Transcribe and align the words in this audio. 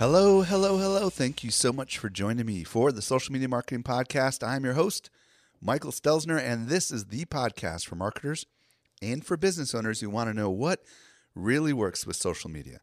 Hello, 0.00 0.40
hello, 0.40 0.78
hello. 0.78 1.10
Thank 1.10 1.44
you 1.44 1.50
so 1.50 1.74
much 1.74 1.98
for 1.98 2.08
joining 2.08 2.46
me 2.46 2.64
for 2.64 2.90
the 2.90 3.02
Social 3.02 3.34
Media 3.34 3.50
Marketing 3.50 3.82
Podcast. 3.82 4.42
I'm 4.42 4.64
your 4.64 4.72
host, 4.72 5.10
Michael 5.60 5.92
Stelzner, 5.92 6.40
and 6.40 6.68
this 6.68 6.90
is 6.90 7.08
the 7.08 7.26
podcast 7.26 7.84
for 7.84 7.96
marketers 7.96 8.46
and 9.02 9.22
for 9.22 9.36
business 9.36 9.74
owners 9.74 10.00
who 10.00 10.08
want 10.08 10.30
to 10.30 10.34
know 10.34 10.48
what 10.48 10.84
really 11.34 11.74
works 11.74 12.06
with 12.06 12.16
social 12.16 12.48
media. 12.48 12.78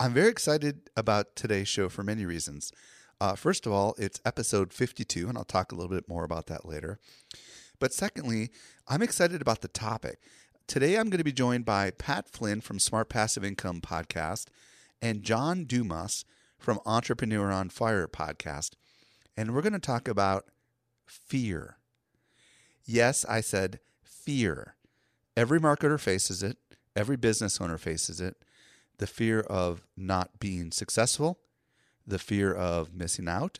I'm 0.00 0.14
very 0.14 0.30
excited 0.30 0.88
about 0.96 1.36
today's 1.36 1.68
show 1.68 1.90
for 1.90 2.02
many 2.02 2.24
reasons. 2.24 2.72
Uh, 3.20 3.34
first 3.34 3.66
of 3.66 3.72
all, 3.72 3.94
it's 3.98 4.22
episode 4.24 4.72
52, 4.72 5.28
and 5.28 5.36
I'll 5.36 5.44
talk 5.44 5.72
a 5.72 5.74
little 5.74 5.94
bit 5.94 6.08
more 6.08 6.24
about 6.24 6.46
that 6.46 6.64
later. 6.64 6.98
But 7.78 7.92
secondly, 7.92 8.48
I'm 8.88 9.02
excited 9.02 9.42
about 9.42 9.60
the 9.60 9.68
topic. 9.68 10.20
Today, 10.66 10.96
I'm 10.96 11.10
going 11.10 11.18
to 11.18 11.22
be 11.22 11.32
joined 11.32 11.66
by 11.66 11.90
Pat 11.90 12.30
Flynn 12.30 12.62
from 12.62 12.78
Smart 12.78 13.10
Passive 13.10 13.44
Income 13.44 13.82
Podcast 13.82 14.46
and 15.02 15.22
John 15.22 15.66
Dumas 15.66 16.24
from 16.58 16.80
Entrepreneur 16.86 17.50
on 17.50 17.68
Fire 17.68 18.06
podcast. 18.06 18.72
And 19.36 19.54
we're 19.54 19.62
going 19.62 19.72
to 19.72 19.78
talk 19.78 20.08
about 20.08 20.46
fear. 21.06 21.76
Yes, 22.84 23.24
I 23.28 23.40
said 23.40 23.80
fear. 24.02 24.74
Every 25.36 25.60
marketer 25.60 26.00
faces 26.00 26.42
it, 26.42 26.56
every 26.94 27.16
business 27.16 27.60
owner 27.60 27.78
faces 27.78 28.20
it. 28.20 28.36
The 28.98 29.06
fear 29.06 29.40
of 29.40 29.86
not 29.96 30.40
being 30.40 30.70
successful, 30.70 31.38
the 32.06 32.18
fear 32.18 32.52
of 32.52 32.94
missing 32.94 33.28
out, 33.28 33.58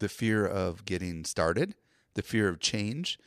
the 0.00 0.08
fear 0.08 0.46
of 0.46 0.84
getting 0.84 1.24
started, 1.24 1.74
the 2.14 2.22
fear 2.22 2.48
of 2.48 2.60
change. 2.60 3.18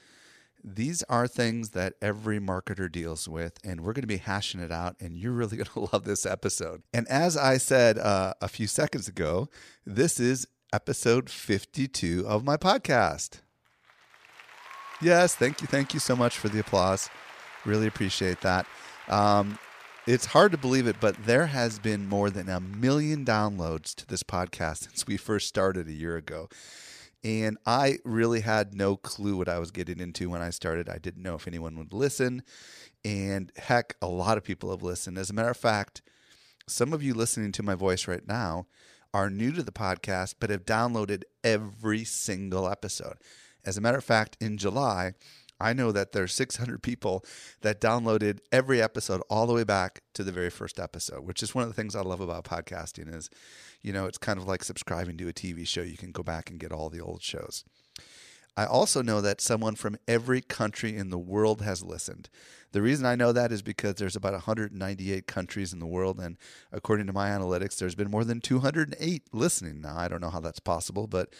These 0.64 1.03
are 1.03 1.28
things 1.28 1.72
that 1.72 1.95
every 2.02 2.39
marketer 2.39 2.89
deals 2.89 3.28
with, 3.28 3.59
and 3.64 3.81
we're 3.81 3.94
going 3.94 4.03
to 4.03 4.08
be 4.08 4.17
hashing 4.17 4.61
it 4.61 4.72
out, 4.72 4.95
and 5.00 5.17
you're 5.17 5.33
really 5.33 5.58
going 5.64 5.67
to 5.73 5.89
love 5.92 6.06
this 6.06 6.25
episode. 6.25 6.83
And 6.94 7.08
as 7.08 7.36
I 7.36 7.58
said 7.58 7.97
uh, 7.97 8.33
a 8.42 8.47
few 8.47 8.67
seconds 8.67 9.08
ago, 9.08 9.50
this 9.86 10.19
is 10.19 10.47
episode 10.72 11.30
52 11.30 12.25
of 12.28 12.44
my 12.44 12.58
podcast. 12.58 13.41
Yes, 15.02 15.36
thank 15.36 15.61
you. 15.61 15.67
Thank 15.67 15.94
you 15.94 16.00
so 16.00 16.16
much 16.16 16.38
for 16.38 16.47
the 16.47 16.59
applause. 16.59 17.09
Really 17.66 17.88
appreciate 17.88 18.41
that. 18.41 18.66
Um, 19.09 19.59
it's 20.08 20.25
hard 20.28 20.52
to 20.52 20.58
believe 20.58 20.88
it, 20.88 20.97
but 21.00 21.16
there 21.25 21.47
has 21.47 21.80
been 21.80 22.08
more 22.08 22.30
than 22.30 22.50
a 22.50 22.59
million 22.59 23.23
downloads 23.25 23.94
to 23.95 24.08
this 24.08 24.23
podcast 24.23 24.78
since 24.89 25.08
we 25.08 25.17
first 25.17 25.47
started 25.47 25.88
a 25.88 25.94
year 25.94 26.17
ago. 26.17 26.50
And 27.24 27.58
I 27.66 28.00
really 28.03 28.42
had 28.42 28.74
no 28.74 28.97
clue 28.97 29.38
what 29.38 29.47
I 29.47 29.59
was 29.59 29.72
getting 29.72 30.00
into 30.00 30.30
when 30.30 30.42
I 30.42 30.50
started. 30.50 30.90
I 30.90 30.97
didn't 30.97 31.24
know 31.24 31.36
if 31.36 31.47
anyone 31.47 31.78
would 31.78 31.94
listen. 31.94 32.44
And 33.06 33.52
heck, 33.58 33.96
a 34.02 34.08
lot 34.08 34.38
of 34.38 34.44
people 34.44 34.72
have 34.72 34.84
listened. 34.84 35.18
As 35.18 35.30
a 35.30 35.34
matter 35.34 35.50
of 35.50 35.58
fact, 35.58 36.02
some 36.68 36.92
of 36.94 37.02
you 37.02 37.14
listening 37.14 37.52
to 37.53 37.64
my 37.64 37.75
voice 37.75 38.08
right 38.08 38.28
now 38.28 38.68
are 39.14 39.30
new 39.30 39.52
to 39.53 39.64
the 39.64 39.72
podcast, 39.72 40.36
but 40.40 40.50
have 40.50 40.66
downloaded 40.66 41.24
every 41.44 42.03
single 42.03 42.68
episode. 42.68 43.16
As 43.66 43.78
a 43.78 43.81
matter 43.81 43.97
of 43.97 44.03
fact, 44.03 44.36
in 44.42 44.58
July, 44.58 45.14
I 45.63 45.72
know 45.72 45.94
that 45.94 46.12
there's 46.12 46.34
600 46.34 46.84
people 46.84 47.24
that 47.62 47.79
downloaded 47.79 48.40
every 48.51 48.81
episode 48.81 49.22
all 49.29 49.47
the 49.47 49.53
way 49.53 49.63
back 49.63 50.01
to 50.13 50.24
the 50.24 50.34
very 50.34 50.50
first 50.50 50.78
episode, 50.78 51.25
which 51.25 51.41
is 51.41 51.56
one 51.56 51.63
of 51.63 51.69
the 51.69 51.74
things 51.74 51.96
I 51.96 52.01
love 52.01 52.19
about 52.19 52.44
podcasting 52.44 53.16
is, 53.16 53.29
you 53.81 53.94
know, 53.94 54.06
it's 54.06 54.18
kind 54.18 54.38
of 54.38 54.46
like 54.46 54.63
subscribing 54.63 55.16
to 55.18 55.29
a 55.29 55.34
TV 55.34 55.66
show. 55.66 55.81
You 55.81 55.96
can 55.96 56.12
go 56.12 56.22
back 56.22 56.50
and 56.50 56.59
get 56.59 56.73
all 56.73 56.90
the 56.90 57.00
old 57.00 57.22
shows. 57.22 57.63
I 58.57 58.66
also 58.66 59.02
know 59.02 59.22
that 59.22 59.40
someone 59.40 59.75
from 59.75 59.97
every 60.06 60.41
country 60.41 60.96
in 60.97 61.09
the 61.09 61.18
world 61.18 61.62
has 61.62 61.81
listened. 61.81 62.29
The 62.73 62.81
reason 62.81 63.06
I 63.06 63.16
know 63.16 63.31
that 63.31 63.52
is 63.52 63.62
because 63.62 63.96
there's 63.96 64.18
about 64.18 64.34
198 64.34 65.28
countries 65.28 65.72
in 65.72 65.79
the 65.79 65.88
world, 65.88 66.19
and 66.19 66.38
according 66.72 67.07
to 67.07 67.13
my 67.13 67.29
analytics, 67.29 67.78
there's 67.78 67.96
been 67.96 68.12
more 68.12 68.25
than 68.25 68.41
208 68.41 69.23
listening. 69.31 69.81
Now, 69.81 69.97
I 69.97 70.07
don't 70.07 70.22
know 70.22 70.29
how 70.29 70.41
that's 70.41 70.59
possible, 70.59 71.07
but 71.07 71.34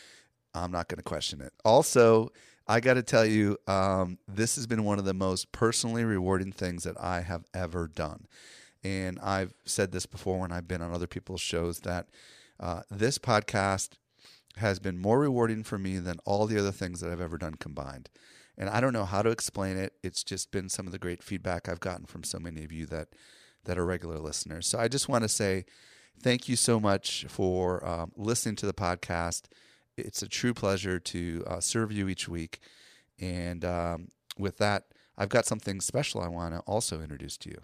I'm 0.56 0.72
not 0.72 0.88
going 0.88 0.98
to 0.98 1.04
question 1.04 1.42
it. 1.42 1.54
Also, 1.66 2.32
I 2.68 2.80
got 2.80 2.94
to 2.94 3.04
tell 3.04 3.26
you, 3.26 3.58
um, 3.68 4.20
this 4.28 4.56
has 4.56 4.68
been 4.68 4.86
one 4.86 5.00
of 5.00 5.06
the 5.06 5.14
most 5.14 5.52
personally 5.52 6.04
rewarding 6.04 6.52
things 6.52 6.84
that 6.84 7.00
I 7.00 7.22
have 7.22 7.44
ever 7.54 7.88
done. 7.88 8.28
And 8.84 9.20
I've 9.20 9.54
said 9.66 9.92
this 9.92 10.06
before 10.06 10.40
when 10.40 10.52
I've 10.52 10.68
been 10.68 10.82
on 10.82 10.94
other 10.94 11.08
people's 11.08 11.42
shows 11.42 11.82
that 11.82 12.08
uh, 12.60 12.82
this 12.90 13.18
podcast 13.18 13.92
has 14.58 14.80
been 14.80 14.98
more 14.98 15.20
rewarding 15.20 15.64
for 15.64 15.78
me 15.78 15.98
than 15.98 16.20
all 16.26 16.46
the 16.46 16.60
other 16.60 16.72
things 16.72 17.00
that 17.00 17.12
I've 17.12 17.22
ever 17.22 17.38
done 17.38 17.56
combined. 17.56 18.10
And 18.58 18.70
I 18.70 18.82
don't 18.82 18.94
know 18.94 19.06
how 19.06 19.22
to 19.24 19.30
explain 19.30 19.78
it. 19.78 19.94
It's 20.04 20.24
just 20.24 20.52
been 20.52 20.70
some 20.70 20.86
of 20.86 20.92
the 20.92 21.00
great 21.00 21.24
feedback 21.24 21.68
I've 21.68 21.80
gotten 21.80 22.06
from 22.06 22.24
so 22.24 22.40
many 22.40 22.64
of 22.64 22.72
you 22.72 22.86
that 22.88 23.10
that 23.66 23.78
are 23.78 23.86
regular 23.86 24.20
listeners. 24.20 24.68
So 24.68 24.78
I 24.78 24.90
just 24.90 25.08
want 25.08 25.24
to 25.24 25.30
say 25.30 25.66
thank 26.22 26.50
you 26.50 26.58
so 26.58 26.82
much 26.82 27.26
for 27.30 27.86
um, 27.88 28.12
listening 28.18 28.58
to 28.58 28.66
the 28.66 28.74
podcast 28.74 29.44
it's 29.98 30.22
a 30.22 30.28
true 30.28 30.54
pleasure 30.54 31.00
to 31.00 31.44
uh, 31.48 31.60
serve 31.60 31.92
you 31.92 32.08
each 32.08 32.28
week. 32.28 32.60
And 33.20 33.64
um, 33.64 34.08
with 34.38 34.58
that, 34.58 34.86
I've 35.18 35.30
got 35.30 35.46
something 35.46 35.82
special 35.82 36.22
I 36.22 36.28
want 36.28 36.56
to 36.56 36.62
also 36.62 37.02
introduce 37.02 37.38
to 37.38 37.50
you. 37.50 37.62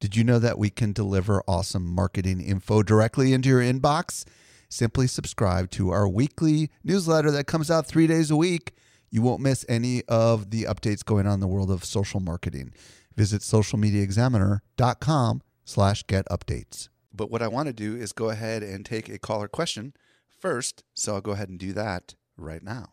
Did 0.00 0.16
you 0.16 0.24
know 0.24 0.38
that 0.38 0.58
we 0.58 0.68
can 0.68 0.92
deliver 0.92 1.42
awesome 1.46 1.86
marketing 1.86 2.40
info 2.40 2.82
directly 2.82 3.32
into 3.32 3.48
your 3.48 3.60
inbox? 3.60 4.24
Simply 4.68 5.06
subscribe 5.06 5.70
to 5.72 5.90
our 5.90 6.08
weekly 6.08 6.70
newsletter 6.82 7.30
that 7.30 7.46
comes 7.46 7.70
out 7.70 7.86
three 7.86 8.06
days 8.06 8.30
a 8.30 8.36
week. 8.36 8.74
You 9.10 9.22
won't 9.22 9.40
miss 9.40 9.64
any 9.68 10.02
of 10.08 10.50
the 10.50 10.64
updates 10.64 11.04
going 11.04 11.26
on 11.26 11.34
in 11.34 11.40
the 11.40 11.46
world 11.46 11.70
of 11.70 11.84
social 11.84 12.20
marketing. 12.20 12.72
Visit 13.14 13.42
socialmediaexaminer.com 13.42 15.42
slash 15.64 16.06
get 16.06 16.26
updates. 16.28 16.88
But 17.14 17.30
what 17.30 17.42
I 17.42 17.48
want 17.48 17.66
to 17.66 17.72
do 17.72 17.94
is 17.94 18.12
go 18.12 18.30
ahead 18.30 18.62
and 18.62 18.86
take 18.86 19.08
a 19.08 19.18
caller 19.18 19.48
question 19.48 19.92
first, 20.42 20.82
so 20.92 21.14
I'll 21.14 21.20
go 21.20 21.30
ahead 21.30 21.48
and 21.48 21.58
do 21.58 21.72
that 21.72 22.14
right 22.36 22.62
now. 22.62 22.90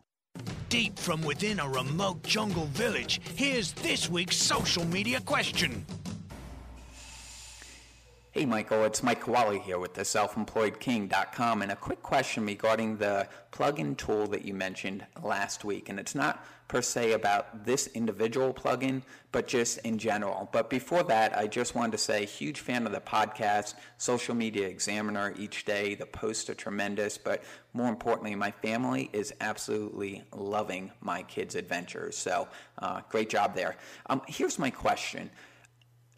Deep 0.69 0.97
from 0.99 1.23
within 1.23 1.59
a 1.59 1.67
remote 1.67 2.21
jungle 2.23 2.67
village, 2.67 3.19
here's 3.35 3.73
this 3.73 4.07
week's 4.07 4.37
social 4.37 4.85
media 4.85 5.19
question. 5.19 5.83
Hey 8.31 8.45
Michael, 8.45 8.85
it's 8.85 9.01
Mike 9.01 9.23
Kawula 9.23 9.59
here 9.59 9.79
with 9.79 9.95
the 9.95 10.03
selfemployedking.com 10.03 11.63
and 11.63 11.71
a 11.71 11.75
quick 11.75 12.03
question 12.03 12.45
regarding 12.45 12.97
the 12.97 13.27
plugin 13.51 13.97
tool 13.97 14.27
that 14.27 14.45
you 14.45 14.53
mentioned 14.53 15.03
last 15.23 15.65
week. 15.65 15.89
And 15.89 15.99
it's 15.99 16.13
not 16.13 16.45
per 16.69 16.81
se 16.81 17.11
about 17.11 17.65
this 17.65 17.87
individual 17.87 18.53
plugin, 18.53 19.01
but 19.33 19.47
just 19.47 19.79
in 19.79 19.97
general. 19.97 20.47
But 20.53 20.69
before 20.69 21.03
that, 21.03 21.37
I 21.37 21.47
just 21.47 21.75
wanted 21.75 21.93
to 21.93 21.97
say, 21.97 22.25
huge 22.25 22.61
fan 22.61 22.85
of 22.85 22.93
the 22.93 23.01
podcast, 23.01 23.73
Social 23.97 24.35
Media 24.35 24.67
Examiner 24.67 25.33
each 25.37 25.65
day. 25.65 25.95
The 25.95 26.05
posts 26.05 26.49
are 26.49 26.53
tremendous, 26.53 27.17
but 27.17 27.43
more 27.73 27.89
importantly, 27.89 28.35
my 28.35 28.51
family 28.51 29.09
is 29.11 29.33
absolutely 29.41 30.23
loving 30.31 30.91
my 31.01 31.23
kids' 31.23 31.55
adventures. 31.55 32.15
So 32.15 32.47
uh, 32.77 33.01
great 33.09 33.29
job 33.29 33.55
there. 33.55 33.75
Um, 34.05 34.21
here's 34.27 34.59
my 34.59 34.69
question. 34.69 35.31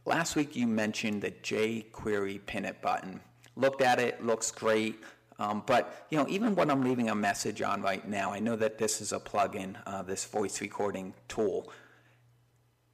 Last 0.05 0.35
week 0.35 0.55
you 0.55 0.67
mentioned 0.67 1.21
the 1.21 1.31
jQuery 1.31 2.45
pin 2.45 2.65
it 2.65 2.81
button. 2.81 3.21
Looked 3.55 3.81
at 3.81 3.99
it, 3.99 4.25
looks 4.25 4.51
great. 4.51 4.99
Um, 5.41 5.63
but 5.65 6.05
you 6.11 6.19
know, 6.19 6.27
even 6.29 6.53
when 6.53 6.69
I'm 6.69 6.83
leaving 6.83 7.09
a 7.09 7.15
message 7.15 7.63
on 7.63 7.81
right 7.81 8.07
now, 8.07 8.31
I 8.31 8.37
know 8.37 8.55
that 8.57 8.77
this 8.77 9.01
is 9.01 9.11
a 9.11 9.19
plugin, 9.19 9.75
uh, 9.87 10.03
this 10.03 10.23
voice 10.23 10.61
recording 10.61 11.15
tool. 11.27 11.71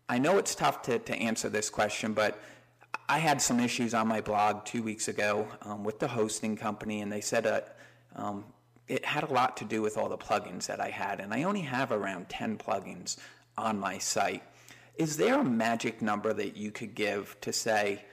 I 0.07 0.17
know 0.17 0.37
it's 0.37 0.55
tough 0.55 0.81
to, 0.83 0.97
to 0.97 1.13
answer 1.13 1.49
this 1.49 1.69
question, 1.69 2.13
but 2.13 2.41
I 3.09 3.19
had 3.19 3.41
some 3.41 3.59
issues 3.59 3.93
on 3.93 4.07
my 4.07 4.21
blog 4.21 4.63
two 4.63 4.81
weeks 4.81 5.09
ago 5.09 5.45
um, 5.63 5.83
with 5.83 5.99
the 5.99 6.07
hosting 6.07 6.55
company, 6.55 7.01
and 7.01 7.11
they 7.11 7.19
said 7.19 7.43
that 7.43 7.75
um, 8.15 8.45
it 8.87 9.03
had 9.03 9.25
a 9.25 9.33
lot 9.33 9.57
to 9.57 9.65
do 9.65 9.81
with 9.81 9.97
all 9.97 10.07
the 10.07 10.17
plugins 10.17 10.67
that 10.67 10.79
I 10.79 10.89
had, 10.89 11.19
and 11.19 11.33
I 11.33 11.43
only 11.43 11.61
have 11.61 11.91
around 11.91 12.29
10 12.29 12.59
plugins 12.59 13.17
on 13.57 13.77
my 13.77 13.97
site. 13.97 14.43
Is 14.95 15.17
there 15.17 15.41
a 15.41 15.43
magic 15.43 16.01
number 16.01 16.31
that 16.31 16.55
you 16.55 16.71
could 16.71 16.95
give 16.95 17.35
to 17.41 17.51
say, 17.51 18.05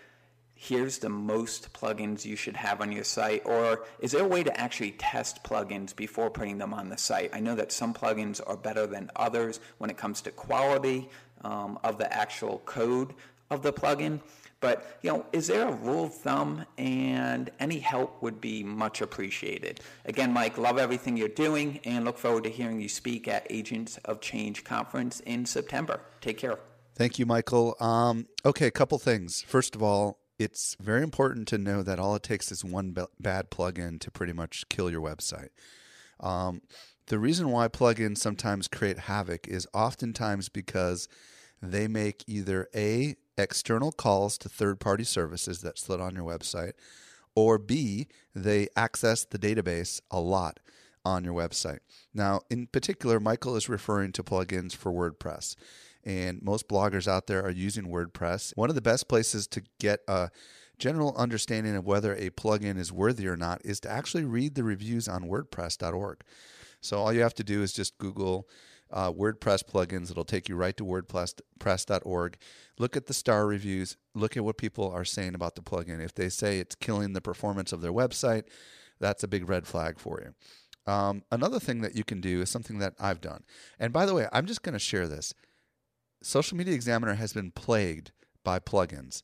here's 0.64 0.98
the 0.98 1.08
most 1.08 1.72
plugins 1.74 2.24
you 2.24 2.36
should 2.36 2.56
have 2.56 2.80
on 2.80 2.90
your 2.90 3.04
site? 3.04 3.42
Or 3.44 3.84
is 4.00 4.12
there 4.12 4.24
a 4.24 4.28
way 4.28 4.42
to 4.42 4.60
actually 4.60 4.92
test 4.92 5.44
plugins 5.44 5.94
before 5.94 6.30
putting 6.30 6.58
them 6.58 6.72
on 6.72 6.88
the 6.88 6.96
site? 6.96 7.30
I 7.34 7.40
know 7.40 7.54
that 7.54 7.70
some 7.70 7.92
plugins 7.92 8.40
are 8.46 8.56
better 8.56 8.86
than 8.86 9.10
others 9.16 9.60
when 9.78 9.90
it 9.90 9.98
comes 9.98 10.22
to 10.22 10.30
quality 10.30 11.10
um, 11.42 11.78
of 11.84 11.98
the 11.98 12.12
actual 12.12 12.62
code 12.64 13.14
of 13.50 13.62
the 13.62 13.72
plugin. 13.72 14.20
But 14.60 14.98
you 15.02 15.12
know, 15.12 15.26
is 15.32 15.48
there 15.48 15.68
a 15.68 15.72
rule 15.72 16.04
of 16.04 16.14
thumb? 16.14 16.64
And 16.78 17.50
any 17.60 17.78
help 17.80 18.22
would 18.22 18.40
be 18.40 18.64
much 18.64 19.02
appreciated. 19.02 19.80
Again, 20.06 20.32
Mike, 20.32 20.56
love 20.56 20.78
everything 20.78 21.18
you're 21.18 21.28
doing, 21.28 21.80
and 21.84 22.06
look 22.06 22.16
forward 22.16 22.44
to 22.44 22.50
hearing 22.50 22.80
you 22.80 22.88
speak 22.88 23.28
at 23.28 23.46
Agents 23.50 23.98
of 24.06 24.22
Change 24.22 24.64
conference 24.64 25.20
in 25.20 25.44
September. 25.44 26.00
Take 26.22 26.38
care. 26.38 26.58
Thank 26.94 27.18
you, 27.18 27.26
Michael. 27.26 27.76
Um, 27.80 28.28
okay, 28.46 28.66
a 28.66 28.70
couple 28.70 28.98
things. 28.98 29.42
First 29.42 29.74
of 29.74 29.82
all, 29.82 30.18
it's 30.38 30.76
very 30.80 31.02
important 31.02 31.48
to 31.48 31.58
know 31.58 31.82
that 31.82 31.98
all 31.98 32.14
it 32.14 32.22
takes 32.22 32.50
is 32.50 32.64
one 32.64 32.90
b- 32.90 33.04
bad 33.20 33.50
plugin 33.50 34.00
to 34.00 34.10
pretty 34.10 34.32
much 34.32 34.68
kill 34.68 34.90
your 34.90 35.00
website. 35.02 35.50
Um, 36.20 36.62
the 37.06 37.18
reason 37.18 37.50
why 37.50 37.68
plugins 37.68 38.18
sometimes 38.18 38.68
create 38.68 39.00
havoc 39.00 39.46
is 39.46 39.66
oftentimes 39.74 40.48
because 40.48 41.08
they 41.60 41.86
make 41.86 42.24
either 42.26 42.68
A, 42.74 43.16
external 43.36 43.92
calls 43.92 44.38
to 44.38 44.48
third 44.48 44.80
party 44.80 45.04
services 45.04 45.60
that 45.60 45.78
sit 45.78 46.00
on 46.00 46.14
your 46.14 46.24
website, 46.24 46.72
or 47.34 47.58
B, 47.58 48.06
they 48.34 48.68
access 48.76 49.24
the 49.24 49.38
database 49.38 50.00
a 50.10 50.20
lot 50.20 50.60
on 51.04 51.24
your 51.24 51.34
website. 51.34 51.80
Now, 52.12 52.40
in 52.48 52.66
particular, 52.68 53.20
Michael 53.20 53.56
is 53.56 53.68
referring 53.68 54.12
to 54.12 54.22
plugins 54.22 54.74
for 54.74 54.92
WordPress. 54.92 55.56
And 56.04 56.42
most 56.42 56.68
bloggers 56.68 57.08
out 57.08 57.26
there 57.26 57.42
are 57.42 57.50
using 57.50 57.88
WordPress. 57.88 58.52
One 58.56 58.68
of 58.68 58.74
the 58.74 58.82
best 58.82 59.08
places 59.08 59.46
to 59.48 59.62
get 59.80 60.00
a 60.06 60.30
general 60.78 61.14
understanding 61.16 61.76
of 61.76 61.86
whether 61.86 62.14
a 62.14 62.30
plugin 62.30 62.78
is 62.78 62.92
worthy 62.92 63.26
or 63.26 63.36
not 63.36 63.60
is 63.64 63.80
to 63.80 63.90
actually 63.90 64.24
read 64.24 64.54
the 64.54 64.64
reviews 64.64 65.08
on 65.08 65.24
WordPress.org. 65.24 66.20
So 66.80 66.98
all 66.98 67.12
you 67.12 67.22
have 67.22 67.34
to 67.34 67.44
do 67.44 67.62
is 67.62 67.72
just 67.72 67.96
Google 67.98 68.48
uh, 68.90 69.10
WordPress 69.10 69.64
plugins. 69.64 70.10
It'll 70.10 70.24
take 70.24 70.48
you 70.48 70.56
right 70.56 70.76
to 70.76 70.84
WordPress.org. 70.84 72.36
Look 72.78 72.96
at 72.96 73.06
the 73.06 73.14
star 73.14 73.46
reviews. 73.46 73.96
Look 74.14 74.36
at 74.36 74.44
what 74.44 74.58
people 74.58 74.90
are 74.90 75.04
saying 75.04 75.34
about 75.34 75.54
the 75.54 75.62
plugin. 75.62 76.04
If 76.04 76.14
they 76.14 76.28
say 76.28 76.58
it's 76.58 76.74
killing 76.74 77.12
the 77.12 77.20
performance 77.20 77.72
of 77.72 77.80
their 77.80 77.92
website, 77.92 78.44
that's 79.00 79.22
a 79.22 79.28
big 79.28 79.48
red 79.48 79.66
flag 79.66 79.98
for 79.98 80.20
you. 80.20 80.34
Um, 80.92 81.22
another 81.32 81.58
thing 81.58 81.80
that 81.80 81.96
you 81.96 82.04
can 82.04 82.20
do 82.20 82.42
is 82.42 82.50
something 82.50 82.78
that 82.78 82.94
I've 83.00 83.20
done. 83.20 83.44
And 83.78 83.92
by 83.92 84.06
the 84.06 84.14
way, 84.14 84.28
I'm 84.32 84.46
just 84.46 84.62
going 84.62 84.74
to 84.74 84.78
share 84.78 85.08
this. 85.08 85.32
Social 86.24 86.56
Media 86.56 86.74
Examiner 86.74 87.14
has 87.14 87.32
been 87.32 87.50
plagued 87.50 88.12
by 88.42 88.58
plugins. 88.58 89.22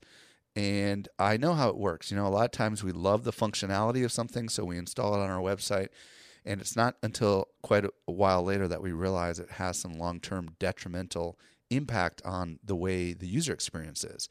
And 0.55 1.09
I 1.19 1.37
know 1.37 1.55
how 1.55 1.69
it 1.69 1.77
works. 1.77 2.11
You 2.11 2.17
know, 2.17 2.27
a 2.27 2.29
lot 2.29 2.45
of 2.45 2.51
times 2.51 2.85
we 2.85 2.93
love 2.93 3.25
the 3.25 3.33
functionality 3.33 4.05
of 4.05 4.13
something, 4.13 4.49
so 4.49 4.65
we 4.65 4.77
install 4.77 5.15
it 5.15 5.21
on 5.21 5.31
our 5.31 5.41
website. 5.41 5.89
And 6.45 6.61
it's 6.61 6.77
not 6.77 6.97
until 7.03 7.49
quite 7.63 7.85
a 7.85 7.91
while 8.07 8.43
later 8.43 8.69
that 8.69 8.83
we 8.83 8.93
realize 8.93 9.39
it 9.39 9.53
has 9.53 9.79
some 9.79 9.95
long 9.95 10.21
term 10.21 10.51
detrimental 10.59 11.39
impact 11.71 12.21
on 12.25 12.59
the 12.65 12.77
way 12.77 13.13
the 13.13 13.27
user 13.27 13.53
experience 13.53 14.05
is. 14.05 14.29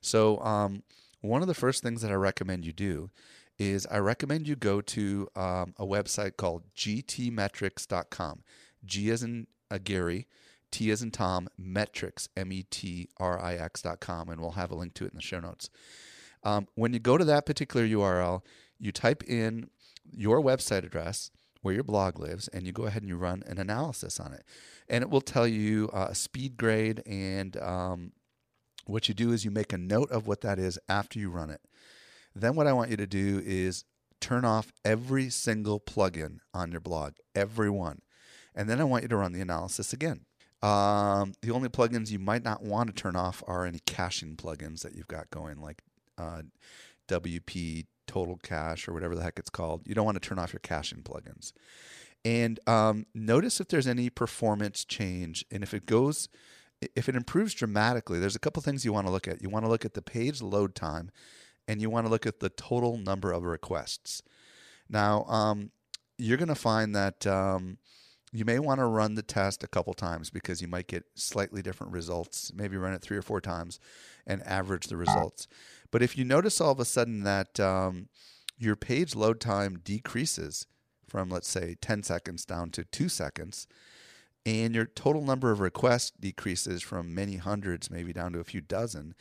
So, 0.00 0.38
um, 0.40 0.82
one 1.20 1.40
of 1.40 1.48
the 1.48 1.54
first 1.54 1.82
things 1.82 2.02
that 2.02 2.10
I 2.10 2.16
recommend 2.16 2.66
you 2.66 2.72
do 2.72 3.10
is 3.58 3.86
I 3.86 3.98
recommend 3.98 4.46
you 4.46 4.56
go 4.56 4.80
to 4.82 5.28
um, 5.34 5.74
a 5.78 5.86
website 5.86 6.36
called 6.36 6.64
gtmetrix.com. 6.76 8.42
G 8.84 9.10
as 9.10 9.22
in 9.22 9.46
a 9.70 9.78
Gary, 9.78 10.28
T 10.74 10.90
as 10.90 11.02
in 11.02 11.12
Tom, 11.12 11.48
metrics, 11.56 12.28
M 12.36 12.52
E 12.52 12.64
T 12.68 13.08
R 13.18 13.40
I 13.40 13.54
X.com, 13.54 14.28
and 14.28 14.40
we'll 14.40 14.52
have 14.52 14.72
a 14.72 14.74
link 14.74 14.94
to 14.94 15.04
it 15.04 15.12
in 15.12 15.16
the 15.16 15.22
show 15.22 15.38
notes. 15.38 15.70
Um, 16.42 16.66
when 16.74 16.92
you 16.92 16.98
go 16.98 17.16
to 17.16 17.24
that 17.24 17.46
particular 17.46 17.86
URL, 17.86 18.42
you 18.80 18.90
type 18.90 19.22
in 19.22 19.70
your 20.12 20.42
website 20.42 20.84
address 20.84 21.30
where 21.62 21.74
your 21.74 21.84
blog 21.84 22.18
lives, 22.18 22.48
and 22.48 22.66
you 22.66 22.72
go 22.72 22.86
ahead 22.86 23.02
and 23.02 23.08
you 23.08 23.16
run 23.16 23.44
an 23.46 23.58
analysis 23.58 24.18
on 24.18 24.32
it. 24.32 24.42
And 24.88 25.02
it 25.02 25.08
will 25.08 25.20
tell 25.20 25.46
you 25.46 25.88
uh, 25.92 26.08
a 26.10 26.14
speed 26.14 26.56
grade, 26.56 27.02
and 27.06 27.56
um, 27.58 28.12
what 28.84 29.08
you 29.08 29.14
do 29.14 29.30
is 29.30 29.44
you 29.44 29.52
make 29.52 29.72
a 29.72 29.78
note 29.78 30.10
of 30.10 30.26
what 30.26 30.40
that 30.40 30.58
is 30.58 30.78
after 30.88 31.20
you 31.20 31.30
run 31.30 31.50
it. 31.50 31.60
Then, 32.34 32.56
what 32.56 32.66
I 32.66 32.72
want 32.72 32.90
you 32.90 32.96
to 32.96 33.06
do 33.06 33.40
is 33.46 33.84
turn 34.20 34.44
off 34.44 34.72
every 34.84 35.30
single 35.30 35.78
plugin 35.78 36.38
on 36.52 36.72
your 36.72 36.80
blog, 36.80 37.12
every 37.34 37.70
one. 37.70 38.00
And 38.56 38.68
then 38.68 38.80
I 38.80 38.84
want 38.84 39.02
you 39.04 39.08
to 39.08 39.16
run 39.16 39.32
the 39.32 39.40
analysis 39.40 39.92
again. 39.92 40.22
Um, 40.64 41.34
the 41.42 41.50
only 41.50 41.68
plugins 41.68 42.10
you 42.10 42.18
might 42.18 42.42
not 42.42 42.62
want 42.62 42.88
to 42.88 42.94
turn 42.94 43.16
off 43.16 43.42
are 43.46 43.66
any 43.66 43.80
caching 43.84 44.34
plugins 44.34 44.80
that 44.80 44.94
you've 44.94 45.08
got 45.08 45.30
going, 45.30 45.60
like 45.60 45.82
uh, 46.16 46.40
WP 47.06 47.84
Total 48.06 48.38
Cache 48.42 48.88
or 48.88 48.94
whatever 48.94 49.14
the 49.14 49.22
heck 49.22 49.38
it's 49.38 49.50
called. 49.50 49.82
You 49.86 49.94
don't 49.94 50.06
want 50.06 50.20
to 50.20 50.26
turn 50.26 50.38
off 50.38 50.54
your 50.54 50.60
caching 50.60 51.02
plugins. 51.02 51.52
And 52.24 52.58
um, 52.66 53.04
notice 53.14 53.60
if 53.60 53.68
there's 53.68 53.86
any 53.86 54.08
performance 54.08 54.86
change. 54.86 55.44
And 55.50 55.62
if 55.62 55.74
it 55.74 55.84
goes, 55.84 56.30
if 56.96 57.10
it 57.10 57.16
improves 57.16 57.52
dramatically, 57.52 58.18
there's 58.18 58.36
a 58.36 58.40
couple 58.40 58.62
things 58.62 58.86
you 58.86 58.92
want 58.94 59.06
to 59.06 59.12
look 59.12 59.28
at. 59.28 59.42
You 59.42 59.50
want 59.50 59.66
to 59.66 59.70
look 59.70 59.84
at 59.84 59.92
the 59.92 60.00
page 60.00 60.40
load 60.40 60.74
time 60.74 61.10
and 61.68 61.82
you 61.82 61.90
want 61.90 62.06
to 62.06 62.10
look 62.10 62.24
at 62.24 62.40
the 62.40 62.48
total 62.48 62.96
number 62.96 63.32
of 63.32 63.42
requests. 63.42 64.22
Now, 64.88 65.24
um, 65.24 65.72
you're 66.16 66.38
going 66.38 66.48
to 66.48 66.54
find 66.54 66.94
that 66.94 67.26
um, 67.26 67.76
you 68.34 68.44
may 68.44 68.58
want 68.58 68.80
to 68.80 68.84
run 68.84 69.14
the 69.14 69.22
test 69.22 69.62
a 69.62 69.68
couple 69.68 69.94
times 69.94 70.28
because 70.28 70.60
you 70.60 70.66
might 70.66 70.88
get 70.88 71.04
slightly 71.14 71.62
different 71.62 71.92
results. 71.92 72.52
Maybe 72.52 72.76
run 72.76 72.92
it 72.92 73.00
three 73.00 73.16
or 73.16 73.22
four 73.22 73.40
times 73.40 73.78
and 74.26 74.42
average 74.42 74.88
the 74.88 74.96
results. 74.96 75.46
But 75.92 76.02
if 76.02 76.18
you 76.18 76.24
notice 76.24 76.60
all 76.60 76.72
of 76.72 76.80
a 76.80 76.84
sudden 76.84 77.22
that 77.22 77.60
um, 77.60 78.08
your 78.58 78.74
page 78.74 79.14
load 79.14 79.40
time 79.40 79.78
decreases 79.84 80.66
from, 81.06 81.30
let's 81.30 81.48
say, 81.48 81.76
10 81.80 82.02
seconds 82.02 82.44
down 82.44 82.70
to 82.70 82.82
two 82.82 83.08
seconds, 83.08 83.68
and 84.44 84.74
your 84.74 84.86
total 84.86 85.22
number 85.22 85.52
of 85.52 85.60
requests 85.60 86.10
decreases 86.10 86.82
from 86.82 87.14
many 87.14 87.36
hundreds, 87.36 87.88
maybe 87.88 88.12
down 88.12 88.32
to 88.32 88.40
a 88.40 88.44
few 88.44 88.60
dozen, 88.60 89.14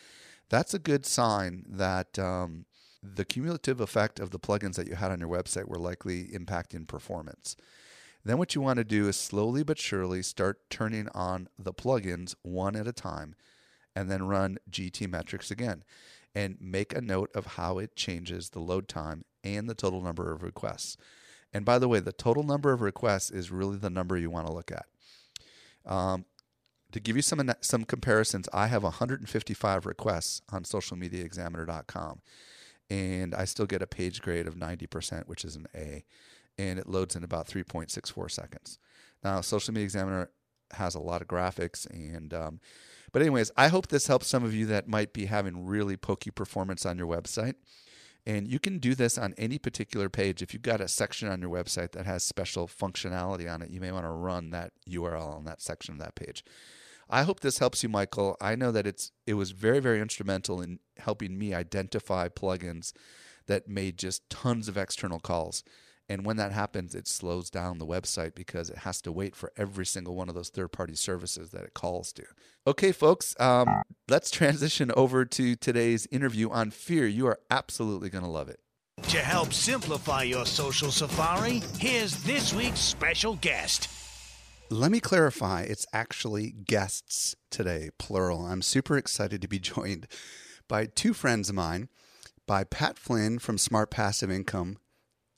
that's 0.50 0.74
a 0.74 0.80
good 0.80 1.06
sign 1.06 1.66
that 1.69 2.18
um, 2.18 2.66
the 3.04 3.25
cumulative 3.25 3.80
effect 3.80 4.19
of 4.19 4.31
the 4.31 4.39
plugins 4.39 4.74
that 4.75 4.88
you 4.88 4.95
had 4.95 5.12
on 5.12 5.19
your 5.19 5.30
website 5.30 5.68
were 5.68 5.77
likely 5.77 6.30
impacting 6.30 6.88
performance. 6.88 7.56
Then, 8.25 8.38
what 8.38 8.56
you 8.56 8.62
want 8.62 8.78
to 8.78 8.86
do 8.86 9.08
is 9.08 9.18
slowly 9.18 9.64
but 9.64 9.78
surely 9.78 10.22
start 10.22 10.70
turning 10.70 11.10
on 11.10 11.50
the 11.60 11.74
plugins 11.74 12.36
one 12.42 12.75
at 12.75 12.88
a 12.88 12.94
time 12.94 13.36
and 13.96 14.10
then 14.10 14.28
run 14.28 14.58
GTmetrix 14.72 15.52
again 15.52 15.84
and 16.34 16.58
make 16.60 16.94
a 16.94 17.02
note 17.02 17.30
of 17.36 17.46
how 17.46 17.78
it 17.78 17.96
changes 17.96 18.50
the 18.50 18.60
load 18.60 18.88
time 18.88 19.24
and 19.44 19.69
the 19.69 19.76
total 19.76 20.02
number 20.02 20.31
of 20.31 20.42
requests. 20.42 20.97
And 21.54 21.66
by 21.66 21.78
the 21.78 21.88
way, 21.88 22.00
the 22.00 22.12
total 22.12 22.44
number 22.44 22.71
of 22.71 22.81
requests 22.81 23.30
is 23.30 23.52
really 23.52 23.78
the 23.78 23.90
number 23.90 24.18
you 24.18 24.31
want 24.31 24.47
to 24.47 24.54
look 24.54 24.71
at. 24.71 24.86
Um, 25.86 26.26
to 26.92 27.00
give 27.00 27.16
you 27.16 27.21
some 27.21 27.52
some 27.62 27.83
comparisons, 27.83 28.47
I 28.54 28.68
have 28.68 28.83
155 28.83 29.86
requests 29.86 30.42
on 30.52 30.64
socialmediaexaminer.com, 30.64 32.21
and 32.90 33.36
I 33.36 33.45
still 33.45 33.66
get 33.66 33.81
a 33.81 33.88
page 33.88 34.21
grade 34.21 34.47
of 34.47 34.56
90%, 34.56 35.28
which 35.28 35.44
is 35.44 35.56
an 35.56 35.68
A, 35.76 36.06
and 36.57 36.80
it 36.80 36.88
loads 36.88 37.16
in 37.16 37.24
about 37.24 37.48
3.64 37.48 38.31
seconds. 38.31 38.80
Now, 39.24 39.42
Social 39.42 39.74
Media 39.74 39.86
Examiner 39.86 40.30
has 40.74 40.95
a 40.95 41.00
lot 41.00 41.22
of 41.22 41.28
graphics 41.28 41.88
and 41.90 42.33
um, 42.33 42.60
but, 43.14 43.22
anyways, 43.22 43.52
I 43.56 43.68
hope 43.68 43.88
this 43.88 44.07
helps 44.07 44.28
some 44.28 44.44
of 44.44 44.56
you 44.56 44.66
that 44.66 44.88
might 44.88 45.14
be 45.14 45.26
having 45.26 45.68
really 45.68 45.95
pokey 45.95 46.31
performance 46.31 46.83
on 46.83 46.98
your 46.98 47.07
website. 47.07 47.54
And 48.26 48.48
you 48.48 48.57
can 48.57 48.80
do 48.80 48.95
this 48.95 49.18
on 49.18 49.36
any 49.38 49.60
particular 49.60 50.10
page. 50.10 50.42
If 50.42 50.52
you've 50.52 50.64
got 50.64 50.81
a 50.81 50.88
section 50.88 51.28
on 51.28 51.40
your 51.40 51.52
website 51.52 51.92
that 51.92 52.07
has 52.07 52.24
special 52.24 52.68
functionality 52.68 53.52
on 53.52 53.62
it, 53.62 53.69
you 53.69 53.80
may 53.80 53.92
want 53.92 54.06
to 54.06 54.10
run 54.10 54.50
that 54.50 54.72
URL 54.90 55.36
on 55.36 55.44
that 55.44 55.62
section 55.62 55.94
of 55.94 56.00
that 56.00 56.16
page. 56.16 56.44
I 57.10 57.24
hope 57.24 57.42
this 57.42 57.60
helps 57.60 57.83
you, 57.83 57.90
Michael. 57.90 58.36
I 58.42 58.56
know 58.56 58.72
that 58.72 58.88
it's 58.88 59.12
it 59.28 59.36
was 59.36 59.52
very, 59.52 59.80
very 59.80 60.02
instrumental 60.02 60.62
in 60.62 60.80
helping 60.98 61.38
me 61.38 61.54
identify 61.54 62.30
plugins 62.30 62.94
that 63.45 63.68
made 63.68 64.00
just 64.00 64.28
tons 64.30 64.68
of 64.68 64.78
external 64.78 65.19
calls. 65.19 65.64
And 66.10 66.26
when 66.26 66.36
that 66.38 66.52
happens, 66.52 66.95
it 66.95 67.07
slows 67.07 67.50
down 67.50 67.78
the 67.78 67.86
website 67.86 68.36
because 68.36 68.69
it 68.69 68.80
has 68.80 69.02
to 69.04 69.12
wait 69.12 69.36
for 69.36 69.52
every 69.56 69.86
single 69.86 70.16
one 70.16 70.28
of 70.30 70.36
those 70.36 70.50
third 70.50 70.72
party 70.72 70.95
services 70.95 71.52
that 71.52 71.64
it 71.64 71.74
calls 71.74 72.12
to. 72.14 72.24
Okay, 72.68 72.92
folks, 72.92 73.36
um, 73.40 73.68
let's 74.10 74.30
transition 74.30 74.92
over 74.98 75.24
to 75.26 75.56
today's 75.56 76.07
interview 76.12 76.50
on 76.50 76.72
fear. 76.72 77.07
You 77.07 77.28
are 77.28 77.40
absolutely 77.50 78.10
going 78.10 78.24
to 78.24 78.30
love 78.30 78.50
it. 78.50 78.60
To 79.10 79.18
help 79.18 79.54
simplify 79.54 80.24
your 80.24 80.45
social 80.45 80.92
safari, 80.92 81.62
here's 81.80 82.22
this 82.24 82.54
week's 82.54 82.80
special 82.80 83.36
guest. 83.36 83.90
Let 84.69 84.92
me 84.92 85.00
clarify, 85.00 85.62
it's 85.62 85.86
actually 85.94 86.52
guests 86.52 87.36
today, 87.50 87.90
plural. 87.98 88.45
I'm 88.45 88.62
super 88.62 88.98
excited 88.98 89.42
to 89.42 89.48
be 89.48 89.60
joined 89.76 90.07
by 90.68 90.86
two 90.86 91.14
friends 91.14 91.50
of 91.50 91.56
mine, 91.56 91.90
by 92.45 92.64
Pat 92.64 92.98
Flynn 92.98 93.40
from 93.40 93.57
Smart 93.57 93.90
Passive 93.90 94.31
Income 94.31 94.78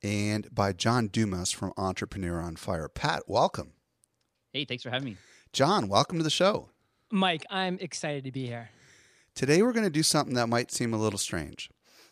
and 0.05 0.53
by 0.53 0.71
John 0.71 1.07
Dumas 1.07 1.51
from 1.51 1.73
Entrepreneur 1.77 2.39
on 2.39 2.57
Fire. 2.57 2.87
Pat, 2.87 3.23
welcome. 3.25 3.71
Hey, 4.53 4.63
thanks 4.63 4.83
for 4.83 4.91
having 4.91 5.05
me. 5.05 5.17
John, 5.51 5.87
welcome 5.87 6.19
to 6.19 6.23
the 6.23 6.29
show. 6.29 6.69
Mike, 7.11 7.43
I'm 7.49 7.79
excited 7.79 8.23
to 8.25 8.31
be 8.31 8.45
here. 8.45 8.69
Today 9.33 9.63
we're 9.63 9.73
going 9.73 9.83
to 9.85 9.89
do 9.89 10.03
something 10.03 10.35
that 10.35 10.45
might 10.47 10.71
seem 10.71 10.93
a 10.93 10.97
little 10.97 11.17
strange. 11.17 11.71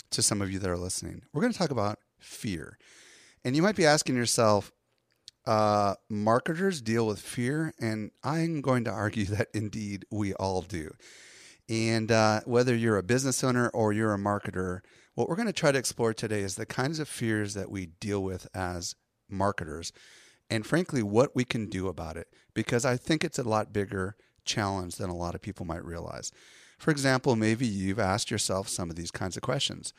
to 0.10 0.24
some 0.24 0.42
of 0.42 0.52
you 0.52 0.58
that 0.60 0.70
are 0.70 0.78
listening. 0.78 1.22
We're 1.34 1.42
going 1.42 1.54
to 1.54 1.58
talk 1.60 1.70
about 1.72 2.00
fear. 2.20 2.78
And 3.44 3.56
you 3.56 3.62
might 3.62 3.76
be 3.76 3.86
asking 3.86 4.16
yourself, 4.16 4.72
uh, 5.46 5.96
marketers 6.10 6.82
deal 6.82 7.06
with 7.06 7.20
fear, 7.20 7.74
and 7.80 8.10
I'm 8.24 8.62
going 8.62 8.86
to 8.86 8.92
argue 8.92 9.26
that 9.36 9.50
indeed 9.54 10.06
we 10.12 10.34
all 10.34 10.64
do. 10.64 10.96
And 11.70 12.12
uh, 12.12 12.42
whether 12.46 12.76
you're 12.76 12.98
a 12.98 13.04
business 13.04 13.44
owner 13.44 13.70
or 13.70 13.94
you're 13.94 14.14
a 14.14 14.20
marketer, 14.20 14.82
what 15.16 15.30
we're 15.30 15.36
going 15.36 15.48
to 15.48 15.54
try 15.54 15.72
to 15.72 15.80
explore 15.80 16.14
today 16.14 16.42
is 16.42 16.56
the 16.56 16.66
kinds 16.66 17.00
of 17.00 17.08
fears 17.08 17.54
that 17.54 17.70
we 17.70 17.88
deal 17.88 18.24
with 18.24 18.48
as 18.54 18.96
marketers, 19.30 19.92
and 20.50 20.66
frankly, 20.66 21.02
what 21.02 21.36
we 21.36 21.44
can 21.46 21.68
do 21.68 21.88
about 21.88 22.18
it, 22.18 22.28
because 22.54 22.86
I 22.86 22.98
think 22.98 23.24
it's 23.24 23.40
a 23.40 23.44
lot 23.44 23.74
bigger 23.74 24.16
challenge 24.46 24.96
than 24.96 25.10
a 25.10 25.16
lot 25.16 25.36
of 25.36 25.42
people 25.42 25.66
might 25.66 25.86
realize. 25.86 26.32
For 26.78 26.92
example, 26.92 27.36
maybe 27.36 27.66
you've 27.66 28.00
asked 28.00 28.30
yourself 28.30 28.68
some 28.68 28.90
of 28.90 28.96
these 28.96 29.12
kinds 29.12 29.38
of 29.38 29.44
questions. 29.44 29.94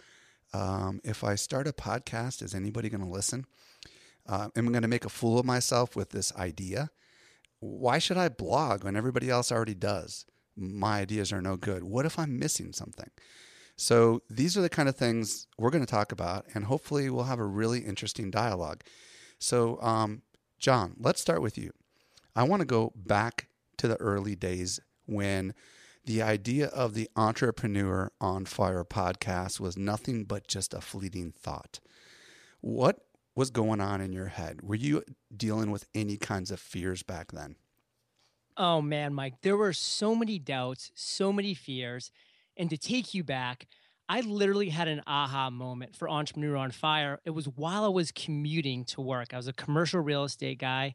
Um, 0.52 1.00
if 1.02 1.25
I 1.25 1.35
start 1.35 1.66
a 1.66 1.73
podcast, 1.73 2.42
is 2.42 2.54
anybody 2.54 2.88
going 2.88 3.00
to 3.02 3.09
listen? 3.09 3.47
Uh, 4.26 4.49
am 4.54 4.68
I 4.68 4.71
going 4.71 4.83
to 4.83 4.88
make 4.88 5.04
a 5.04 5.11
fool 5.11 5.38
of 5.38 5.47
myself 5.47 5.97
with 5.97 6.11
this 6.11 6.35
idea? 6.37 6.90
Why 7.61 7.99
should 7.99 8.16
I 8.16 8.28
blog 8.28 8.85
when 8.85 8.97
everybody 8.97 9.30
else 9.30 9.50
already 9.50 9.75
does? 9.75 10.26
My 10.56 11.00
ideas 11.00 11.33
are 11.33 11.42
no 11.42 11.56
good. 11.56 11.83
What 11.83 12.06
if 12.06 12.18
I'm 12.18 12.38
missing 12.38 12.73
something? 12.73 13.11
So, 13.76 14.22
these 14.30 14.56
are 14.56 14.60
the 14.60 14.68
kind 14.68 14.88
of 14.88 14.96
things 14.96 15.48
we're 15.58 15.70
going 15.70 15.84
to 15.84 15.90
talk 15.90 16.12
about, 16.12 16.46
and 16.54 16.64
hopefully, 16.64 17.10
we'll 17.10 17.24
have 17.24 17.40
a 17.40 17.46
really 17.46 17.80
interesting 17.80 18.30
dialogue. 18.30 18.82
So, 19.38 19.80
um, 19.82 20.22
John, 20.58 20.94
let's 20.98 21.20
start 21.20 21.42
with 21.42 21.58
you. 21.58 21.72
I 22.36 22.44
want 22.44 22.60
to 22.60 22.66
go 22.66 22.92
back 22.94 23.48
to 23.78 23.88
the 23.88 23.96
early 23.96 24.36
days 24.36 24.80
when 25.06 25.54
the 26.04 26.22
idea 26.22 26.66
of 26.68 26.94
the 26.94 27.08
Entrepreneur 27.16 28.10
on 28.20 28.44
Fire 28.44 28.84
podcast 28.84 29.58
was 29.58 29.76
nothing 29.76 30.24
but 30.24 30.46
just 30.46 30.74
a 30.74 30.80
fleeting 30.80 31.32
thought. 31.32 31.80
What 32.60 33.00
was 33.34 33.50
going 33.50 33.80
on 33.80 34.00
in 34.00 34.12
your 34.12 34.26
head? 34.26 34.60
Were 34.62 34.74
you 34.74 35.02
dealing 35.34 35.70
with 35.70 35.86
any 35.94 36.16
kinds 36.16 36.50
of 36.50 36.60
fears 36.60 37.02
back 37.02 37.32
then? 37.32 37.56
Oh 38.56 38.80
man, 38.80 39.14
Mike, 39.14 39.40
there 39.42 39.56
were 39.56 39.72
so 39.72 40.14
many 40.14 40.38
doubts, 40.38 40.92
so 40.94 41.32
many 41.32 41.54
fears. 41.54 42.12
And 42.56 42.70
to 42.70 42.76
take 42.76 43.14
you 43.14 43.25
back, 43.25 43.66
I 44.08 44.20
literally 44.20 44.68
had 44.68 44.87
an 44.88 45.02
aha 45.06 45.50
moment 45.50 45.96
for 45.96 46.08
Entrepreneur 46.08 46.56
on 46.56 46.70
Fire. 46.70 47.20
It 47.25 47.30
was 47.30 47.46
while 47.46 47.84
I 47.84 47.88
was 47.88 48.12
commuting 48.12 48.84
to 48.87 49.00
work. 49.00 49.32
I 49.32 49.37
was 49.37 49.49
a 49.49 49.52
commercial 49.52 50.00
real 50.00 50.25
estate 50.25 50.58
guy. 50.58 50.94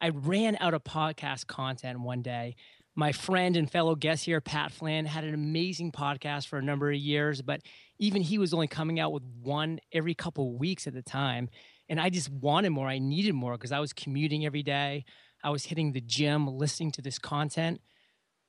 I 0.00 0.08
ran 0.08 0.56
out 0.60 0.74
of 0.74 0.82
podcast 0.82 1.46
content 1.46 2.00
one 2.00 2.22
day. 2.22 2.56
My 2.96 3.12
friend 3.12 3.56
and 3.56 3.70
fellow 3.70 3.94
guest 3.94 4.24
here, 4.24 4.40
Pat 4.40 4.72
Flynn, 4.72 5.06
had 5.06 5.24
an 5.24 5.32
amazing 5.32 5.92
podcast 5.92 6.48
for 6.48 6.58
a 6.58 6.62
number 6.62 6.90
of 6.90 6.96
years, 6.96 7.40
but 7.40 7.60
even 7.98 8.20
he 8.20 8.36
was 8.36 8.52
only 8.52 8.66
coming 8.66 8.98
out 8.98 9.12
with 9.12 9.22
one 9.42 9.78
every 9.92 10.14
couple 10.14 10.48
of 10.48 10.58
weeks 10.58 10.86
at 10.86 10.94
the 10.94 11.02
time. 11.02 11.48
And 11.88 12.00
I 12.00 12.10
just 12.10 12.30
wanted 12.30 12.70
more. 12.70 12.88
I 12.88 12.98
needed 12.98 13.34
more 13.34 13.52
because 13.52 13.72
I 13.72 13.78
was 13.78 13.92
commuting 13.92 14.44
every 14.44 14.62
day. 14.62 15.04
I 15.44 15.50
was 15.50 15.64
hitting 15.64 15.92
the 15.92 16.00
gym, 16.00 16.46
listening 16.48 16.92
to 16.92 17.02
this 17.02 17.18
content. 17.18 17.80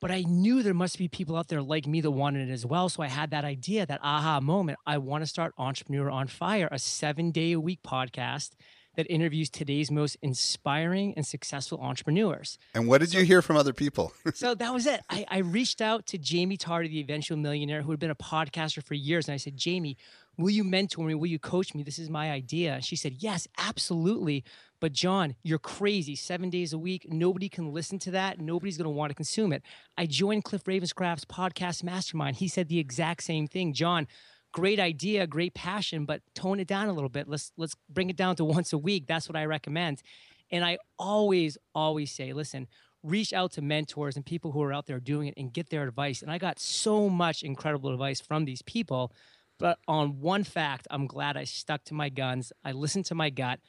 But 0.02 0.10
I 0.10 0.22
knew 0.22 0.64
there 0.64 0.74
must 0.74 0.98
be 0.98 1.06
people 1.06 1.36
out 1.36 1.46
there 1.46 1.62
like 1.62 1.86
me 1.86 2.00
that 2.00 2.10
wanted 2.10 2.48
it 2.48 2.52
as 2.52 2.66
well. 2.66 2.88
So 2.88 3.04
I 3.04 3.06
had 3.06 3.30
that 3.30 3.44
idea, 3.44 3.86
that 3.86 4.00
aha 4.02 4.40
moment. 4.40 4.80
I 4.84 4.98
want 4.98 5.22
to 5.22 5.28
start 5.28 5.54
Entrepreneur 5.56 6.10
on 6.10 6.26
Fire, 6.26 6.68
a 6.72 6.78
seven 6.80 7.30
day 7.30 7.52
a 7.52 7.60
week 7.60 7.84
podcast 7.86 8.50
that 8.96 9.06
interviews 9.08 9.48
today's 9.48 9.92
most 9.92 10.16
inspiring 10.20 11.14
and 11.16 11.24
successful 11.24 11.78
entrepreneurs. 11.80 12.58
And 12.74 12.88
what 12.88 12.98
did 12.98 13.10
so, 13.10 13.18
you 13.18 13.24
hear 13.24 13.42
from 13.42 13.56
other 13.56 13.72
people? 13.72 14.12
so 14.34 14.56
that 14.56 14.74
was 14.74 14.86
it. 14.86 15.00
I, 15.08 15.24
I 15.30 15.38
reached 15.38 15.80
out 15.80 16.06
to 16.06 16.18
Jaime 16.18 16.56
Tardy, 16.56 16.88
the 16.88 17.00
eventual 17.00 17.38
millionaire, 17.38 17.82
who 17.82 17.92
had 17.92 18.00
been 18.00 18.10
a 18.10 18.16
podcaster 18.16 18.82
for 18.82 18.94
years. 18.94 19.28
And 19.28 19.34
I 19.34 19.38
said, 19.38 19.54
Jaime, 19.62 19.96
will 20.36 20.50
you 20.50 20.64
mentor 20.64 21.06
me? 21.06 21.14
Will 21.14 21.28
you 21.28 21.38
coach 21.38 21.74
me? 21.74 21.84
This 21.84 22.00
is 22.00 22.10
my 22.10 22.32
idea. 22.32 22.74
And 22.74 22.84
she 22.84 22.96
said, 22.96 23.14
Yes, 23.18 23.46
absolutely. 23.56 24.44
But 24.82 24.92
John, 24.92 25.36
you're 25.44 25.60
crazy. 25.60 26.16
Seven 26.16 26.50
days 26.50 26.72
a 26.72 26.78
week. 26.78 27.06
Nobody 27.08 27.48
can 27.48 27.72
listen 27.72 28.00
to 28.00 28.10
that. 28.10 28.40
Nobody's 28.40 28.76
going 28.76 28.86
to 28.86 28.90
want 28.90 29.10
to 29.10 29.14
consume 29.14 29.52
it. 29.52 29.62
I 29.96 30.06
joined 30.06 30.42
Cliff 30.42 30.64
Ravenscraft's 30.64 31.24
podcast 31.24 31.84
mastermind. 31.84 32.34
He 32.34 32.48
said 32.48 32.66
the 32.66 32.80
exact 32.80 33.22
same 33.22 33.46
thing. 33.46 33.74
John, 33.74 34.08
great 34.50 34.80
idea, 34.80 35.28
great 35.28 35.54
passion, 35.54 36.04
but 36.04 36.22
tone 36.34 36.58
it 36.58 36.66
down 36.66 36.88
a 36.88 36.92
little 36.92 37.08
bit. 37.08 37.28
Let's 37.28 37.52
let's 37.56 37.76
bring 37.88 38.10
it 38.10 38.16
down 38.16 38.34
to 38.36 38.44
once 38.44 38.72
a 38.72 38.78
week. 38.78 39.06
That's 39.06 39.28
what 39.28 39.36
I 39.36 39.44
recommend. 39.44 40.02
And 40.50 40.64
I 40.64 40.78
always 40.98 41.56
always 41.76 42.10
say, 42.10 42.32
listen, 42.32 42.66
reach 43.04 43.32
out 43.32 43.52
to 43.52 43.62
mentors 43.62 44.16
and 44.16 44.26
people 44.26 44.50
who 44.50 44.64
are 44.64 44.72
out 44.72 44.86
there 44.86 44.98
doing 44.98 45.28
it 45.28 45.34
and 45.36 45.52
get 45.52 45.70
their 45.70 45.84
advice. 45.84 46.22
And 46.22 46.30
I 46.32 46.38
got 46.38 46.58
so 46.58 47.08
much 47.08 47.44
incredible 47.44 47.92
advice 47.92 48.20
from 48.20 48.46
these 48.46 48.62
people. 48.62 49.12
But 49.60 49.78
on 49.86 50.18
one 50.18 50.42
fact, 50.42 50.88
I'm 50.90 51.06
glad 51.06 51.36
I 51.36 51.44
stuck 51.44 51.84
to 51.84 51.94
my 51.94 52.08
guns. 52.08 52.52
I 52.64 52.72
listened 52.72 53.04
to 53.06 53.14
my 53.14 53.30
gut, 53.30 53.60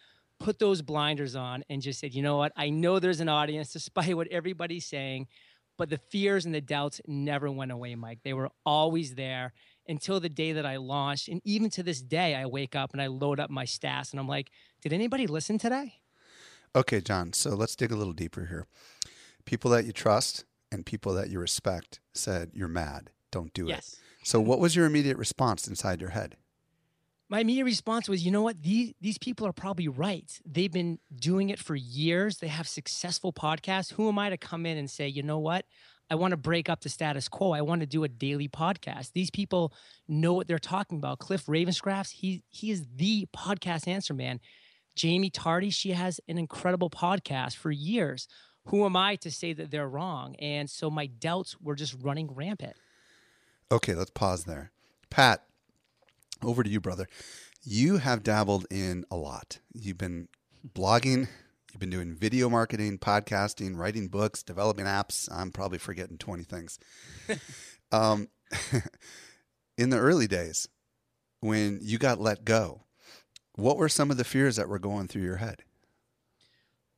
put 0.44 0.60
those 0.60 0.82
blinders 0.82 1.36
on, 1.36 1.64
and 1.70 1.82
just 1.82 2.00
said, 2.00 2.14
you 2.14 2.22
know 2.22 2.38
what? 2.38 2.52
I 2.56 2.70
know 2.70 3.00
there's 3.00 3.20
an 3.20 3.30
audience 3.30 3.74
despite 3.74 4.16
what 4.16 4.28
everybody's 4.28 4.86
saying, 4.86 5.28
but 5.78 5.90
the 5.90 5.98
fears 5.98 6.46
and 6.46 6.54
the 6.54 6.62
doubts 6.62 7.02
never 7.08 7.50
went 7.50 7.72
away, 7.72 7.96
Mike. 7.96 8.20
They 8.24 8.34
were 8.34 8.50
always 8.66 9.16
there 9.16 9.54
until 9.88 10.20
the 10.20 10.30
day 10.30 10.54
that 10.54 10.66
I 10.66 10.78
launched. 10.78 11.28
And 11.28 11.42
even 11.44 11.70
to 11.72 11.84
this 11.84 12.02
day, 12.02 12.36
I 12.36 12.46
wake 12.46 12.76
up 12.76 12.94
and 12.94 13.02
I 13.02 13.08
load 13.08 13.40
up 13.40 13.50
my 13.50 13.66
stats 13.66 14.12
and 14.12 14.20
I'm 14.20 14.28
like, 14.28 14.52
did 14.82 14.94
anybody 14.94 15.28
listen 15.28 15.58
today? 15.58 15.96
Okay, 16.76 17.02
John. 17.02 17.34
So 17.34 17.52
let's 17.52 17.76
dig 17.76 17.92
a 17.92 17.96
little 17.96 18.14
deeper 18.14 18.46
here. 18.46 18.68
People 19.46 19.72
that 19.72 19.86
you 19.86 19.92
trust 19.92 20.46
and 20.72 20.86
people 20.86 21.14
that 21.14 21.30
you 21.30 21.40
respect 21.40 22.00
said, 22.14 22.52
You're 22.54 22.68
mad. 22.68 23.12
Don't 23.32 23.54
do 23.54 23.68
yes. 23.68 23.94
it. 23.94 24.28
So, 24.28 24.40
what 24.40 24.60
was 24.60 24.76
your 24.76 24.86
immediate 24.86 25.18
response 25.18 25.68
inside 25.68 26.02
your 26.02 26.12
head? 26.12 26.38
My 27.34 27.40
immediate 27.40 27.66
response 27.66 28.08
was, 28.08 28.24
you 28.24 28.30
know 28.30 28.44
what? 28.44 28.62
These 28.62 28.94
these 29.02 29.18
people 29.18 29.48
are 29.48 29.54
probably 29.54 29.88
right. 29.88 30.32
They've 30.46 30.72
been 30.72 31.00
doing 31.16 31.50
it 31.50 31.58
for 31.58 31.75
years. 31.75 32.38
They 32.38 32.48
have 32.48 32.68
successful 32.68 33.34
podcasts. 33.34 33.92
Who 33.92 34.08
am 34.08 34.20
I 34.20 34.30
to 34.30 34.38
come 34.38 34.68
in 34.68 34.78
and 34.78 34.88
say, 34.88 35.08
you 35.08 35.24
know 35.24 35.40
what? 35.40 35.66
I 36.12 36.13
want 36.13 36.34
to 36.34 36.38
break 36.38 36.70
up 36.70 36.82
the 36.82 36.90
status 36.90 37.28
quo. 37.28 37.50
I 37.50 37.62
want 37.62 37.82
to 37.82 37.88
do 37.88 38.04
a 38.04 38.08
daily 38.08 38.48
podcast. 38.48 39.13
These 39.13 39.32
people 39.32 39.74
know 40.08 40.34
what 40.34 40.48
they're 40.48 40.60
talking 40.60 41.00
about. 41.00 41.18
Cliff 41.18 41.48
Ravenscraft, 41.48 42.12
he 42.12 42.44
he 42.50 42.70
is 42.70 42.86
the 42.98 43.28
podcast 43.36 43.88
answer 43.88 44.13
man. 44.13 44.40
Jaime 45.02 45.32
Tardy, 45.32 45.72
she 45.72 45.90
has 45.90 46.20
an 46.28 46.38
incredible 46.38 46.92
podcast 46.92 47.56
for 47.56 47.72
years. 47.72 48.28
Who 48.66 48.86
am 48.86 48.96
I 48.96 49.16
to 49.16 49.32
say 49.32 49.54
that 49.54 49.72
they're 49.72 49.90
wrong? 49.90 50.36
And 50.36 50.70
so 50.70 50.92
my 50.92 51.08
doubts 51.08 51.60
were 51.60 51.74
just 51.74 51.96
running 52.00 52.32
rampant. 52.32 52.75
Okay, 53.72 53.96
let's 53.96 54.12
pause 54.12 54.44
there. 54.44 54.72
Pat, 55.10 55.44
over 56.46 56.64
to 56.64 56.70
you, 56.70 56.80
brother. 56.80 57.08
You 57.64 57.98
have 57.98 58.24
dabbled 58.24 58.66
in 58.70 59.06
a 59.10 59.16
lot. 59.16 59.60
You've 59.74 59.98
been 59.98 60.28
blogging, 60.68 61.28
You've 61.74 61.80
been 61.80 61.90
doing 61.90 62.14
video 62.14 62.50
marketing, 62.50 63.00
podcasting, 63.00 63.76
writing 63.76 64.08
books, 64.08 64.44
developing 64.44 64.86
apps. 64.86 65.28
I'm 65.32 65.50
probably 65.52 65.80
forgetting 65.80 66.20
20 66.20 66.44
things. 66.44 66.78
um, 67.92 68.28
in 69.78 69.90
the 69.90 69.98
early 69.98 70.28
days, 70.28 70.68
when 71.40 71.80
you 71.82 71.98
got 71.98 72.22
let 72.22 72.46
go, 72.46 72.84
what 73.56 73.78
were 73.78 73.90
some 73.90 74.12
of 74.12 74.18
the 74.18 74.24
fears 74.24 74.56
that 74.58 74.70
were 74.70 74.78
going 74.78 75.08
through 75.08 75.24
your 75.24 75.38
head? 75.38 75.64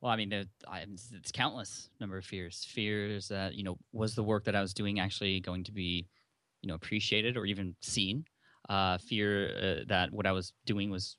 Well, 0.02 0.12
I 0.12 0.16
mean, 0.16 0.30
it's 0.30 1.32
countless 1.32 1.88
number 1.98 2.18
of 2.18 2.26
fears. 2.26 2.66
Fears 2.68 3.28
that 3.28 3.54
you 3.54 3.64
know 3.64 3.78
was 3.94 4.14
the 4.14 4.22
work 4.22 4.44
that 4.44 4.54
I 4.54 4.60
was 4.60 4.74
doing 4.74 5.00
actually 5.00 5.40
going 5.40 5.64
to 5.64 5.72
be, 5.72 6.06
you 6.60 6.68
know, 6.68 6.74
appreciated 6.74 7.38
or 7.38 7.46
even 7.46 7.76
seen 7.80 8.26
uh, 8.68 8.98
fear 8.98 9.50
uh, 9.56 9.84
that 9.88 10.12
what 10.12 10.26
I 10.26 10.32
was 10.32 10.52
doing 10.64 10.90
was 10.90 11.16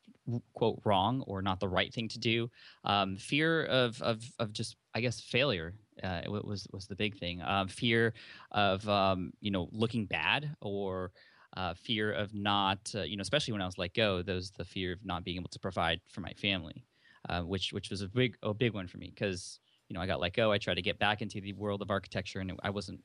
quote 0.54 0.82
wrong 0.84 1.24
or 1.28 1.42
not 1.42 1.60
the 1.60 1.70
right 1.70 1.94
thing 1.94 2.08
to 2.10 2.20
do. 2.20 2.50
Um, 2.84 3.16
fear 3.16 3.66
of, 3.66 4.02
of 4.02 4.24
of 4.40 4.52
just 4.54 4.76
I 4.94 5.02
guess 5.02 5.22
failure 5.22 5.74
uh, 6.04 6.22
was 6.28 6.68
was 6.72 6.88
the 6.88 6.96
big 6.96 7.18
thing. 7.18 7.42
Um, 7.42 7.68
fear 7.68 8.14
of 8.52 8.88
um, 8.90 9.32
you 9.40 9.52
know 9.52 9.70
looking 9.72 10.06
bad 10.06 10.56
or 10.62 11.12
uh, 11.56 11.74
fear 11.74 12.12
of 12.12 12.34
not 12.34 12.80
uh, 12.96 13.04
you 13.04 13.18
know 13.18 13.22
especially 13.22 13.54
when 13.54 13.62
I 13.62 13.66
was 13.66 13.78
let 13.78 13.94
go. 13.94 14.22
Those 14.22 14.52
the 14.52 14.66
fear 14.66 14.94
of 14.94 15.06
not 15.06 15.24
being 15.24 15.38
able 15.38 15.50
to 15.50 15.60
provide 15.60 16.02
for 16.10 16.22
my 16.22 16.34
family, 16.34 16.86
uh, 17.30 17.42
which 17.42 17.72
which 17.72 17.90
was 17.90 18.02
a 18.02 18.08
big 18.08 18.38
a 18.44 18.54
big 18.54 18.74
one 18.74 18.88
for 18.88 18.98
me 18.98 19.12
because 19.14 19.60
you 19.88 19.94
know 19.94 20.02
I 20.02 20.08
got 20.08 20.20
let 20.20 20.34
go. 20.34 20.52
I 20.52 20.58
tried 20.58 20.76
to 20.76 20.82
get 20.82 21.00
back 21.00 21.22
into 21.22 21.40
the 21.40 21.54
world 21.54 21.82
of 21.82 21.90
architecture 21.90 22.40
and 22.40 22.52
it, 22.52 22.60
I 22.64 22.70
wasn't 22.70 23.00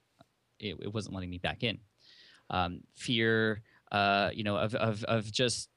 it, 0.58 0.76
it 0.80 0.92
wasn't 0.92 1.14
letting 1.14 1.30
me 1.30 1.38
back 1.38 1.62
in. 1.62 1.78
Um, 2.50 2.80
fear 2.94 3.62
uh, 3.92 4.30
you 4.32 4.42
know, 4.42 4.56
of, 4.56 4.74
of, 4.74 5.04
of 5.04 5.30
just 5.30 5.68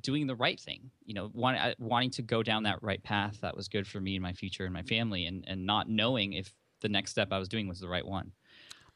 doing 0.00 0.26
the 0.26 0.34
right 0.34 0.60
thing, 0.60 0.90
you 1.04 1.14
know, 1.14 1.30
want, 1.32 1.56
uh, 1.56 1.74
wanting 1.78 2.10
to 2.10 2.22
go 2.22 2.42
down 2.42 2.64
that 2.64 2.82
right 2.82 3.02
path 3.02 3.38
that 3.40 3.56
was 3.56 3.68
good 3.68 3.86
for 3.86 4.00
me 4.00 4.16
and 4.16 4.22
my 4.22 4.32
future 4.32 4.64
and 4.64 4.74
my 4.74 4.82
family 4.82 5.26
and, 5.26 5.44
and 5.46 5.64
not 5.64 5.88
knowing 5.88 6.32
if 6.32 6.52
the 6.80 6.88
next 6.88 7.12
step 7.12 7.28
I 7.30 7.38
was 7.38 7.48
doing 7.48 7.68
was 7.68 7.78
the 7.78 7.88
right 7.88 8.04
one. 8.04 8.32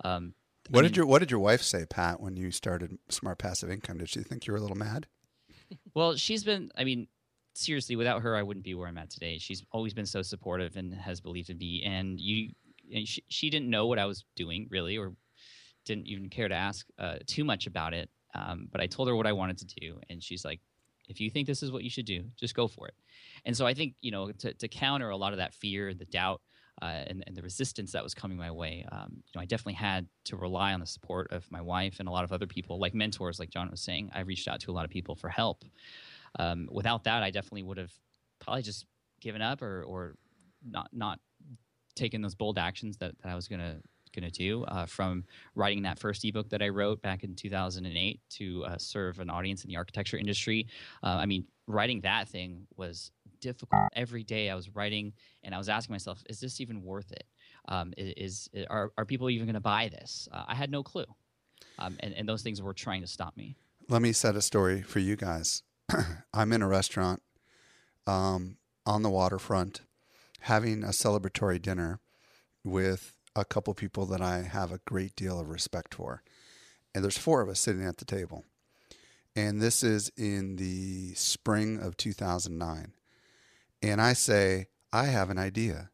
Um, 0.04 0.34
what 0.68 0.80
I 0.80 0.82
mean, 0.82 0.90
did 0.90 0.96
your 0.96 1.06
What 1.06 1.20
did 1.20 1.30
your 1.30 1.38
wife 1.38 1.62
say, 1.62 1.86
Pat, 1.86 2.20
when 2.20 2.36
you 2.36 2.50
started 2.50 2.98
Smart 3.08 3.38
Passive 3.38 3.70
Income? 3.70 3.98
Did 3.98 4.08
she 4.08 4.22
think 4.22 4.46
you 4.46 4.52
were 4.52 4.58
a 4.58 4.62
little 4.62 4.76
mad? 4.76 5.06
well, 5.94 6.16
she's 6.16 6.42
been. 6.42 6.72
I 6.76 6.82
mean, 6.82 7.06
seriously, 7.54 7.94
without 7.94 8.22
her, 8.22 8.34
I 8.34 8.42
wouldn't 8.42 8.64
be 8.64 8.74
where 8.74 8.88
I'm 8.88 8.98
at 8.98 9.10
today. 9.10 9.38
She's 9.38 9.64
always 9.70 9.94
been 9.94 10.06
so 10.06 10.22
supportive 10.22 10.76
and 10.76 10.92
has 10.92 11.20
believed 11.20 11.50
in 11.50 11.58
me. 11.58 11.84
And 11.84 12.18
you, 12.20 12.50
and 12.92 13.06
she, 13.06 13.22
she 13.28 13.48
didn't 13.48 13.70
know 13.70 13.86
what 13.86 14.00
I 14.00 14.06
was 14.06 14.24
doing 14.34 14.66
really, 14.68 14.98
or 14.98 15.12
didn't 15.84 16.08
even 16.08 16.28
care 16.28 16.48
to 16.48 16.54
ask 16.54 16.84
uh, 16.98 17.18
too 17.28 17.44
much 17.44 17.68
about 17.68 17.94
it 17.94 18.10
Um, 18.36 18.68
but 18.70 18.80
I 18.80 18.86
told 18.86 19.08
her 19.08 19.16
what 19.16 19.26
I 19.26 19.32
wanted 19.32 19.58
to 19.58 19.66
do, 19.66 20.00
and 20.08 20.22
she's 20.22 20.44
like, 20.44 20.60
"If 21.08 21.20
you 21.20 21.30
think 21.30 21.46
this 21.46 21.62
is 21.62 21.72
what 21.72 21.82
you 21.82 21.90
should 21.90 22.06
do, 22.06 22.24
just 22.36 22.54
go 22.54 22.68
for 22.68 22.86
it." 22.86 22.94
And 23.44 23.56
so 23.56 23.66
I 23.66 23.74
think 23.74 23.94
you 24.00 24.10
know 24.10 24.30
to, 24.32 24.52
to 24.54 24.68
counter 24.68 25.10
a 25.10 25.16
lot 25.16 25.32
of 25.32 25.38
that 25.38 25.54
fear, 25.54 25.94
the 25.94 26.04
doubt, 26.04 26.40
uh, 26.82 27.04
and, 27.06 27.24
and, 27.26 27.34
the 27.34 27.42
resistance 27.42 27.92
that 27.92 28.02
was 28.02 28.12
coming 28.12 28.36
my 28.36 28.50
way, 28.50 28.84
um, 28.92 29.08
you 29.10 29.32
know, 29.34 29.40
I 29.40 29.46
definitely 29.46 29.74
had 29.74 30.06
to 30.24 30.36
rely 30.36 30.74
on 30.74 30.80
the 30.80 30.86
support 30.86 31.32
of 31.32 31.50
my 31.50 31.62
wife 31.62 32.00
and 32.00 32.08
a 32.08 32.12
lot 32.12 32.24
of 32.24 32.32
other 32.32 32.46
people, 32.46 32.78
like 32.78 32.94
mentors, 32.94 33.38
like 33.38 33.48
John 33.48 33.70
was 33.70 33.80
saying. 33.80 34.10
I 34.14 34.20
reached 34.20 34.46
out 34.46 34.60
to 34.60 34.70
a 34.70 34.74
lot 34.74 34.84
of 34.84 34.90
people 34.90 35.14
for 35.14 35.30
help. 35.30 35.64
Um, 36.38 36.68
without 36.70 37.04
that, 37.04 37.22
I 37.22 37.30
definitely 37.30 37.62
would 37.62 37.78
have 37.78 37.92
probably 38.40 38.62
just 38.62 38.84
given 39.22 39.40
up 39.40 39.62
or, 39.62 39.84
or 39.84 40.16
not 40.62 40.90
not 40.92 41.18
taken 41.94 42.20
those 42.20 42.34
bold 42.34 42.58
actions 42.58 42.98
that, 42.98 43.14
that 43.22 43.30
I 43.30 43.34
was 43.34 43.48
gonna 44.16 44.26
gonna 44.26 44.30
do. 44.30 44.64
Uh, 44.64 44.86
from 44.86 45.24
writing 45.54 45.82
that 45.82 45.98
first 45.98 46.24
ebook 46.24 46.48
that 46.50 46.62
I 46.62 46.68
wrote 46.68 47.02
back 47.02 47.24
in 47.24 47.34
2008 47.34 48.20
to 48.30 48.64
uh, 48.64 48.78
serve 48.78 49.20
an 49.20 49.30
audience 49.30 49.64
in 49.64 49.68
the 49.68 49.76
architecture 49.76 50.16
industry. 50.16 50.66
Uh, 51.02 51.18
I 51.18 51.26
mean, 51.26 51.44
writing 51.66 52.00
that 52.02 52.28
thing 52.28 52.66
was 52.76 53.10
difficult. 53.40 53.82
Every 53.94 54.24
day 54.24 54.50
I 54.50 54.54
was 54.54 54.74
writing 54.74 55.12
and 55.42 55.54
I 55.54 55.58
was 55.58 55.68
asking 55.68 55.94
myself, 55.94 56.22
is 56.28 56.40
this 56.40 56.60
even 56.60 56.82
worth 56.82 57.12
it? 57.12 57.24
Um, 57.68 57.92
is, 57.96 58.48
is, 58.52 58.66
are, 58.70 58.92
are 58.96 59.04
people 59.04 59.30
even 59.30 59.46
going 59.46 59.54
to 59.54 59.60
buy 59.60 59.88
this? 59.88 60.28
Uh, 60.32 60.44
I 60.46 60.54
had 60.54 60.70
no 60.70 60.82
clue. 60.82 61.06
Um, 61.78 61.96
and, 62.00 62.14
and 62.14 62.28
those 62.28 62.42
things 62.42 62.62
were 62.62 62.74
trying 62.74 63.00
to 63.02 63.06
stop 63.06 63.36
me. 63.36 63.56
Let 63.88 64.02
me 64.02 64.12
set 64.12 64.36
a 64.36 64.42
story 64.42 64.82
for 64.82 64.98
you 64.98 65.16
guys. 65.16 65.62
I'm 66.34 66.52
in 66.52 66.62
a 66.62 66.68
restaurant 66.68 67.22
um, 68.06 68.56
on 68.84 69.02
the 69.02 69.10
waterfront 69.10 69.82
having 70.40 70.84
a 70.84 70.88
celebratory 70.88 71.60
dinner 71.60 72.00
with 72.62 73.15
a 73.36 73.44
couple 73.44 73.72
people 73.74 74.06
that 74.06 74.20
I 74.20 74.42
have 74.42 74.72
a 74.72 74.80
great 74.84 75.14
deal 75.14 75.38
of 75.38 75.48
respect 75.48 75.94
for. 75.94 76.22
And 76.94 77.04
there's 77.04 77.18
four 77.18 77.42
of 77.42 77.48
us 77.48 77.60
sitting 77.60 77.84
at 77.84 77.98
the 77.98 78.04
table. 78.04 78.44
And 79.34 79.60
this 79.60 79.82
is 79.82 80.10
in 80.16 80.56
the 80.56 81.12
spring 81.14 81.78
of 81.78 81.96
2009 81.96 82.94
and 83.82 84.00
I 84.00 84.14
say, 84.14 84.68
I 84.92 85.04
have 85.06 85.30
an 85.30 85.38
idea. 85.38 85.90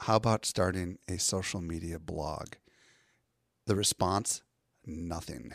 How 0.00 0.16
about 0.16 0.44
starting 0.44 0.98
a 1.08 1.18
social 1.18 1.60
media 1.60 1.98
blog? 1.98 2.54
The 3.66 3.74
response, 3.74 4.42
nothing. 4.84 5.52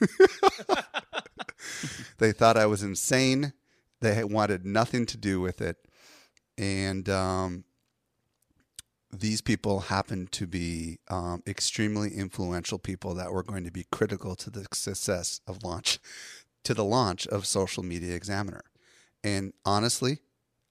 they 2.18 2.32
thought 2.32 2.56
I 2.56 2.66
was 2.66 2.82
insane. 2.82 3.52
They 4.00 4.24
wanted 4.24 4.64
nothing 4.64 5.06
to 5.06 5.16
do 5.16 5.40
with 5.40 5.60
it. 5.60 5.76
And 6.58 7.08
um, 7.08 7.64
these 9.12 9.42
people 9.42 9.80
happened 9.80 10.32
to 10.32 10.46
be 10.46 10.98
um, 11.08 11.42
extremely 11.46 12.14
influential 12.14 12.78
people 12.78 13.14
that 13.14 13.30
were 13.30 13.42
going 13.42 13.64
to 13.64 13.70
be 13.70 13.86
critical 13.92 14.34
to 14.36 14.50
the 14.50 14.66
success 14.72 15.40
of 15.46 15.62
launch, 15.62 15.98
to 16.64 16.72
the 16.72 16.84
launch 16.84 17.26
of 17.26 17.46
Social 17.46 17.82
Media 17.82 18.14
Examiner. 18.14 18.62
And 19.22 19.52
honestly, 19.64 20.20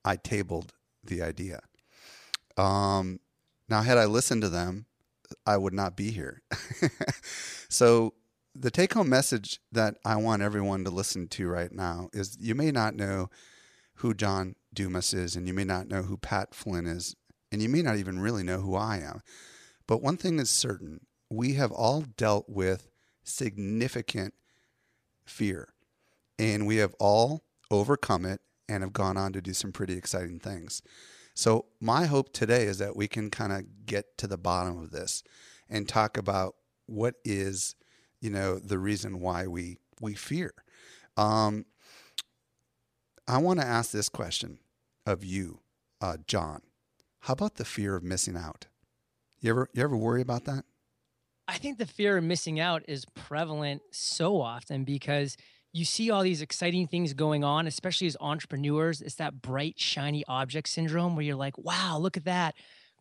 I 0.04 0.16
tabled 0.16 0.74
the 1.04 1.22
idea. 1.22 1.62
Um, 2.58 3.20
now, 3.70 3.82
had 3.82 3.98
I 3.98 4.06
listened 4.06 4.42
to 4.42 4.50
them, 4.50 4.88
I 5.46 5.58
would 5.58 5.74
not 5.74 5.96
be 5.96 6.12
here. 6.12 6.42
so, 7.70 8.14
the 8.54 8.72
take 8.72 8.94
home 8.94 9.08
message 9.08 9.62
that 9.72 9.96
I 10.04 10.18
want 10.18 10.42
everyone 10.42 10.84
to 10.84 10.90
listen 10.90 11.30
to 11.30 11.48
right 11.48 11.72
now 11.72 12.10
is 12.12 12.38
you 12.38 12.54
may 12.54 12.70
not 12.70 12.96
know 12.96 13.30
who 13.96 14.14
John 14.14 14.56
Dumas 14.74 15.14
is, 15.14 15.36
and 15.38 15.48
you 15.48 15.54
may 15.54 15.64
not 15.64 15.88
know 15.88 16.02
who 16.02 16.18
Pat 16.18 16.54
Flynn 16.54 16.86
is, 16.86 17.16
and 17.52 17.62
you 17.62 17.70
may 17.70 17.82
not 17.82 17.98
even 17.98 18.20
really 18.20 18.44
know 18.44 18.60
who 18.60 18.76
I 18.76 18.98
am. 18.98 19.22
But 19.88 20.02
one 20.02 20.18
thing 20.18 20.40
is 20.40 20.50
certain 20.50 21.02
we 21.30 21.54
have 21.54 21.72
all 21.72 22.02
dealt 22.02 22.50
with 22.50 22.90
significant 23.24 24.34
fear, 25.26 25.74
and 26.38 26.66
we 26.68 26.78
have 26.78 26.96
all 27.00 27.44
overcome 27.70 28.26
it 28.26 28.42
and 28.68 28.84
have 28.84 28.94
gone 28.94 29.18
on 29.18 29.34
to 29.34 29.42
do 29.42 29.54
some 29.54 29.72
pretty 29.72 29.98
exciting 29.98 30.40
things. 30.40 30.82
So, 31.34 31.66
my 31.80 32.06
hope 32.06 32.34
today 32.34 32.64
is 32.66 32.78
that 32.80 32.96
we 32.96 33.08
can 33.08 33.30
kind 33.30 33.54
of 33.54 33.86
get 33.86 34.18
to 34.18 34.28
the 34.28 34.38
bottom 34.38 34.78
of 34.78 34.92
this 34.92 35.24
and 35.70 35.88
talk 35.88 36.18
about 36.18 36.56
what 36.86 37.16
is, 37.24 37.76
you 38.20 38.30
know, 38.30 38.60
the 38.60 38.78
reason 38.78 39.20
why 39.20 39.48
we 39.48 39.78
we 40.02 40.14
fear. 40.14 40.54
Um, 41.16 41.66
I 43.28 43.38
want 43.38 43.60
to 43.60 43.66
ask 43.66 43.92
this 43.92 44.10
question 44.10 44.60
of 45.06 45.24
you, 45.24 45.60
uh, 46.02 46.18
John. 46.28 46.62
How 47.22 47.34
about 47.34 47.56
the 47.56 47.66
fear 47.66 47.96
of 47.96 48.04
missing 48.04 48.36
out? 48.36 48.68
You 49.40 49.52
ever 49.52 49.70
you 49.74 49.84
ever 49.84 49.98
worry 49.98 50.22
about 50.22 50.46
that? 50.46 50.66
I 51.48 51.58
think 51.58 51.78
the 51.78 51.86
fear 51.86 52.18
of 52.18 52.24
missing 52.24 52.60
out 52.60 52.84
is 52.88 53.06
prevalent 53.14 53.82
so 53.92 54.40
often 54.40 54.84
because 54.84 55.36
you 55.74 55.86
see 55.86 56.10
all 56.10 56.24
these 56.24 56.42
exciting 56.42 56.88
things 56.88 57.14
going 57.14 57.44
on, 57.44 57.68
especially 57.68 58.08
as 58.08 58.18
entrepreneurs. 58.20 59.02
It's 59.02 59.16
that 59.16 59.42
bright, 59.42 59.80
shiny 59.80 60.24
object 60.28 60.68
syndrome 60.68 61.16
where 61.16 61.24
you're 61.24 61.36
like, 61.36 61.58
wow, 61.58 61.98
look 62.00 62.18
at 62.18 62.26
that. 62.26 62.56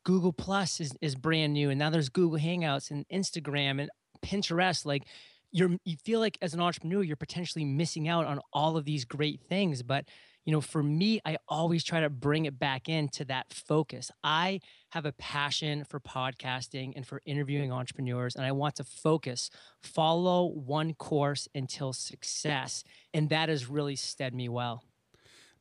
Google 0.04 0.32
Plus 0.32 0.80
is, 0.80 0.92
is 1.00 1.14
brand 1.14 1.52
new. 1.52 1.70
And 1.70 1.78
now 1.78 1.90
there's 1.90 2.08
Google 2.08 2.38
Hangouts 2.38 2.90
and 2.90 3.06
Instagram 3.12 3.80
and 3.80 3.90
Pinterest. 4.22 4.84
Like 4.84 5.04
you're 5.50 5.76
you 5.84 5.96
feel 6.04 6.20
like 6.20 6.38
as 6.42 6.54
an 6.54 6.60
entrepreneur, 6.60 7.02
you're 7.02 7.16
potentially 7.16 7.64
missing 7.64 8.08
out 8.08 8.26
on 8.26 8.40
all 8.52 8.76
of 8.76 8.84
these 8.84 9.04
great 9.04 9.40
things. 9.48 9.82
But 9.82 10.04
you 10.50 10.56
know, 10.56 10.60
for 10.60 10.82
me, 10.82 11.20
I 11.24 11.36
always 11.46 11.84
try 11.84 12.00
to 12.00 12.10
bring 12.10 12.44
it 12.44 12.58
back 12.58 12.88
into 12.88 13.24
that 13.26 13.52
focus. 13.52 14.10
I 14.24 14.58
have 14.88 15.06
a 15.06 15.12
passion 15.12 15.84
for 15.84 16.00
podcasting 16.00 16.92
and 16.96 17.06
for 17.06 17.22
interviewing 17.24 17.70
entrepreneurs, 17.70 18.34
and 18.34 18.44
I 18.44 18.50
want 18.50 18.74
to 18.74 18.82
focus, 18.82 19.48
follow 19.80 20.46
one 20.46 20.94
course 20.94 21.46
until 21.54 21.92
success. 21.92 22.82
And 23.14 23.28
that 23.28 23.48
has 23.48 23.70
really 23.70 23.94
stead 23.94 24.34
me 24.34 24.48
well. 24.48 24.82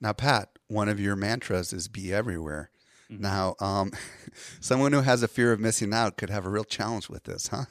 Now, 0.01 0.11
Pat, 0.11 0.57
one 0.69 0.89
of 0.89 0.99
your 0.99 1.15
mantras 1.15 1.71
is 1.71 1.87
be 1.87 2.11
everywhere. 2.11 2.71
Mm-hmm. 3.11 3.21
Now, 3.21 3.57
um, 3.59 3.91
someone 4.59 4.91
who 4.91 5.01
has 5.01 5.21
a 5.21 5.27
fear 5.27 5.51
of 5.51 5.59
missing 5.59 5.93
out 5.93 6.17
could 6.17 6.31
have 6.31 6.47
a 6.47 6.49
real 6.49 6.63
challenge 6.63 7.09
with 7.09 7.25
this, 7.25 7.49
huh? 7.49 7.65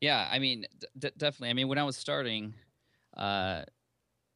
Yeah, 0.00 0.28
I 0.30 0.38
mean, 0.38 0.66
d- 0.96 1.10
definitely. 1.16 1.50
I 1.50 1.54
mean, 1.54 1.66
when 1.66 1.78
I 1.78 1.82
was 1.82 1.96
starting, 1.96 2.54
uh, 3.16 3.64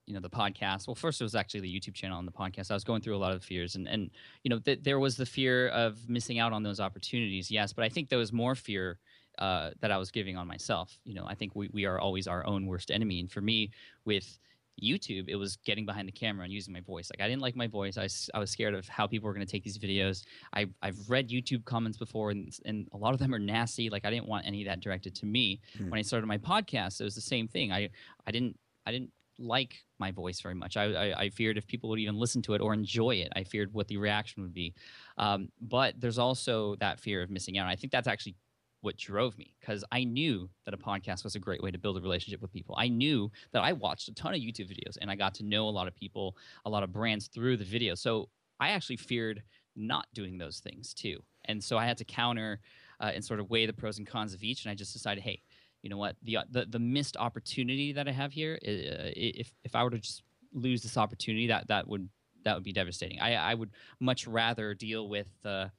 you 0.09 0.14
know 0.14 0.21
the 0.21 0.31
podcast. 0.31 0.87
Well 0.88 0.94
first 0.94 1.21
it 1.21 1.25
was 1.25 1.35
actually 1.35 1.61
the 1.61 1.81
youtube 1.81 1.94
channel 1.94 2.18
and 2.18 2.27
the 2.27 2.33
podcast. 2.33 2.71
I 2.71 2.75
was 2.75 2.83
going 2.83 3.03
through 3.03 3.14
a 3.14 3.18
lot 3.18 3.33
of 3.33 3.44
fears 3.44 3.75
and 3.77 3.87
and 3.87 4.11
you 4.42 4.49
know 4.49 4.59
th- 4.59 4.81
there 4.83 4.99
was 4.99 5.16
the 5.16 5.27
fear 5.27 5.68
of 5.68 6.09
missing 6.09 6.38
out 6.38 6.53
on 6.53 6.62
those 6.62 6.81
opportunities 6.81 7.51
yes 7.51 7.73
but 7.75 7.85
i 7.85 7.88
think 7.90 8.09
there 8.09 8.18
was 8.18 8.33
more 8.33 8.55
fear 8.55 8.99
uh, 9.38 9.71
that 9.81 9.90
i 9.92 9.99
was 9.99 10.11
giving 10.11 10.37
on 10.37 10.49
myself. 10.49 10.99
You 11.05 11.14
know 11.14 11.27
i 11.27 11.35
think 11.35 11.55
we, 11.55 11.68
we 11.73 11.85
are 11.85 12.01
always 12.01 12.27
our 12.27 12.44
own 12.47 12.66
worst 12.66 12.90
enemy. 12.90 13.21
And 13.21 13.31
for 13.31 13.42
me 13.42 13.71
with 14.07 14.38
youtube 14.83 15.29
it 15.29 15.35
was 15.35 15.57
getting 15.57 15.85
behind 15.85 16.07
the 16.07 16.12
camera 16.12 16.44
and 16.44 16.53
using 16.53 16.73
my 16.73 16.81
voice. 16.81 17.11
Like 17.12 17.23
i 17.23 17.29
didn't 17.29 17.42
like 17.42 17.55
my 17.55 17.66
voice. 17.66 17.99
I, 17.99 18.09
I 18.35 18.40
was 18.40 18.51
scared 18.51 18.75
of 18.75 18.88
how 18.88 19.07
people 19.07 19.27
were 19.27 19.35
going 19.35 19.47
to 19.47 19.53
take 19.53 19.64
these 19.64 19.79
videos. 19.79 20.25
I, 20.55 20.66
i've 20.81 20.99
read 21.09 21.29
youtube 21.29 21.66
comments 21.66 21.99
before 21.99 22.31
and, 22.31 22.51
and 22.64 22.88
a 22.92 22.97
lot 22.97 23.12
of 23.12 23.18
them 23.18 23.35
are 23.35 23.38
nasty. 23.38 23.90
Like 23.90 24.07
i 24.07 24.11
didn't 24.11 24.27
want 24.27 24.47
any 24.47 24.62
of 24.62 24.68
that 24.68 24.81
directed 24.81 25.14
to 25.16 25.27
me. 25.27 25.61
Hmm. 25.77 25.90
when 25.90 25.99
i 25.99 26.03
started 26.03 26.27
my 26.27 26.38
podcast 26.38 27.01
it 27.03 27.05
was 27.05 27.14
the 27.14 27.21
same 27.21 27.47
thing. 27.47 27.73
I 27.73 27.90
i 28.27 28.31
didn't 28.31 28.57
i 28.87 28.90
didn't 28.90 29.11
like 29.38 29.85
my 29.98 30.11
voice 30.11 30.40
very 30.40 30.55
much. 30.55 30.77
I, 30.77 30.85
I, 30.85 31.20
I, 31.20 31.31
feared 31.31 31.57
if 31.57 31.66
people 31.66 31.90
would 31.90 31.98
even 31.98 32.16
listen 32.16 32.42
to 32.42 32.55
it 32.55 32.61
or 32.61 32.74
enjoy 32.74 33.16
it. 33.16 33.33
I 33.37 33.44
feared 33.44 33.72
what 33.72 33.88
the 33.88 33.96
reaction 33.96 34.42
would 34.42 34.53
be. 34.53 34.74
Um, 35.16 35.48
but 35.61 36.01
there's 36.01 36.18
also 36.18 36.74
that 36.77 36.98
fear 37.01 37.22
of 37.22 37.31
missing 37.31 37.57
out. 37.59 37.68
I 37.68 37.77
think 37.77 37.92
that's 37.92 38.09
actually 38.09 38.37
what 38.81 38.96
drove 38.96 39.37
me 39.38 39.55
because 39.61 39.85
I 39.90 40.05
knew 40.05 40.48
that 40.64 40.74
a 40.74 40.79
podcast 40.79 41.24
was 41.24 41.35
a 41.35 41.40
great 41.40 41.62
way 41.62 41.70
to 41.70 41.79
build 41.79 41.96
a 41.96 42.01
relationship 42.01 42.40
with 42.40 42.53
people. 42.53 42.74
I 42.79 42.88
knew 42.88 43.31
that 43.53 43.62
I 43.62 43.72
watched 43.72 44.09
a 44.09 44.14
ton 44.14 44.35
of 44.35 44.40
YouTube 44.40 44.70
videos 44.70 44.96
and 45.01 45.11
I 45.11 45.16
got 45.16 45.35
to 45.35 45.44
know 45.44 45.68
a 45.68 45.70
lot 45.70 45.88
of 45.88 45.94
people, 45.94 46.37
a 46.64 46.70
lot 46.70 46.83
of 46.83 46.92
brands 46.92 47.29
through 47.29 47.57
the 47.57 47.64
video. 47.64 47.94
So 47.94 48.29
I 48.61 48.70
actually 48.70 48.96
feared 48.96 49.42
not 49.77 50.07
doing 50.14 50.38
those 50.38 50.59
things 50.59 50.94
too. 50.94 51.18
And 51.46 51.62
so 51.62 51.79
I 51.79 51.87
had 51.87 51.98
to 51.98 52.05
counter 52.05 52.61
uh, 53.01 53.12
and 53.14 53.24
sort 53.24 53.40
of 53.40 53.51
weigh 53.51 53.66
the 53.66 53.72
pros 53.72 53.98
and 53.98 54.07
cons 54.07 54.35
of 54.35 54.42
each. 54.42 54.64
And 54.64 54.70
I 54.70 54.74
just 54.74 54.92
decided, 54.92 55.22
hey, 55.22 55.40
you 55.88 55.94
know 55.94 55.96
what 55.96 56.16
the 56.22 56.37
uh, 56.37 56.42
the, 56.51 56.66
the 56.66 56.79
missed 56.79 57.16
opportunity 57.16 57.92
that 57.92 58.07
I 58.07 58.12
have 58.12 58.31
here. 58.31 58.59
Uh, 58.62 59.09
if 59.16 59.55
if 59.64 59.74
I 59.74 59.83
were 59.83 59.88
to 59.88 59.98
just 59.98 60.22
lose 60.53 60.83
this 60.83 60.98
opportunity, 60.98 61.46
that 61.46 61.68
that 61.68 61.88
would 61.88 62.11
that 62.44 62.55
would 62.55 62.62
be 62.62 62.74
devastating. 62.74 63.20
I 63.20 63.37
I 63.37 63.55
would 63.55 63.70
much 63.98 64.27
rather 64.27 64.74
deal 64.74 65.09
with 65.09 65.29
the 65.42 65.70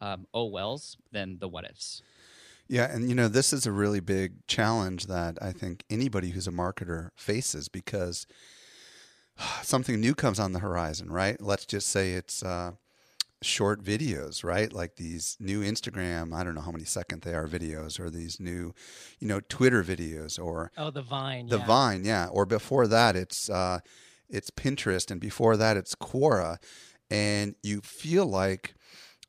um, 0.00 0.26
oh 0.32 0.46
wells 0.46 0.96
than 1.12 1.38
the 1.40 1.46
what 1.46 1.66
ifs. 1.66 2.00
Yeah, 2.68 2.90
and 2.90 3.10
you 3.10 3.14
know 3.14 3.28
this 3.28 3.52
is 3.52 3.66
a 3.66 3.72
really 3.72 4.00
big 4.00 4.46
challenge 4.46 5.08
that 5.08 5.36
I 5.42 5.52
think 5.52 5.84
anybody 5.90 6.30
who's 6.30 6.48
a 6.48 6.52
marketer 6.52 7.10
faces 7.14 7.68
because 7.68 8.26
something 9.62 10.00
new 10.00 10.14
comes 10.14 10.40
on 10.40 10.52
the 10.52 10.60
horizon, 10.60 11.12
right? 11.12 11.38
Let's 11.38 11.66
just 11.66 11.90
say 11.90 12.12
it's 12.12 12.42
uh, 12.42 12.72
short 13.42 13.82
videos, 13.82 14.44
right? 14.44 14.72
Like 14.72 14.96
these 14.96 15.36
new 15.40 15.62
Instagram, 15.62 16.34
I 16.34 16.44
don't 16.44 16.54
know 16.54 16.60
how 16.60 16.70
many 16.70 16.84
second 16.84 17.22
they 17.22 17.34
are 17.34 17.48
videos, 17.48 17.98
or 17.98 18.10
these 18.10 18.38
new, 18.38 18.74
you 19.18 19.28
know, 19.28 19.40
Twitter 19.40 19.82
videos, 19.82 20.42
or 20.42 20.72
oh, 20.76 20.90
the 20.90 21.02
Vine, 21.02 21.46
the 21.46 21.58
yeah. 21.58 21.66
Vine, 21.66 22.04
yeah. 22.04 22.28
Or 22.30 22.46
before 22.46 22.86
that, 22.86 23.16
it's 23.16 23.48
uh, 23.48 23.80
it's 24.28 24.50
Pinterest, 24.50 25.10
and 25.10 25.20
before 25.20 25.56
that, 25.56 25.76
it's 25.76 25.94
Quora, 25.94 26.58
and 27.10 27.54
you 27.62 27.80
feel 27.80 28.26
like, 28.26 28.74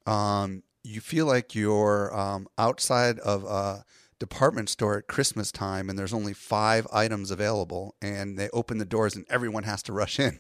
um, 0.05 0.63
you 0.83 1.01
feel 1.01 1.25
like 1.25 1.55
you're 1.55 2.15
um, 2.17 2.47
outside 2.57 3.19
of 3.19 3.43
a 3.43 3.85
department 4.21 4.69
store 4.69 4.99
at 4.99 5.07
Christmas 5.07 5.51
time 5.51 5.89
and 5.89 5.97
there's 5.97 6.13
only 6.13 6.31
five 6.31 6.85
items 6.93 7.31
available 7.31 7.95
and 8.03 8.37
they 8.37 8.49
open 8.53 8.77
the 8.77 8.85
doors 8.85 9.15
and 9.15 9.25
everyone 9.31 9.63
has 9.63 9.81
to 9.81 9.91
rush 9.91 10.19
in. 10.19 10.37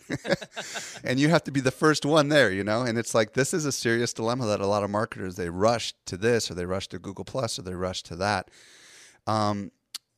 and 1.03 1.19
you 1.19 1.29
have 1.29 1.43
to 1.43 1.51
be 1.51 1.61
the 1.61 1.71
first 1.71 2.05
one 2.05 2.29
there, 2.29 2.51
you 2.51 2.63
know? 2.63 2.83
And 2.83 2.95
it's 2.95 3.15
like 3.15 3.33
this 3.33 3.55
is 3.55 3.65
a 3.65 3.71
serious 3.71 4.13
dilemma 4.13 4.45
that 4.45 4.61
a 4.61 4.67
lot 4.67 4.83
of 4.83 4.91
marketers 4.91 5.35
they 5.35 5.49
rush 5.49 5.95
to 6.05 6.15
this 6.15 6.51
or 6.51 6.53
they 6.53 6.67
rush 6.67 6.89
to 6.89 6.99
Google 6.99 7.25
Plus 7.25 7.57
or 7.57 7.63
they 7.63 7.73
rush 7.73 8.03
to 8.03 8.15
that. 8.17 8.51
Um, 9.25 9.71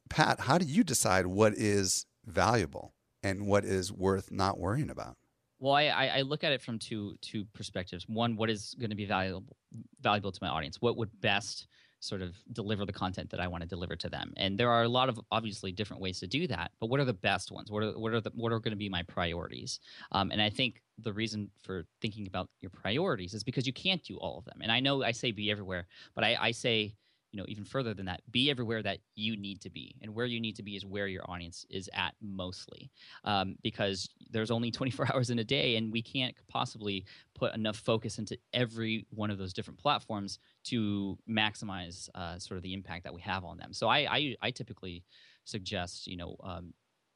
Pat, 0.10 0.42
how 0.42 0.58
do 0.58 0.66
you 0.66 0.84
decide 0.84 1.26
what 1.26 1.54
is 1.54 2.06
valuable 2.26 2.94
and 3.24 3.48
what 3.48 3.64
is 3.64 3.94
worth 3.94 4.30
not 4.30 4.60
worrying 4.60 4.90
about? 4.90 5.16
Well, 5.60 5.74
I, 5.74 5.86
I 5.86 6.22
look 6.24 6.44
at 6.44 6.52
it 6.52 6.62
from 6.62 6.80
two 6.80 7.16
two 7.22 7.46
perspectives. 7.54 8.10
One, 8.10 8.36
what 8.36 8.50
is 8.50 8.76
going 8.78 8.90
to 8.90 8.98
be 8.98 9.06
valuable 9.06 9.56
valuable 10.02 10.34
to 10.34 10.40
my 10.42 10.50
audience? 10.50 10.82
What 10.82 10.98
would 10.98 11.22
best 11.22 11.68
sort 12.04 12.22
of 12.22 12.36
deliver 12.52 12.86
the 12.86 12.94
content 12.94 13.30
that 13.30 13.40
I 13.40 13.48
want 13.48 13.62
to 13.64 13.68
deliver 13.68 13.96
to 13.96 14.10
them. 14.10 14.34
And 14.36 14.58
there 14.58 14.70
are 14.70 14.84
a 14.84 14.90
lot 14.90 15.08
of 15.08 15.20
obviously 15.32 15.72
different 15.72 16.02
ways 16.02 16.20
to 16.20 16.28
do 16.28 16.48
that. 16.48 16.72
But 16.80 16.88
what 16.88 17.00
are 17.00 17.06
the 17.06 17.14
best 17.14 17.52
ones? 17.52 17.72
What 17.72 17.84
are 17.84 17.98
what 17.98 18.14
are 18.14 18.22
the 18.22 18.32
what 18.36 18.52
are 18.52 18.60
going 18.60 18.74
to 18.74 18.78
be 18.78 18.90
my 18.90 19.04
priorities? 19.04 19.80
Um, 20.12 20.32
and 20.32 20.42
I 20.42 20.50
think 20.50 20.82
the 21.00 21.14
reason 21.14 21.50
for 21.62 21.86
thinking 22.02 22.28
about 22.28 22.50
your 22.62 22.70
priorities 22.70 23.34
is 23.34 23.44
because 23.44 23.66
you 23.66 23.74
can't 23.74 24.04
do 24.04 24.18
all 24.18 24.38
of 24.38 24.46
them. 24.46 24.60
And 24.62 24.72
I 24.72 24.80
know 24.80 25.04
I 25.04 25.12
say 25.12 25.32
be 25.32 25.50
everywhere, 25.50 25.88
but 26.14 26.24
I, 26.24 26.38
I 26.40 26.52
say 26.52 26.96
you 27.34 27.40
know 27.40 27.46
even 27.50 27.66
further 27.66 27.94
than 27.94 28.06
that 28.06 28.22
be 28.32 28.50
everywhere 28.50 28.82
that 28.84 29.00
you 29.16 29.36
need 29.36 29.60
to 29.62 29.70
be. 29.70 29.96
And 30.02 30.14
where 30.14 30.28
you 30.28 30.40
need 30.40 30.56
to 30.58 30.64
be 30.64 30.76
is 30.76 30.86
where 30.86 31.08
your 31.08 31.30
audience 31.30 31.66
is 31.70 31.90
at 31.94 32.14
mostly 32.22 32.92
um, 33.26 33.56
because 33.64 34.08
there's 34.30 34.52
only 34.52 34.72
24 34.84 35.14
hours 35.14 35.32
in 35.32 35.40
a 35.40 35.44
day 35.44 35.76
and 35.76 35.92
we 35.92 36.02
can't 36.02 36.36
possibly 36.48 37.06
put 37.34 37.54
enough 37.56 37.78
focus 37.78 38.20
into 38.20 38.38
every 38.54 39.06
one 39.10 39.32
of 39.32 39.38
those 39.38 39.52
different 39.52 39.80
platforms 39.80 40.40
to 40.66 41.18
maximize 41.30 42.08
uh, 42.16 42.38
sort 42.38 42.58
of 42.58 42.64
the 42.64 42.74
impact 42.74 43.04
that 43.04 43.14
we 43.14 43.22
have 43.22 43.44
on 43.44 43.58
them. 43.58 43.74
So 43.74 43.88
i 43.88 43.98
i, 44.10 44.36
I 44.42 44.52
typically 44.52 45.04
suggest 45.46 46.08
you 46.08 46.16
know 46.16 46.38
um, 46.44 46.74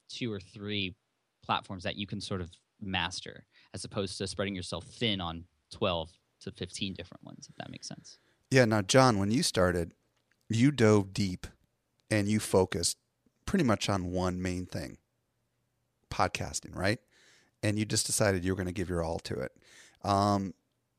two 0.10 0.34
or 0.34 0.40
three 0.40 0.96
platforms 1.46 1.84
that 1.84 1.96
you 1.96 2.08
can 2.08 2.20
sort 2.20 2.42
of 2.42 2.50
master 2.82 3.46
as 3.74 3.86
opposed 3.86 4.18
to 4.18 4.28
spreading 4.28 4.56
yourself 4.56 4.86
thin 4.86 5.22
on 5.22 5.46
12 5.72 6.12
to 6.42 6.52
15 6.52 6.94
different 6.94 7.24
ones 7.24 7.48
if 7.50 7.56
that 7.58 7.70
makes 7.70 7.88
sense. 7.88 8.18
Yeah 8.50 8.66
now 8.66 8.82
john 8.82 9.20
when 9.20 9.32
you 9.32 9.44
started 9.44 9.94
you 10.50 10.72
dove 10.72 11.14
deep 11.14 11.48
and 12.10 12.28
you 12.28 12.40
focused 12.40 12.98
pretty 13.46 13.64
much 13.64 13.90
on 13.90 14.12
one 14.12 14.42
main 14.42 14.66
thing 14.66 14.98
podcasting, 16.10 16.76
right? 16.76 17.00
And 17.64 17.78
you 17.78 17.86
just 17.86 18.06
decided 18.06 18.46
you 18.46 18.52
were 18.52 18.58
going 18.58 18.68
to 18.68 18.74
give 18.74 18.90
your 18.90 19.04
all 19.04 19.20
to 19.20 19.40
it. 19.40 19.52
Um, 20.04 20.54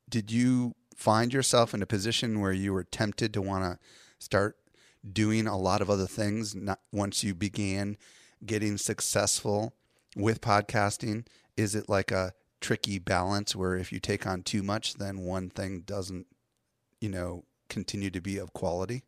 did 0.08 0.30
you 0.30 0.74
find 0.96 1.32
yourself 1.32 1.72
in 1.72 1.82
a 1.82 1.86
position 1.86 2.40
where 2.40 2.52
you 2.52 2.72
were 2.72 2.84
tempted 2.84 3.32
to 3.34 3.42
want 3.42 3.64
to 3.64 3.78
start 4.18 4.56
doing 5.10 5.46
a 5.46 5.56
lot 5.56 5.80
of 5.80 5.88
other 5.88 6.06
things 6.06 6.54
not, 6.54 6.80
once 6.92 7.22
you 7.22 7.34
began 7.34 7.96
getting 8.44 8.76
successful 8.76 9.74
with 10.16 10.40
podcasting? 10.40 11.26
Is 11.56 11.74
it 11.74 11.88
like 11.88 12.10
a 12.10 12.32
tricky 12.60 12.98
balance 12.98 13.54
where 13.54 13.76
if 13.76 13.92
you 13.92 14.00
take 14.00 14.26
on 14.26 14.42
too 14.42 14.62
much, 14.62 14.94
then 14.94 15.20
one 15.20 15.50
thing 15.50 15.80
doesn't, 15.80 16.26
you 17.00 17.08
know, 17.08 17.44
continue 17.68 18.10
to 18.10 18.20
be 18.20 18.38
of 18.38 18.52
quality? 18.52 19.04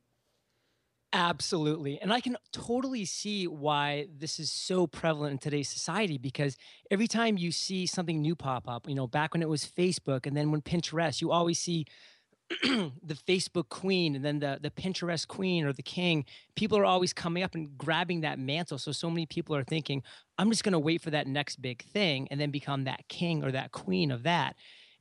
Absolutely. 1.13 2.01
And 2.01 2.13
I 2.13 2.21
can 2.21 2.37
totally 2.53 3.05
see 3.05 3.49
why 3.49 4.07
this 4.17 4.39
is 4.39 4.51
so 4.53 4.87
prevalent 4.87 5.33
in 5.33 5.39
today's 5.39 5.69
society 5.69 6.19
because 6.19 6.57
every 6.89 7.09
time 7.09 7.37
you 7.37 7.51
see 7.51 7.85
something 7.87 8.21
new 8.21 8.37
pop 8.37 8.69
up, 8.69 8.89
you 8.89 8.95
know, 8.95 9.09
back 9.09 9.35
when 9.35 9.43
it 9.43 9.49
was 9.49 9.65
Facebook 9.65 10.25
and 10.25 10.37
then 10.37 10.53
when 10.53 10.63
Pinterest, 10.63 11.21
you 11.21 11.33
always 11.33 11.59
see 11.59 11.85
the 12.63 13.15
Facebook 13.27 13.69
queen 13.71 14.15
and 14.15 14.25
then 14.25 14.39
the, 14.39 14.61
the 14.63 14.71
Pinterest 14.71 15.27
queen 15.27 15.65
or 15.65 15.73
the 15.73 15.83
king. 15.83 16.25
People 16.55 16.79
are 16.79 16.85
always 16.85 17.13
coming 17.13 17.43
up 17.43 17.57
and 17.57 17.77
grabbing 17.77 18.21
that 18.21 18.39
mantle. 18.39 18.79
So, 18.79 18.93
so 18.93 19.11
many 19.11 19.27
people 19.27 19.57
are 19.57 19.65
thinking, 19.65 20.05
I'm 20.39 20.51
just 20.51 20.63
going 20.63 20.73
to 20.73 20.79
wait 20.79 21.03
for 21.03 21.11
that 21.11 21.27
next 21.27 21.61
big 21.61 21.83
thing 21.83 22.29
and 22.31 22.41
then 22.41 22.53
become 22.53 22.85
that 22.85 23.09
king 23.09 23.43
or 23.43 23.51
that 23.51 23.73
queen 23.73 24.13
of 24.13 24.23
that. 24.23 24.55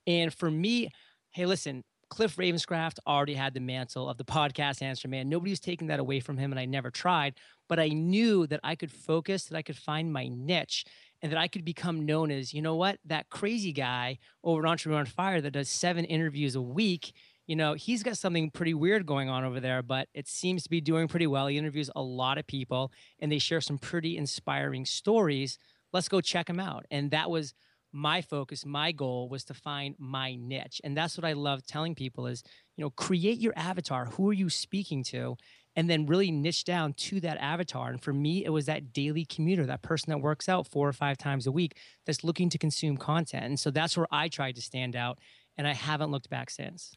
And 0.08 0.34
for 0.34 0.50
me, 0.50 0.90
hey, 1.32 1.46
listen, 1.46 1.84
Cliff 2.10 2.36
Ravenscraft 2.38 3.00
already 3.06 3.36
had 3.36 3.54
the 3.54 3.60
mantle 3.60 4.10
of 4.10 4.18
the 4.18 4.26
podcast 4.26 4.82
answer 4.82 5.08
man. 5.08 5.30
Nobody 5.30 5.52
was 5.52 5.60
taking 5.60 5.88
that 5.88 6.00
away 6.00 6.20
from 6.20 6.38
him, 6.38 6.52
and 6.52 6.60
I 6.60 6.66
never 6.66 6.90
tried. 6.92 7.36
But 7.68 7.80
I 7.80 7.90
knew 7.90 8.48
that 8.48 8.60
I 8.64 8.76
could 8.76 8.92
focus, 8.92 9.46
that 9.46 9.58
I 9.58 9.62
could 9.62 9.78
find 9.78 10.12
my 10.12 10.28
niche, 10.28 10.86
and 11.22 11.32
that 11.32 11.38
I 11.38 11.48
could 11.48 11.64
become 11.64 12.06
known 12.06 12.32
as, 12.32 12.54
you 12.54 12.62
know 12.62 12.76
what, 12.76 13.00
that 13.06 13.30
crazy 13.30 13.72
guy 13.72 14.18
over 14.44 14.66
at 14.66 14.70
Entrepreneur 14.70 15.00
on 15.00 15.06
Fire 15.06 15.42
that 15.42 15.52
does 15.52 15.70
seven 15.70 16.06
interviews 16.06 16.56
a 16.56 16.62
week. 16.62 17.14
You 17.46 17.56
know, 17.56 17.74
he's 17.74 18.04
got 18.04 18.18
something 18.18 18.52
pretty 18.52 18.74
weird 18.74 19.06
going 19.06 19.30
on 19.30 19.44
over 19.44 19.60
there, 19.60 19.82
but 19.82 20.08
it 20.14 20.28
seems 20.28 20.64
to 20.64 20.70
be 20.70 20.82
doing 20.82 21.08
pretty 21.08 21.28
well. 21.28 21.48
He 21.48 21.58
interviews 21.58 21.90
a 21.96 22.02
lot 22.02 22.38
of 22.38 22.46
people 22.46 22.92
and 23.20 23.32
they 23.32 23.40
share 23.40 23.60
some 23.60 23.78
pretty 23.78 24.18
inspiring 24.18 24.86
stories. 24.86 25.58
Let's 25.92 26.10
go 26.10 26.22
check 26.22 26.48
him 26.48 26.60
out. 26.60 26.86
And 26.92 27.10
that 27.12 27.30
was 27.32 27.56
my 27.92 28.22
focus 28.22 28.66
my 28.66 28.92
goal 28.92 29.30
was 29.30 29.44
to 29.46 29.54
find 29.54 29.96
my 29.98 30.36
niche. 30.36 30.82
And 30.84 30.96
that's 30.96 31.18
what 31.18 31.26
i 31.26 31.34
love 31.34 31.66
telling 31.66 31.96
people 31.96 32.28
is 32.28 32.44
you 32.76 32.84
know 32.84 32.90
create 32.92 33.40
your 33.40 33.54
avatar. 33.56 34.06
Who 34.06 34.30
are 34.30 34.34
you 34.34 34.50
speaking 34.50 35.04
to? 35.06 35.36
And 35.76 35.90
then 35.90 36.08
really 36.08 36.32
niche 36.32 36.66
down 36.66 36.94
to 36.94 37.20
that 37.22 37.38
avatar. 37.38 37.90
And 37.90 38.02
for 38.02 38.14
me 38.14 38.46
it 38.46 38.50
was 38.50 38.66
that 38.66 38.94
daily 38.94 39.26
commuter 39.26 39.66
that 39.66 39.82
person 39.82 40.12
that 40.12 40.20
works 40.20 40.50
out 40.50 40.68
four 40.68 40.88
or 40.88 40.94
five 40.94 41.18
times 41.18 41.48
a 41.48 41.52
week 41.52 41.78
that's 42.06 42.24
looking 42.24 42.50
to 42.50 42.58
consume 42.58 42.98
content. 42.98 43.46
And 43.46 43.60
so 43.60 43.72
that's 43.72 43.98
where 43.98 44.08
i 44.12 44.28
tried 44.28 44.56
to 44.56 44.62
stand 44.62 44.96
out 44.96 45.20
and 45.58 45.68
i 45.68 45.74
haven't 45.74 46.12
looked 46.12 46.30
back 46.30 46.50
since. 46.50 46.94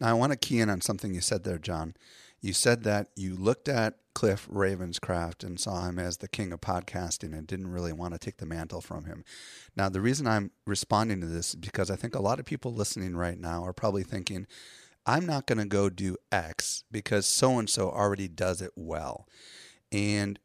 Now 0.00 0.08
i 0.08 0.12
want 0.12 0.32
to 0.32 0.38
key 0.38 0.60
in 0.60 0.70
on 0.70 0.80
something 0.80 1.14
you 1.14 1.20
said 1.20 1.44
there 1.44 1.58
john 1.58 1.94
you 2.40 2.52
said 2.52 2.84
that 2.84 3.08
you 3.16 3.34
looked 3.34 3.68
at 3.68 3.94
Cliff 4.14 4.48
Ravenscraft 4.50 5.44
and 5.44 5.60
saw 5.60 5.86
him 5.86 5.98
as 5.98 6.18
the 6.18 6.28
king 6.28 6.52
of 6.52 6.60
podcasting 6.60 7.36
and 7.36 7.46
didn't 7.46 7.70
really 7.70 7.92
want 7.92 8.14
to 8.14 8.18
take 8.18 8.38
the 8.38 8.46
mantle 8.46 8.80
from 8.80 9.04
him. 9.04 9.24
Now, 9.76 9.88
the 9.88 10.00
reason 10.00 10.26
I'm 10.26 10.52
responding 10.66 11.20
to 11.20 11.26
this 11.26 11.50
is 11.50 11.56
because 11.56 11.90
I 11.90 11.96
think 11.96 12.14
a 12.14 12.22
lot 12.22 12.40
of 12.40 12.46
people 12.46 12.72
listening 12.72 13.16
right 13.16 13.38
now 13.38 13.62
are 13.64 13.74
probably 13.74 14.04
thinking, 14.04 14.46
I'm 15.04 15.26
not 15.26 15.46
going 15.46 15.58
to 15.58 15.66
go 15.66 15.90
do 15.90 16.16
X 16.32 16.84
because 16.90 17.26
so 17.26 17.58
and 17.58 17.68
so 17.68 17.90
already 17.90 18.26
does 18.26 18.62
it 18.62 18.72
well. 18.74 19.28
And 19.92 20.38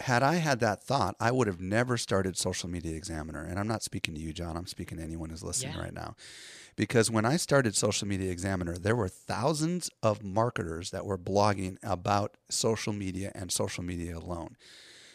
had 0.00 0.22
I 0.22 0.34
had 0.34 0.60
that 0.60 0.82
thought, 0.82 1.16
I 1.20 1.30
would 1.30 1.46
have 1.46 1.60
never 1.60 1.96
started 1.96 2.36
Social 2.36 2.68
Media 2.68 2.96
Examiner. 2.96 3.44
And 3.44 3.58
I'm 3.58 3.68
not 3.68 3.82
speaking 3.82 4.14
to 4.14 4.20
you, 4.20 4.32
John. 4.32 4.56
I'm 4.56 4.66
speaking 4.66 4.98
to 4.98 5.04
anyone 5.04 5.30
who's 5.30 5.42
listening 5.42 5.74
yeah. 5.74 5.82
right 5.82 5.94
now. 5.94 6.16
Because 6.76 7.10
when 7.10 7.24
I 7.24 7.36
started 7.36 7.76
Social 7.76 8.08
Media 8.08 8.30
Examiner, 8.30 8.76
there 8.76 8.96
were 8.96 9.08
thousands 9.08 9.90
of 10.02 10.24
marketers 10.24 10.90
that 10.90 11.06
were 11.06 11.18
blogging 11.18 11.76
about 11.82 12.36
social 12.48 12.92
media 12.92 13.30
and 13.34 13.52
social 13.52 13.84
media 13.84 14.16
alone. 14.16 14.56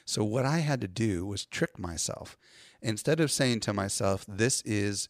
So 0.06 0.24
what 0.24 0.46
I 0.46 0.60
had 0.60 0.82
to 0.82 0.88
do 0.88 1.26
was 1.26 1.46
trick 1.46 1.78
myself. 1.78 2.38
Instead 2.82 3.20
of 3.20 3.32
saying 3.32 3.60
to 3.62 3.74
myself, 3.74 4.26
this 4.28 4.62
is 4.62 5.08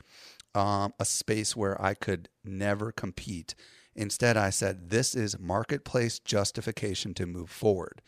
um, 0.56 0.94
a 1.00 1.06
space 1.06 1.56
where 1.56 1.80
I 1.82 1.94
could 1.94 2.30
never 2.44 2.92
compete, 2.92 3.54
instead 3.96 4.36
I 4.36 4.50
said, 4.50 4.90
this 4.90 5.16
is 5.16 5.40
marketplace 5.40 6.20
justification 6.20 7.14
to 7.14 7.26
move 7.26 7.50
forward 7.50 8.02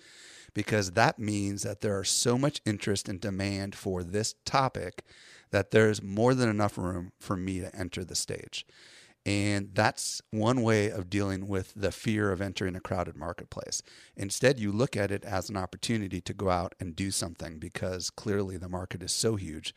because 0.54 0.92
that 0.92 1.20
means 1.20 1.64
that 1.64 1.82
there 1.82 1.98
are 1.98 2.04
so 2.04 2.38
much 2.38 2.62
interest 2.66 3.08
and 3.08 3.20
demand 3.22 3.76
for 3.76 4.04
this 4.04 4.36
topic 4.46 5.04
that 5.52 5.72
there's 5.72 6.02
more 6.02 6.34
than 6.34 6.50
enough 6.50 6.78
room 6.78 7.12
for 7.20 7.38
me 7.38 7.60
to 7.60 7.76
enter 7.76 8.04
the 8.04 8.16
stage. 8.16 8.66
And 9.26 9.70
that's 9.74 10.22
one 10.32 10.64
way 10.64 10.90
of 10.90 11.10
dealing 11.10 11.48
with 11.48 11.74
the 11.76 11.92
fear 11.92 12.32
of 12.32 12.42
entering 12.42 12.76
a 12.76 12.80
crowded 12.80 13.16
marketplace. 13.16 13.84
Instead, 14.18 14.60
you 14.60 14.72
look 14.72 14.98
at 14.98 15.12
it 15.12 15.24
as 15.24 15.50
an 15.50 15.58
opportunity 15.58 16.22
to 16.22 16.34
go 16.34 16.50
out 16.50 16.74
and 16.80 16.96
do 16.96 17.12
something 17.12 17.60
because 17.60 18.10
clearly 18.10 18.58
the 18.58 18.70
market 18.70 19.04
is 19.04 19.12
so 19.12 19.36
huge 19.36 19.76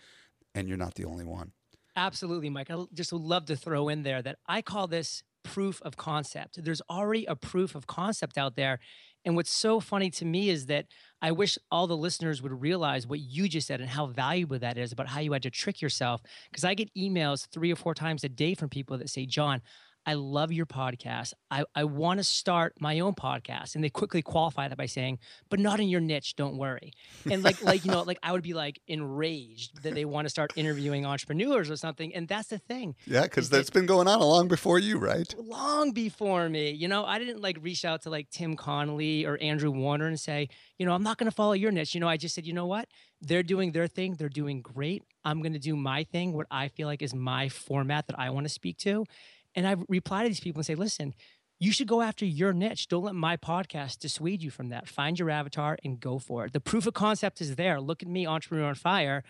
and 0.54 0.66
you're 0.66 0.78
not 0.78 0.94
the 0.94 1.04
only 1.04 1.26
one. 1.26 1.52
Absolutely, 1.96 2.48
Mike. 2.48 2.70
I 2.70 2.84
just 2.94 3.12
would 3.12 3.22
love 3.22 3.44
to 3.46 3.56
throw 3.56 3.88
in 3.88 4.02
there 4.02 4.22
that 4.22 4.38
I 4.46 4.62
call 4.62 4.86
this 4.88 5.22
proof 5.44 5.80
of 5.82 5.96
concept. 5.96 6.62
There's 6.64 6.82
already 6.90 7.24
a 7.26 7.36
proof 7.36 7.76
of 7.76 7.86
concept 7.86 8.36
out 8.36 8.56
there. 8.56 8.80
And 9.24 9.36
what's 9.36 9.50
so 9.52 9.80
funny 9.80 10.10
to 10.10 10.24
me 10.24 10.50
is 10.50 10.66
that 10.66 10.86
I 11.22 11.30
wish 11.30 11.56
all 11.70 11.86
the 11.86 11.96
listeners 11.96 12.42
would 12.42 12.60
realize 12.60 13.06
what 13.06 13.20
you 13.20 13.48
just 13.48 13.68
said 13.68 13.80
and 13.80 13.88
how 13.88 14.06
valuable 14.06 14.58
that 14.58 14.76
is 14.76 14.92
about 14.92 15.08
how 15.08 15.20
you 15.20 15.32
had 15.32 15.42
to 15.44 15.50
trick 15.50 15.80
yourself. 15.80 16.20
Because 16.50 16.64
I 16.64 16.74
get 16.74 16.92
emails 16.94 17.48
three 17.48 17.72
or 17.72 17.76
four 17.76 17.94
times 17.94 18.24
a 18.24 18.28
day 18.28 18.54
from 18.54 18.68
people 18.68 18.98
that 18.98 19.08
say, 19.08 19.24
John, 19.24 19.62
I 20.06 20.14
love 20.14 20.52
your 20.52 20.66
podcast. 20.66 21.32
I, 21.50 21.64
I 21.74 21.84
want 21.84 22.18
to 22.18 22.24
start 22.24 22.74
my 22.80 23.00
own 23.00 23.14
podcast. 23.14 23.74
And 23.74 23.82
they 23.82 23.90
quickly 23.90 24.22
qualify 24.22 24.68
that 24.68 24.76
by 24.76 24.86
saying, 24.86 25.18
but 25.48 25.60
not 25.60 25.80
in 25.80 25.88
your 25.88 26.00
niche, 26.00 26.36
don't 26.36 26.56
worry. 26.56 26.92
And 27.30 27.42
like, 27.42 27.62
like, 27.62 27.84
you 27.84 27.90
know, 27.90 28.02
like 28.02 28.18
I 28.22 28.32
would 28.32 28.42
be 28.42 28.54
like 28.54 28.80
enraged 28.86 29.82
that 29.82 29.94
they 29.94 30.04
want 30.04 30.26
to 30.26 30.30
start 30.30 30.52
interviewing 30.56 31.06
entrepreneurs 31.06 31.70
or 31.70 31.76
something. 31.76 32.14
And 32.14 32.28
that's 32.28 32.48
the 32.48 32.58
thing. 32.58 32.94
Yeah, 33.06 33.22
because 33.22 33.48
that's 33.48 33.70
been 33.70 33.86
going 33.86 34.08
on 34.08 34.20
long 34.20 34.48
before 34.48 34.78
you, 34.78 34.98
right? 34.98 35.34
Long 35.38 35.92
before 35.92 36.48
me. 36.48 36.70
You 36.70 36.88
know, 36.88 37.04
I 37.04 37.18
didn't 37.18 37.40
like 37.40 37.58
reach 37.60 37.84
out 37.84 38.02
to 38.02 38.10
like 38.10 38.30
Tim 38.30 38.56
Connolly 38.56 39.24
or 39.24 39.38
Andrew 39.40 39.70
Warner 39.70 40.06
and 40.06 40.20
say, 40.20 40.48
you 40.78 40.86
know, 40.86 40.92
I'm 40.92 41.02
not 41.02 41.18
going 41.18 41.30
to 41.30 41.34
follow 41.34 41.52
your 41.52 41.70
niche. 41.70 41.94
You 41.94 42.00
know, 42.00 42.08
I 42.08 42.16
just 42.16 42.34
said, 42.34 42.46
you 42.46 42.52
know 42.52 42.66
what? 42.66 42.88
They're 43.20 43.42
doing 43.42 43.72
their 43.72 43.86
thing. 43.86 44.14
They're 44.14 44.28
doing 44.28 44.60
great. 44.60 45.02
I'm 45.24 45.40
going 45.40 45.54
to 45.54 45.58
do 45.58 45.76
my 45.76 46.04
thing, 46.04 46.32
what 46.32 46.46
I 46.50 46.68
feel 46.68 46.86
like 46.86 47.00
is 47.00 47.14
my 47.14 47.48
format 47.48 48.06
that 48.08 48.18
I 48.18 48.30
want 48.30 48.44
to 48.44 48.50
speak 48.50 48.76
to. 48.78 49.06
And 49.54 49.66
I 49.66 49.76
reply 49.88 50.22
to 50.22 50.28
these 50.28 50.40
people 50.40 50.60
and 50.60 50.66
say, 50.66 50.74
listen, 50.74 51.14
you 51.60 51.72
should 51.72 51.86
go 51.86 52.02
after 52.02 52.24
your 52.24 52.52
niche. 52.52 52.88
Don't 52.88 53.04
let 53.04 53.14
my 53.14 53.36
podcast 53.36 53.98
dissuade 53.98 54.42
you 54.42 54.50
from 54.50 54.70
that. 54.70 54.88
Find 54.88 55.18
your 55.18 55.30
avatar 55.30 55.78
and 55.84 56.00
go 56.00 56.18
for 56.18 56.44
it. 56.44 56.52
The 56.52 56.60
proof 56.60 56.86
of 56.86 56.94
concept 56.94 57.40
is 57.40 57.56
there. 57.56 57.80
Look 57.80 58.02
at 58.02 58.08
me, 58.08 58.26
Entrepreneur 58.26 58.66
on 58.66 58.74
Fire, 58.74 59.22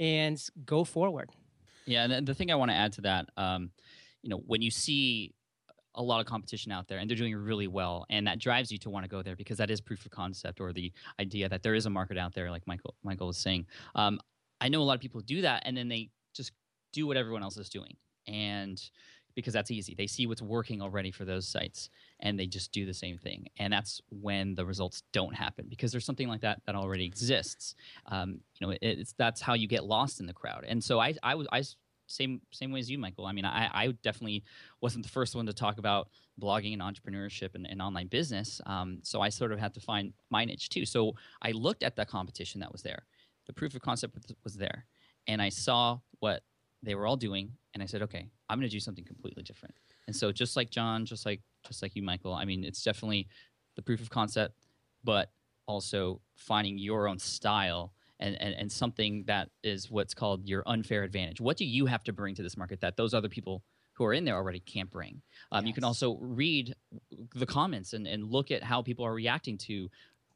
and 0.00 0.40
go 0.64 0.84
forward. 0.84 1.30
Yeah, 1.86 2.04
and 2.04 2.26
the 2.26 2.34
thing 2.34 2.50
I 2.50 2.56
want 2.56 2.70
to 2.70 2.76
add 2.76 2.92
to 2.94 3.00
that, 3.02 3.28
um, 3.36 3.70
you 4.22 4.28
know, 4.28 4.42
when 4.46 4.60
you 4.60 4.70
see 4.70 5.34
a 5.94 6.02
lot 6.02 6.20
of 6.20 6.26
competition 6.26 6.70
out 6.70 6.86
there 6.86 6.98
and 6.98 7.10
they're 7.10 7.16
doing 7.16 7.34
really 7.34 7.66
well 7.66 8.06
and 8.08 8.26
that 8.26 8.38
drives 8.38 8.70
you 8.70 8.78
to 8.78 8.88
want 8.88 9.04
to 9.04 9.08
go 9.08 9.22
there 9.22 9.34
because 9.34 9.58
that 9.58 9.70
is 9.70 9.80
proof 9.80 10.04
of 10.04 10.12
concept 10.12 10.60
or 10.60 10.72
the 10.72 10.92
idea 11.20 11.48
that 11.48 11.62
there 11.62 11.74
is 11.74 11.86
a 11.86 11.90
market 11.90 12.16
out 12.16 12.32
there 12.34 12.50
like 12.50 12.62
michael 12.66 12.94
michael 13.02 13.26
was 13.26 13.36
saying 13.36 13.66
um, 13.96 14.20
i 14.60 14.68
know 14.68 14.80
a 14.80 14.84
lot 14.84 14.94
of 14.94 15.00
people 15.00 15.20
do 15.20 15.42
that 15.42 15.62
and 15.66 15.76
then 15.76 15.88
they 15.88 16.08
just 16.34 16.52
do 16.92 17.06
what 17.06 17.16
everyone 17.16 17.42
else 17.42 17.56
is 17.56 17.68
doing 17.68 17.96
and 18.28 18.90
because 19.38 19.54
that's 19.54 19.70
easy 19.70 19.94
they 19.94 20.06
see 20.06 20.26
what's 20.26 20.42
working 20.42 20.82
already 20.82 21.12
for 21.12 21.24
those 21.24 21.46
sites 21.46 21.90
and 22.18 22.36
they 22.36 22.46
just 22.46 22.72
do 22.72 22.84
the 22.84 22.92
same 22.92 23.16
thing 23.16 23.46
and 23.58 23.72
that's 23.72 24.00
when 24.10 24.52
the 24.56 24.66
results 24.66 25.04
don't 25.12 25.34
happen 25.34 25.66
because 25.68 25.92
there's 25.92 26.04
something 26.04 26.28
like 26.28 26.40
that 26.40 26.60
that 26.66 26.74
already 26.74 27.04
exists 27.04 27.76
um, 28.06 28.40
you 28.58 28.66
know 28.66 28.72
it, 28.72 28.78
it's 28.82 29.14
that's 29.16 29.40
how 29.40 29.54
you 29.54 29.68
get 29.68 29.84
lost 29.84 30.18
in 30.18 30.26
the 30.26 30.32
crowd 30.32 30.64
and 30.66 30.82
so 30.82 30.98
i 30.98 31.14
i 31.22 31.36
was 31.36 31.46
i 31.52 31.62
same 32.08 32.40
same 32.52 32.72
way 32.72 32.80
as 32.80 32.90
you, 32.90 32.98
Michael. 32.98 33.26
I 33.26 33.32
mean, 33.32 33.44
I, 33.44 33.68
I 33.72 33.86
definitely 34.02 34.42
wasn't 34.80 35.04
the 35.04 35.10
first 35.10 35.34
one 35.34 35.46
to 35.46 35.52
talk 35.52 35.78
about 35.78 36.08
blogging 36.40 36.72
and 36.72 36.82
entrepreneurship 36.82 37.54
and, 37.54 37.66
and 37.68 37.80
online 37.80 38.08
business. 38.08 38.60
Um, 38.66 39.00
so 39.02 39.20
I 39.20 39.28
sort 39.28 39.52
of 39.52 39.58
had 39.58 39.74
to 39.74 39.80
find 39.80 40.12
my 40.30 40.44
niche 40.44 40.68
too. 40.70 40.84
So 40.84 41.14
I 41.42 41.52
looked 41.52 41.82
at 41.82 41.96
the 41.96 42.04
competition 42.04 42.60
that 42.60 42.72
was 42.72 42.82
there. 42.82 43.06
The 43.46 43.52
proof 43.52 43.74
of 43.74 43.82
concept 43.82 44.16
was 44.44 44.54
there, 44.54 44.86
and 45.26 45.40
I 45.40 45.50
saw 45.50 45.98
what 46.20 46.42
they 46.82 46.94
were 46.94 47.06
all 47.06 47.16
doing, 47.16 47.52
and 47.74 47.82
I 47.82 47.86
said, 47.86 48.02
okay, 48.02 48.28
I'm 48.48 48.58
going 48.58 48.68
to 48.68 48.74
do 48.74 48.80
something 48.80 49.04
completely 49.04 49.42
different. 49.42 49.74
And 50.06 50.16
so 50.16 50.32
just 50.32 50.56
like 50.56 50.70
John, 50.70 51.04
just 51.04 51.26
like 51.26 51.40
just 51.66 51.82
like 51.82 51.94
you, 51.94 52.02
Michael. 52.02 52.32
I 52.32 52.44
mean, 52.44 52.64
it's 52.64 52.82
definitely 52.82 53.28
the 53.76 53.82
proof 53.82 54.00
of 54.00 54.10
concept, 54.10 54.54
but 55.04 55.30
also 55.66 56.20
finding 56.34 56.78
your 56.78 57.08
own 57.08 57.18
style 57.18 57.92
and, 58.20 58.40
and, 58.40 58.54
and 58.54 58.72
something 58.72 59.24
that 59.26 59.50
is 59.62 59.90
what's 59.90 60.14
called 60.14 60.46
your 60.46 60.62
unfair 60.66 61.02
advantage. 61.02 61.40
What 61.40 61.56
do 61.56 61.64
you 61.64 61.86
have 61.86 62.02
to 62.04 62.12
bring 62.12 62.34
to 62.36 62.42
this 62.42 62.56
market 62.56 62.80
that 62.80 62.96
those 62.96 63.14
other 63.14 63.28
people 63.28 63.62
who 63.92 64.04
are 64.04 64.12
in 64.12 64.24
there 64.24 64.34
already 64.34 64.60
can't 64.60 64.90
bring? 64.90 65.20
Um, 65.52 65.64
yes. 65.64 65.68
You 65.68 65.74
can 65.74 65.84
also 65.84 66.16
read 66.20 66.74
the 67.34 67.46
comments 67.46 67.92
and, 67.92 68.06
and 68.06 68.24
look 68.24 68.50
at 68.50 68.62
how 68.62 68.82
people 68.82 69.04
are 69.04 69.14
reacting 69.14 69.58
to 69.58 69.88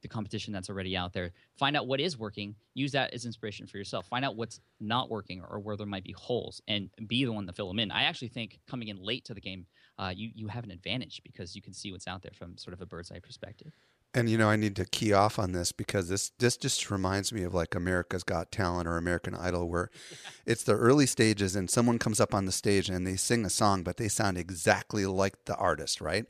the 0.02 0.08
competition 0.08 0.52
that's 0.52 0.68
already 0.68 0.96
out 0.96 1.12
there. 1.12 1.32
Find 1.56 1.76
out 1.76 1.86
what 1.86 2.00
is 2.00 2.18
working. 2.18 2.54
Use 2.74 2.92
that 2.92 3.14
as 3.14 3.24
inspiration 3.24 3.66
for 3.66 3.78
yourself. 3.78 4.06
Find 4.06 4.24
out 4.24 4.36
what's 4.36 4.60
not 4.80 5.10
working 5.10 5.42
or 5.48 5.60
where 5.60 5.76
there 5.76 5.86
might 5.86 6.04
be 6.04 6.12
holes, 6.12 6.60
and 6.68 6.90
be 7.06 7.24
the 7.24 7.32
one 7.32 7.46
to 7.46 7.52
fill 7.52 7.68
them 7.68 7.78
in. 7.78 7.90
I 7.90 8.04
actually 8.04 8.28
think 8.28 8.60
coming 8.68 8.88
in 8.88 9.02
late 9.02 9.24
to 9.26 9.34
the 9.34 9.40
game, 9.40 9.66
uh, 9.98 10.12
you 10.14 10.30
you 10.34 10.48
have 10.48 10.64
an 10.64 10.70
advantage 10.70 11.22
because 11.24 11.54
you 11.56 11.62
can 11.62 11.72
see 11.72 11.92
what's 11.92 12.08
out 12.08 12.22
there 12.22 12.32
from 12.34 12.58
sort 12.58 12.74
of 12.74 12.80
a 12.80 12.86
bird's 12.86 13.10
eye 13.10 13.20
perspective. 13.20 13.72
And 14.14 14.28
you 14.28 14.36
know, 14.36 14.50
I 14.50 14.56
need 14.56 14.76
to 14.76 14.84
key 14.84 15.14
off 15.14 15.38
on 15.38 15.52
this 15.52 15.72
because 15.72 16.08
this 16.08 16.32
this 16.38 16.56
just 16.56 16.90
reminds 16.90 17.32
me 17.32 17.44
of 17.44 17.54
like 17.54 17.74
America's 17.74 18.24
Got 18.24 18.52
Talent 18.52 18.86
or 18.86 18.98
American 18.98 19.34
Idol, 19.34 19.68
where 19.68 19.90
it's 20.46 20.64
the 20.64 20.74
early 20.74 21.06
stages 21.06 21.56
and 21.56 21.70
someone 21.70 21.98
comes 21.98 22.20
up 22.20 22.34
on 22.34 22.44
the 22.44 22.52
stage 22.52 22.90
and 22.90 23.06
they 23.06 23.16
sing 23.16 23.44
a 23.44 23.50
song, 23.50 23.82
but 23.82 23.96
they 23.96 24.08
sound 24.08 24.36
exactly 24.36 25.06
like 25.06 25.46
the 25.46 25.56
artist, 25.56 26.00
right? 26.00 26.26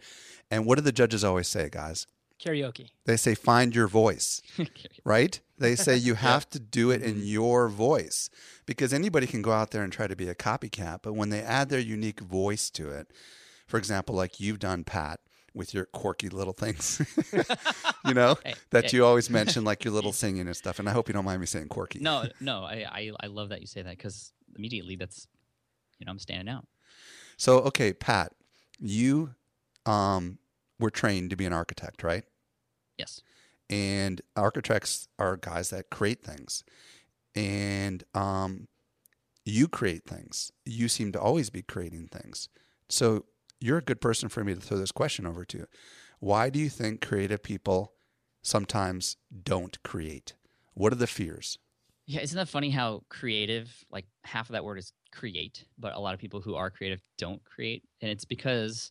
And 0.51 0.65
what 0.65 0.77
do 0.77 0.83
the 0.83 0.93
judges 0.93 1.25
always 1.25 1.49
say, 1.49 1.69
guys? 1.71 2.07
Karaoke. 2.43 2.89
They 3.05 3.17
say 3.17 3.35
find 3.35 3.75
your 3.75 3.89
voice, 3.89 4.43
right? 5.05 5.41
They 5.59 5.77
say 5.77 5.97
you 5.97 6.15
have 6.31 6.49
to 6.51 6.59
do 6.59 6.91
it 6.91 7.03
in 7.03 7.25
your 7.25 7.69
voice 7.69 8.31
because 8.67 8.93
anybody 8.93 9.27
can 9.27 9.43
go 9.43 9.53
out 9.53 9.71
there 9.71 9.83
and 9.83 9.93
try 9.93 10.07
to 10.07 10.17
be 10.17 10.29
a 10.29 10.35
copycat, 10.35 11.01
but 11.03 11.15
when 11.15 11.31
they 11.31 11.41
add 11.41 11.69
their 11.69 11.81
unique 11.81 12.21
voice 12.21 12.71
to 12.71 12.91
it, 12.91 13.13
for 13.67 13.79
example, 13.79 14.15
like 14.15 14.41
you've 14.41 14.59
done, 14.59 14.85
Pat 14.85 15.21
with 15.55 15.75
your 15.75 15.85
quirky 15.85 16.29
little 16.29 16.53
things, 16.53 17.01
you 18.07 18.15
know, 18.15 18.37
hey, 18.45 18.55
that 18.71 18.91
hey. 18.91 18.97
you 18.97 19.05
always 19.05 19.29
mention, 19.29 19.65
like 19.65 19.85
your 19.85 19.93
little 19.93 20.13
singing 20.13 20.47
and 20.47 20.57
stuff. 20.57 20.79
And 20.79 20.89
I 20.89 20.93
hope 20.93 21.09
you 21.09 21.15
don't 21.15 21.25
mind 21.25 21.41
me 21.41 21.47
saying 21.47 21.69
quirky. 21.69 21.99
No, 21.99 22.25
no, 22.41 22.65
I, 22.65 22.87
I, 22.91 23.11
I 23.21 23.27
love 23.27 23.51
that 23.51 23.61
you 23.61 23.67
say 23.67 23.83
that 23.83 23.97
because 23.97 24.33
immediately 24.57 24.97
that's, 24.97 25.27
you 25.99 26.07
know, 26.07 26.13
I'm 26.13 26.19
standing 26.19 26.53
out. 26.53 26.67
So, 27.37 27.59
okay, 27.61 27.93
Pat, 27.93 28.33
you 28.79 29.35
um, 29.87 30.39
were 30.79 30.91
trained 30.91 31.31
to 31.31 31.37
be 31.37 31.45
an 31.45 31.53
architect, 31.53 32.03
right? 32.03 32.25
Yes. 32.99 33.23
And 33.71 34.21
architects 34.37 35.09
are 35.19 35.37
guys 35.37 35.71
that 35.71 35.91
create 35.91 36.23
things. 36.23 36.65
And 37.35 38.05
um, 38.15 38.69
you 39.45 39.69
create 39.69 40.05
things. 40.05 40.53
You 40.65 40.89
seem 40.89 41.13
to 41.13 41.21
always 41.21 41.51
be 41.51 41.63
creating 41.63 42.09
things. 42.09 42.49
So 42.89 43.25
you're 43.61 43.79
a 43.79 43.83
good 43.83 44.01
person 44.01 44.29
for 44.29 44.45
me 44.45 44.55
to 44.55 44.61
throw 44.61 44.79
this 44.79 44.93
question 44.93 45.27
over 45.27 45.45
to. 45.47 45.67
Why 46.21 46.51
do 46.51 46.59
you 46.59 46.69
think 46.69 47.01
creative 47.01 47.43
people 47.43 47.95
sometimes 48.43 49.17
don't 49.43 49.83
create? 49.83 50.35
What 50.75 50.93
are 50.93 50.97
the 50.97 51.07
fears? 51.07 51.59
Yeah, 52.07 52.21
isn't 52.21 52.37
that 52.37 52.49
funny 52.49 52.71
how 52.71 53.05
creative, 53.09 53.73
like 53.91 54.07
half 54.25 54.49
of 54.49 54.53
that 54.55 54.65
word 54.65 54.79
is 54.79 54.93
create, 55.13 55.65
but 55.79 55.95
a 55.95 55.99
lot 55.99 56.15
of 56.15 56.21
people 56.21 56.41
who 56.41 56.55
are 56.55 56.71
creative 56.71 57.01
don't 57.17 57.43
create. 57.45 57.85
And 58.01 58.11
it's 58.11 58.25
because, 58.25 58.91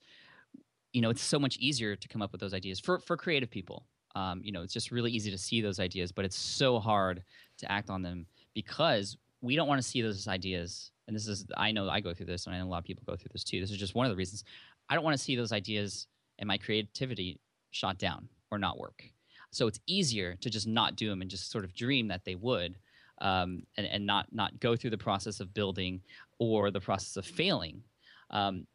you 0.93 1.01
know, 1.01 1.09
it's 1.09 1.21
so 1.21 1.37
much 1.37 1.57
easier 1.57 1.95
to 1.95 2.07
come 2.07 2.21
up 2.21 2.31
with 2.31 2.41
those 2.41 2.53
ideas 2.53 2.79
for, 2.79 2.99
for 2.99 3.17
creative 3.17 3.49
people. 3.49 3.85
Um, 4.15 4.41
you 4.43 4.51
know, 4.51 4.61
it's 4.61 4.73
just 4.73 4.91
really 4.91 5.11
easy 5.11 5.31
to 5.31 5.37
see 5.37 5.61
those 5.61 5.79
ideas, 5.79 6.11
but 6.11 6.25
it's 6.25 6.37
so 6.37 6.79
hard 6.79 7.23
to 7.57 7.71
act 7.71 7.89
on 7.89 8.01
them 8.01 8.25
because 8.53 9.17
we 9.41 9.55
don't 9.55 9.67
want 9.67 9.81
to 9.81 9.87
see 9.87 10.01
those 10.01 10.27
ideas 10.27 10.91
and 11.11 11.15
this 11.17 11.27
is 11.27 11.45
I 11.57 11.73
know 11.73 11.89
I 11.89 11.99
go 11.99 12.13
through 12.13 12.27
this, 12.27 12.45
and 12.45 12.55
I 12.55 12.59
know 12.59 12.65
a 12.65 12.69
lot 12.69 12.77
of 12.77 12.85
people 12.85 13.03
go 13.05 13.17
through 13.17 13.31
this 13.33 13.43
too. 13.43 13.59
This 13.59 13.69
is 13.69 13.77
just 13.77 13.95
one 13.95 14.05
of 14.05 14.11
the 14.11 14.15
reasons 14.15 14.45
I 14.89 14.95
don't 14.95 15.03
want 15.03 15.17
to 15.17 15.21
see 15.21 15.35
those 15.35 15.51
ideas 15.51 16.07
and 16.39 16.47
my 16.47 16.57
creativity 16.57 17.37
shot 17.71 17.97
down 17.97 18.29
or 18.49 18.57
not 18.57 18.79
work. 18.79 19.03
So 19.51 19.67
it's 19.67 19.79
easier 19.87 20.37
to 20.39 20.49
just 20.49 20.67
not 20.67 20.95
do 20.95 21.09
them 21.09 21.21
and 21.21 21.29
just 21.29 21.51
sort 21.51 21.65
of 21.65 21.73
dream 21.73 22.07
that 22.07 22.23
they 22.23 22.35
would, 22.35 22.77
um, 23.19 23.63
and 23.75 23.85
and 23.87 24.05
not 24.05 24.27
not 24.31 24.57
go 24.61 24.77
through 24.77 24.91
the 24.91 24.97
process 24.97 25.41
of 25.41 25.53
building 25.53 26.01
or 26.39 26.71
the 26.71 26.79
process 26.79 27.17
of 27.17 27.25
failing. 27.25 27.83
Um, 28.29 28.65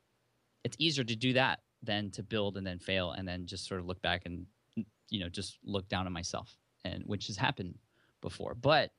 it's 0.62 0.77
easier 0.79 1.05
to 1.05 1.16
do 1.16 1.33
that 1.33 1.61
than 1.83 2.11
to 2.11 2.22
build 2.22 2.59
and 2.59 2.66
then 2.66 2.79
fail 2.79 3.12
and 3.12 3.27
then 3.27 3.46
just 3.46 3.66
sort 3.66 3.81
of 3.81 3.87
look 3.87 4.03
back 4.03 4.27
and 4.27 4.44
you 5.11 5.21
know 5.21 5.29
just 5.29 5.59
look 5.64 5.88
down 5.88 6.07
on 6.07 6.12
myself 6.12 6.57
and 6.85 7.03
which 7.07 7.27
has 7.29 7.37
happened 7.37 7.75
before. 8.21 8.55
But 8.55 8.92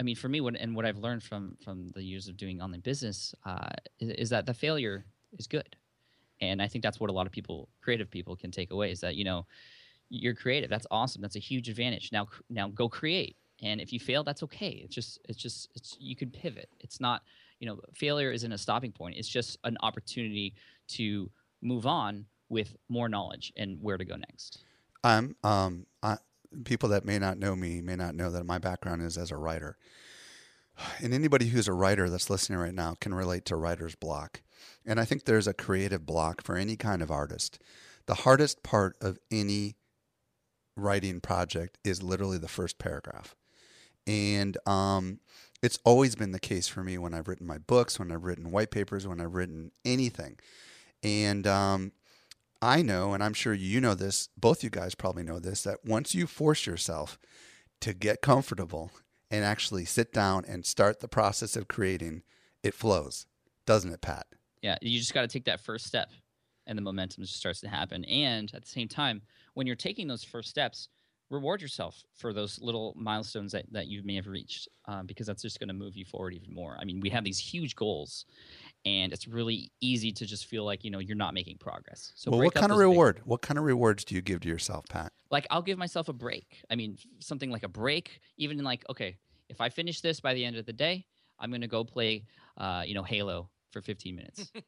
I 0.00 0.02
mean, 0.02 0.16
for 0.16 0.28
me, 0.28 0.40
what 0.40 0.56
and 0.56 0.74
what 0.74 0.84
I've 0.84 0.98
learned 0.98 1.22
from 1.22 1.56
from 1.64 1.90
the 1.94 2.02
years 2.02 2.28
of 2.28 2.36
doing 2.36 2.60
online 2.60 2.80
business 2.80 3.34
uh, 3.44 3.70
is, 4.00 4.10
is, 4.10 4.30
that 4.30 4.46
the 4.46 4.54
failure 4.54 5.04
is 5.38 5.46
good, 5.46 5.76
and 6.40 6.60
I 6.60 6.68
think 6.68 6.82
that's 6.82 6.98
what 6.98 7.10
a 7.10 7.12
lot 7.12 7.26
of 7.26 7.32
people, 7.32 7.68
creative 7.80 8.10
people, 8.10 8.36
can 8.36 8.50
take 8.50 8.72
away 8.72 8.90
is 8.90 9.00
that 9.00 9.16
you 9.16 9.24
know 9.24 9.46
you're 10.12 10.34
creative. 10.34 10.68
That's 10.68 10.86
awesome. 10.90 11.22
That's 11.22 11.36
a 11.36 11.40
huge 11.40 11.68
advantage. 11.68 12.10
Now, 12.12 12.28
now 12.50 12.68
go 12.68 12.88
create. 12.88 13.36
And 13.62 13.80
if 13.80 13.92
you 13.92 13.98
fail, 13.98 14.22
that's 14.22 14.42
okay. 14.42 14.82
It's 14.84 14.94
just, 14.94 15.18
it's 15.28 15.38
just, 15.38 15.70
it's 15.74 15.96
you 15.98 16.14
can 16.14 16.30
pivot. 16.30 16.68
It's 16.80 17.00
not, 17.00 17.22
you 17.60 17.66
know, 17.66 17.80
failure 17.94 18.30
isn't 18.30 18.52
a 18.52 18.58
stopping 18.58 18.92
point. 18.92 19.16
It's 19.16 19.28
just 19.28 19.56
an 19.64 19.76
opportunity 19.80 20.54
to 20.88 21.30
move 21.62 21.86
on 21.86 22.26
with 22.48 22.76
more 22.88 23.08
knowledge 23.08 23.52
and 23.56 23.78
where 23.80 23.96
to 23.96 24.04
go 24.04 24.16
next. 24.16 24.64
I'm, 25.04 25.36
um, 25.42 25.86
I, 26.02 26.18
people 26.64 26.88
that 26.90 27.04
may 27.04 27.18
not 27.18 27.38
know 27.38 27.56
me 27.56 27.80
may 27.80 27.96
not 27.96 28.14
know 28.14 28.30
that 28.30 28.46
my 28.46 28.58
background 28.58 29.02
is 29.02 29.16
as 29.18 29.30
a 29.30 29.36
writer. 29.36 29.76
And 31.00 31.12
anybody 31.12 31.48
who's 31.48 31.68
a 31.68 31.72
writer 31.72 32.08
that's 32.08 32.30
listening 32.30 32.58
right 32.58 32.74
now 32.74 32.96
can 33.00 33.14
relate 33.14 33.44
to 33.46 33.56
writer's 33.56 33.94
block. 33.94 34.42
And 34.86 34.98
I 34.98 35.04
think 35.04 35.24
there's 35.24 35.46
a 35.46 35.54
creative 35.54 36.06
block 36.06 36.42
for 36.42 36.56
any 36.56 36.76
kind 36.76 37.02
of 37.02 37.10
artist. 37.10 37.58
The 38.06 38.14
hardest 38.14 38.62
part 38.62 38.96
of 39.00 39.18
any 39.30 39.76
writing 40.76 41.20
project 41.20 41.78
is 41.84 42.02
literally 42.02 42.38
the 42.38 42.48
first 42.48 42.78
paragraph. 42.78 43.36
And 44.06 44.56
um, 44.66 45.20
it's 45.62 45.78
always 45.84 46.16
been 46.16 46.32
the 46.32 46.40
case 46.40 46.66
for 46.66 46.82
me 46.82 46.98
when 46.98 47.14
I've 47.14 47.28
written 47.28 47.46
my 47.46 47.58
books, 47.58 47.98
when 47.98 48.10
I've 48.10 48.24
written 48.24 48.50
white 48.50 48.70
papers, 48.70 49.06
when 49.06 49.20
I've 49.20 49.34
written 49.34 49.70
anything. 49.84 50.38
And 51.02 51.46
um, 51.46 51.92
I 52.62 52.80
know, 52.80 53.12
and 53.12 53.24
I'm 53.24 53.34
sure 53.34 53.52
you 53.52 53.80
know 53.80 53.94
this, 53.94 54.28
both 54.36 54.62
you 54.62 54.70
guys 54.70 54.94
probably 54.94 55.24
know 55.24 55.40
this, 55.40 55.64
that 55.64 55.84
once 55.84 56.14
you 56.14 56.28
force 56.28 56.64
yourself 56.64 57.18
to 57.80 57.92
get 57.92 58.22
comfortable 58.22 58.92
and 59.32 59.44
actually 59.44 59.84
sit 59.84 60.12
down 60.12 60.44
and 60.46 60.64
start 60.64 61.00
the 61.00 61.08
process 61.08 61.56
of 61.56 61.66
creating, 61.66 62.22
it 62.62 62.72
flows, 62.72 63.26
doesn't 63.66 63.92
it, 63.92 64.00
Pat? 64.00 64.26
Yeah, 64.62 64.76
you 64.80 64.96
just 65.00 65.12
got 65.12 65.22
to 65.22 65.28
take 65.28 65.46
that 65.46 65.58
first 65.58 65.86
step 65.86 66.10
and 66.68 66.78
the 66.78 66.82
momentum 66.82 67.24
just 67.24 67.36
starts 67.36 67.60
to 67.62 67.68
happen. 67.68 68.04
And 68.04 68.52
at 68.54 68.62
the 68.62 68.68
same 68.68 68.86
time, 68.86 69.22
when 69.54 69.66
you're 69.66 69.74
taking 69.74 70.06
those 70.06 70.22
first 70.22 70.48
steps, 70.48 70.88
reward 71.30 71.60
yourself 71.60 72.04
for 72.14 72.32
those 72.32 72.60
little 72.60 72.94
milestones 72.96 73.50
that, 73.52 73.64
that 73.72 73.88
you 73.88 74.02
may 74.04 74.14
have 74.14 74.28
reached 74.28 74.68
um, 74.86 75.06
because 75.06 75.26
that's 75.26 75.42
just 75.42 75.58
going 75.58 75.68
to 75.68 75.74
move 75.74 75.96
you 75.96 76.04
forward 76.04 76.34
even 76.34 76.54
more. 76.54 76.76
I 76.80 76.84
mean, 76.84 77.00
we 77.00 77.10
have 77.10 77.24
these 77.24 77.40
huge 77.40 77.74
goals 77.74 78.26
and 78.84 79.12
it's 79.12 79.28
really 79.28 79.70
easy 79.80 80.12
to 80.12 80.26
just 80.26 80.46
feel 80.46 80.64
like 80.64 80.84
you 80.84 80.90
know 80.90 80.98
you're 80.98 81.16
not 81.16 81.34
making 81.34 81.58
progress. 81.58 82.12
So, 82.16 82.30
well, 82.30 82.40
what 82.40 82.54
kind 82.54 82.72
of 82.72 82.78
reward? 82.78 83.16
Big... 83.16 83.24
What 83.24 83.42
kind 83.42 83.58
of 83.58 83.64
rewards 83.64 84.04
do 84.04 84.14
you 84.14 84.22
give 84.22 84.40
to 84.40 84.48
yourself, 84.48 84.84
Pat? 84.88 85.12
Like, 85.30 85.46
I'll 85.50 85.62
give 85.62 85.78
myself 85.78 86.08
a 86.08 86.12
break. 86.12 86.62
I 86.70 86.74
mean, 86.74 86.98
something 87.20 87.50
like 87.50 87.62
a 87.62 87.68
break, 87.68 88.20
even 88.36 88.58
in 88.58 88.64
like, 88.64 88.84
okay, 88.90 89.16
if 89.48 89.60
I 89.60 89.68
finish 89.68 90.00
this 90.00 90.20
by 90.20 90.34
the 90.34 90.44
end 90.44 90.56
of 90.56 90.66
the 90.66 90.72
day, 90.72 91.06
I'm 91.38 91.50
going 91.50 91.62
to 91.62 91.68
go 91.68 91.84
play, 91.84 92.24
uh, 92.58 92.82
you 92.86 92.94
know, 92.94 93.02
Halo 93.02 93.50
for 93.70 93.80
15 93.80 94.14
minutes. 94.14 94.52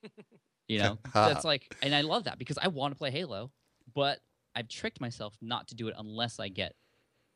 You 0.69 0.79
know, 0.83 0.99
that's 1.13 1.45
like, 1.45 1.75
and 1.83 1.95
I 1.95 2.01
love 2.01 2.25
that 2.25 2.39
because 2.39 2.59
I 2.59 2.69
want 2.69 2.95
to 2.95 2.99
play 2.99 3.11
Halo, 3.11 3.51
but 3.95 4.21
I've 4.55 4.69
tricked 4.69 5.01
myself 5.01 5.37
not 5.43 5.69
to 5.69 5.75
do 5.75 5.89
it 5.89 5.95
unless 5.99 6.41
I 6.41 6.49
get 6.49 6.75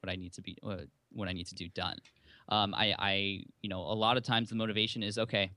what 0.03 0.11
I 0.11 0.17
need 0.17 0.33
to 0.35 0.43
be, 0.43 0.57
uh, 0.63 0.79
what 1.13 1.29
I 1.29 1.33
need 1.33 1.47
to 1.49 1.55
do 1.55 1.69
done. 1.69 1.97
Um, 2.49 2.75
I, 2.75 2.95
I, 2.99 3.13
you 3.61 3.69
know, 3.69 3.81
a 3.81 3.93
lot 3.93 4.17
of 4.17 4.23
times 4.23 4.49
the 4.49 4.55
motivation 4.55 5.03
is 5.03 5.19
okay. 5.19 5.51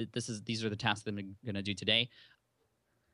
Th- 0.00 0.12
this 0.12 0.28
is 0.28 0.42
these 0.42 0.64
are 0.64 0.70
the 0.70 0.76
tasks 0.76 1.04
that 1.04 1.10
I'm 1.10 1.36
going 1.44 1.54
to 1.54 1.62
do 1.62 1.74
today. 1.74 2.08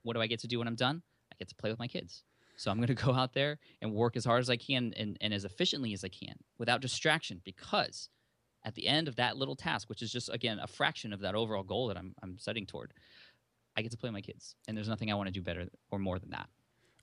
What 0.02 0.14
do 0.14 0.20
I 0.20 0.28
get 0.28 0.40
to 0.40 0.46
do 0.46 0.58
when 0.58 0.68
I'm 0.68 0.76
done? 0.76 1.02
I 1.32 1.34
get 1.36 1.48
to 1.48 1.54
play 1.56 1.70
with 1.70 1.80
my 1.80 1.88
kids. 1.88 2.22
So 2.56 2.70
I'm 2.70 2.76
going 2.76 2.86
to 2.94 2.94
go 2.94 3.12
out 3.12 3.34
there 3.34 3.58
and 3.82 3.92
work 3.92 4.16
as 4.16 4.24
hard 4.24 4.40
as 4.40 4.48
I 4.48 4.56
can 4.56 4.94
and, 4.96 5.18
and 5.20 5.34
as 5.34 5.44
efficiently 5.44 5.92
as 5.92 6.04
I 6.04 6.08
can 6.08 6.36
without 6.58 6.80
distraction 6.80 7.40
because 7.44 8.08
at 8.64 8.74
the 8.74 8.86
end 8.86 9.08
of 9.08 9.16
that 9.16 9.36
little 9.36 9.56
task, 9.56 9.88
which 9.88 10.02
is 10.02 10.12
just, 10.12 10.28
again, 10.32 10.58
a 10.60 10.66
fraction 10.66 11.12
of 11.12 11.20
that 11.20 11.34
overall 11.34 11.62
goal 11.62 11.88
that 11.88 11.96
I'm, 11.96 12.14
I'm 12.22 12.38
setting 12.38 12.66
toward, 12.66 12.92
I 13.76 13.82
get 13.82 13.90
to 13.92 13.96
play 13.96 14.08
with 14.08 14.14
my 14.14 14.20
kids. 14.20 14.54
And 14.66 14.76
there's 14.76 14.88
nothing 14.88 15.10
I 15.10 15.14
want 15.14 15.26
to 15.26 15.32
do 15.32 15.42
better 15.42 15.66
or 15.90 15.98
more 15.98 16.18
than 16.18 16.30
that. 16.30 16.48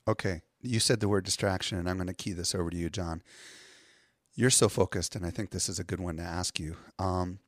Okay. 0.08 0.41
You 0.62 0.80
said 0.80 1.00
the 1.00 1.08
word 1.08 1.26
distraction, 1.26 1.78
and 1.78 1.89
I'm 1.89 1.98
going 1.98 2.08
to 2.08 2.13
key 2.13 2.34
this 2.34 2.56
over 2.56 2.69
to 2.69 2.78
you, 2.78 2.89
John. 2.89 3.22
You're 4.36 4.50
so 4.50 4.67
focused, 4.67 5.15
and 5.15 5.26
I 5.26 5.30
think 5.30 5.52
this 5.52 5.69
is 5.69 5.78
a 5.78 5.84
good 5.84 6.00
one 6.00 6.17
to 6.17 6.24
ask 6.24 6.60
you. 6.60 6.76
Um, 6.98 7.39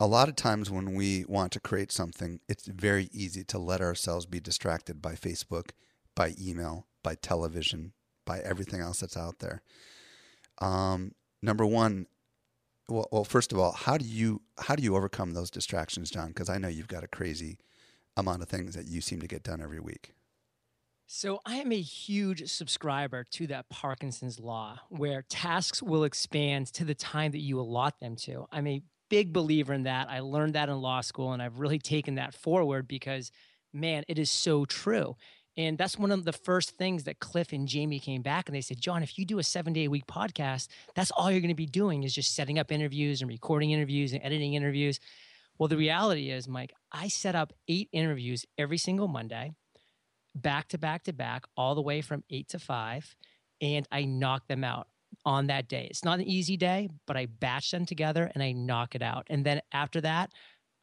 a 0.00 0.06
lot 0.06 0.28
of 0.28 0.36
times 0.36 0.70
when 0.70 0.94
we 0.94 1.24
want 1.28 1.52
to 1.52 1.60
create 1.60 1.92
something, 1.92 2.40
it's 2.48 2.66
very 2.66 3.08
easy 3.12 3.44
to 3.44 3.58
let 3.58 3.80
ourselves 3.80 4.26
be 4.26 4.40
distracted 4.40 5.00
by 5.00 5.12
Facebook, 5.12 5.70
by 6.14 6.34
email, 6.40 6.86
by 7.02 7.14
television, 7.14 7.92
by 8.24 8.40
everything 8.40 8.80
else 8.80 9.00
that's 9.00 9.16
out 9.16 9.38
there. 9.38 9.62
Um, 10.58 11.12
number 11.42 11.64
one, 11.64 12.06
well, 12.88 13.08
well, 13.10 13.24
first 13.24 13.52
of 13.52 13.58
all, 13.58 13.72
how 13.72 13.96
do 13.96 14.04
you 14.04 14.42
how 14.58 14.74
do 14.74 14.82
you 14.82 14.94
overcome 14.96 15.32
those 15.32 15.50
distractions, 15.50 16.10
John? 16.10 16.28
Because 16.28 16.50
I 16.50 16.58
know 16.58 16.68
you've 16.68 16.88
got 16.88 17.04
a 17.04 17.08
crazy 17.08 17.58
amount 18.16 18.42
of 18.42 18.48
things 18.48 18.74
that 18.74 18.86
you 18.86 19.00
seem 19.00 19.20
to 19.20 19.26
get 19.26 19.42
done 19.42 19.62
every 19.62 19.80
week. 19.80 20.12
So 21.06 21.40
I 21.44 21.56
am 21.56 21.70
a 21.70 21.80
huge 21.80 22.50
subscriber 22.50 23.24
to 23.32 23.46
that 23.48 23.68
Parkinson's 23.68 24.40
law, 24.40 24.80
where 24.88 25.22
tasks 25.22 25.82
will 25.82 26.04
expand 26.04 26.68
to 26.74 26.84
the 26.84 26.94
time 26.94 27.32
that 27.32 27.40
you 27.40 27.60
allot 27.60 28.00
them 28.00 28.16
to. 28.16 28.46
I'm 28.50 28.66
a 28.66 28.82
big 29.14 29.32
believer 29.32 29.72
in 29.72 29.84
that. 29.84 30.10
I 30.10 30.18
learned 30.18 30.56
that 30.56 30.68
in 30.68 30.80
law 30.80 31.00
school, 31.00 31.32
and 31.32 31.40
I've 31.40 31.60
really 31.60 31.78
taken 31.78 32.16
that 32.16 32.34
forward 32.34 32.88
because, 32.88 33.30
man, 33.72 34.02
it 34.08 34.18
is 34.18 34.28
so 34.28 34.64
true. 34.64 35.14
And 35.56 35.78
that's 35.78 35.96
one 35.96 36.10
of 36.10 36.24
the 36.24 36.32
first 36.32 36.70
things 36.70 37.04
that 37.04 37.20
Cliff 37.20 37.52
and 37.52 37.72
Jaime 37.72 38.00
came 38.00 38.22
back 38.22 38.48
and 38.48 38.56
they 38.56 38.60
said, 38.60 38.80
John, 38.80 39.04
if 39.04 39.16
you 39.16 39.24
do 39.24 39.38
a 39.38 39.44
seven 39.44 39.72
day 39.72 39.84
a 39.84 39.88
week 39.88 40.08
podcast, 40.08 40.66
that's 40.96 41.12
all 41.12 41.30
you're 41.30 41.40
going 41.40 41.48
to 41.50 41.54
be 41.54 41.64
doing 41.64 42.02
is 42.02 42.12
just 42.12 42.34
setting 42.34 42.58
up 42.58 42.72
interviews 42.72 43.20
and 43.20 43.30
recording 43.30 43.70
interviews 43.70 44.12
and 44.12 44.24
editing 44.24 44.54
interviews. 44.54 44.98
Well, 45.58 45.68
the 45.68 45.76
reality 45.76 46.30
is, 46.30 46.48
Mike, 46.48 46.72
I 46.90 47.06
set 47.06 47.36
up 47.36 47.52
eight 47.68 47.88
interviews 47.92 48.44
every 48.58 48.78
single 48.78 49.06
Monday, 49.06 49.52
back 50.34 50.66
to 50.70 50.78
back 50.78 51.04
to 51.04 51.12
back, 51.12 51.44
all 51.56 51.76
the 51.76 51.82
way 51.82 52.00
from 52.00 52.24
eight 52.30 52.48
to 52.48 52.58
five, 52.58 53.14
and 53.60 53.86
I 53.92 54.06
knock 54.06 54.48
them 54.48 54.64
out 54.64 54.88
on 55.24 55.46
that 55.48 55.68
day. 55.68 55.86
It's 55.90 56.04
not 56.04 56.18
an 56.18 56.26
easy 56.26 56.56
day, 56.56 56.88
but 57.06 57.16
I 57.16 57.26
batch 57.26 57.70
them 57.70 57.86
together 57.86 58.30
and 58.34 58.42
I 58.42 58.52
knock 58.52 58.94
it 58.94 59.02
out. 59.02 59.26
And 59.28 59.44
then 59.44 59.60
after 59.72 60.00
that, 60.02 60.30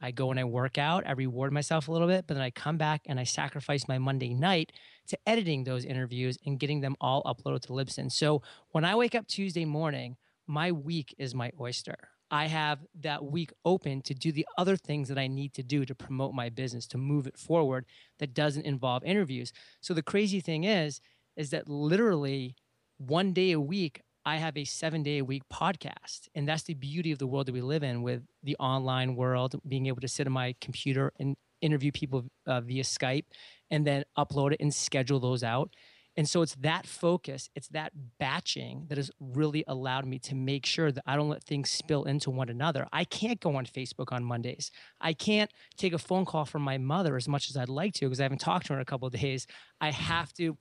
I 0.02 0.12
go 0.12 0.32
and 0.32 0.40
I 0.40 0.46
work 0.46 0.78
out, 0.78 1.06
I 1.06 1.12
reward 1.12 1.54
myself 1.54 1.88
a 1.88 1.92
little 1.92 2.08
bit, 2.08 2.26
but 2.28 2.34
then 2.34 2.44
I 2.44 2.50
come 2.50 2.78
back 2.78 3.02
and 3.06 3.20
I 3.20 3.24
sacrifice 3.24 3.88
my 3.88 4.00
Monday 4.00 4.34
night 4.34 4.72
to 5.08 5.18
editing 5.28 5.64
those 5.64 5.86
interviews 5.86 6.38
and 6.46 6.60
getting 6.60 6.82
them 6.82 6.96
all 7.00 7.22
uploaded 7.24 7.62
to 7.64 7.74
Libsyn. 7.74 8.12
So 8.12 8.42
when 8.72 8.84
I 8.84 8.96
wake 8.96 9.14
up 9.14 9.28
Tuesday 9.28 9.66
morning, 9.66 10.18
my 10.48 10.72
week 10.72 11.14
is 11.20 11.36
my 11.36 11.52
oyster. 11.60 11.96
I 12.32 12.48
have 12.48 12.80
that 13.02 13.26
week 13.26 13.52
open 13.66 14.02
to 14.04 14.14
do 14.14 14.32
the 14.32 14.48
other 14.58 14.78
things 14.78 15.10
that 15.10 15.20
I 15.20 15.28
need 15.28 15.54
to 15.56 15.64
do 15.64 15.86
to 15.86 15.94
promote 15.94 16.34
my 16.34 16.50
business, 16.50 16.88
to 16.88 16.98
move 16.98 17.28
it 17.28 17.38
forward 17.38 17.86
that 18.20 18.34
doesn't 18.34 18.66
involve 18.66 19.04
interviews. 19.04 19.52
So 19.82 19.94
the 19.94 20.02
crazy 20.02 20.40
thing 20.40 20.64
is, 20.64 21.02
is 21.36 21.50
that 21.50 21.68
literally 21.68 22.56
one 22.98 23.34
day 23.34 23.52
a 23.52 23.60
week, 23.60 24.02
I 24.26 24.38
have 24.38 24.56
a 24.58 24.66
seven 24.66 25.04
day 25.04 25.20
a 25.20 25.26
week 25.26 25.44
podcast. 25.52 26.28
And 26.36 26.48
that's 26.48 26.64
the 26.64 26.74
beauty 26.74 27.12
of 27.12 27.20
the 27.20 27.28
world 27.28 27.48
that 27.48 27.54
we 27.54 27.62
live 27.62 27.84
in 27.84 28.02
with 28.02 28.24
the 28.44 28.56
online 28.58 29.16
world, 29.16 29.56
being 29.68 29.88
able 29.88 30.02
to 30.02 30.08
sit 30.08 30.28
on 30.28 30.34
my 30.34 30.56
computer 30.62 31.12
and 31.20 31.36
interview 31.62 31.92
people 31.92 32.26
uh, 32.48 32.62
via 32.62 32.84
Skype 32.84 33.26
and 33.70 33.86
then 33.86 34.04
upload 34.18 34.54
it 34.54 34.60
and 34.60 34.74
schedule 34.74 35.20
those 35.20 35.44
out. 35.44 35.72
And 36.18 36.28
so 36.28 36.42
it's 36.42 36.56
that 36.56 36.86
focus, 36.86 37.50
it's 37.56 37.70
that 37.70 37.94
batching 38.20 38.88
that 38.90 38.98
has 38.98 39.10
really 39.20 39.64
allowed 39.68 40.06
me 40.06 40.20
to 40.20 40.36
make 40.36 40.66
sure 40.66 40.92
that 40.92 41.04
I 41.08 41.16
don't 41.16 41.30
let 41.30 41.44
things 41.44 41.70
spill 41.70 42.04
into 42.04 42.30
one 42.30 42.50
another. 42.50 42.86
I 42.92 43.06
can't 43.06 43.40
go 43.40 43.56
on 43.56 43.66
Facebook 43.66 44.12
on 44.12 44.24
Mondays. 44.24 44.72
I 45.00 45.14
can't 45.14 45.50
take 45.78 45.94
a 45.94 45.98
phone 45.98 46.26
call 46.26 46.44
from 46.44 46.64
my 46.64 46.78
mother 46.78 47.16
as 47.16 47.30
much 47.30 47.50
as 47.50 47.56
I'd 47.56 47.70
like 47.70 47.94
to 47.96 48.08
because 48.08 48.20
I 48.20 48.24
haven't 48.24 48.42
talked 48.42 48.68
to 48.68 48.74
her 48.74 48.80
in 48.80 48.82
a 48.82 48.86
couple 48.86 49.08
of 49.08 49.14
days. 49.14 49.48
I 49.80 49.92
have 49.92 50.34
to 50.34 50.58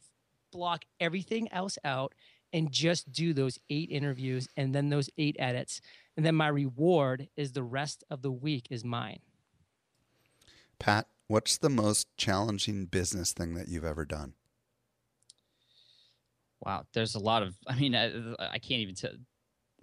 block 0.53 0.85
everything 1.01 1.53
else 1.53 1.79
out 1.85 2.15
and 2.53 2.71
just 2.71 3.13
do 3.13 3.33
those 3.33 3.59
eight 3.71 3.91
interviews 3.91 4.49
and 4.57 4.75
then 4.75 4.89
those 4.89 5.09
eight 5.19 5.37
edits. 5.39 5.81
And 6.17 6.27
then 6.27 6.35
my 6.35 6.49
reward 6.49 7.29
is 7.37 7.53
the 7.53 7.63
rest 7.63 8.05
of 8.11 8.23
the 8.23 8.33
week 8.33 8.67
is 8.71 8.85
mine. 8.85 9.21
Pat, 10.79 11.07
what's 11.29 11.59
the 11.59 11.71
most 11.71 12.09
challenging 12.17 12.87
business 12.87 13.33
thing 13.33 13.55
that 13.55 13.69
you've 13.69 13.85
ever 13.85 14.05
done? 14.05 14.35
Wow, 16.65 16.85
there's 16.93 17.15
a 17.15 17.19
lot 17.19 17.43
of. 17.43 17.57
I 17.67 17.75
mean, 17.77 17.95
I, 17.95 18.13
I 18.39 18.59
can't 18.59 18.81
even 18.81 18.95
tell. 18.95 19.13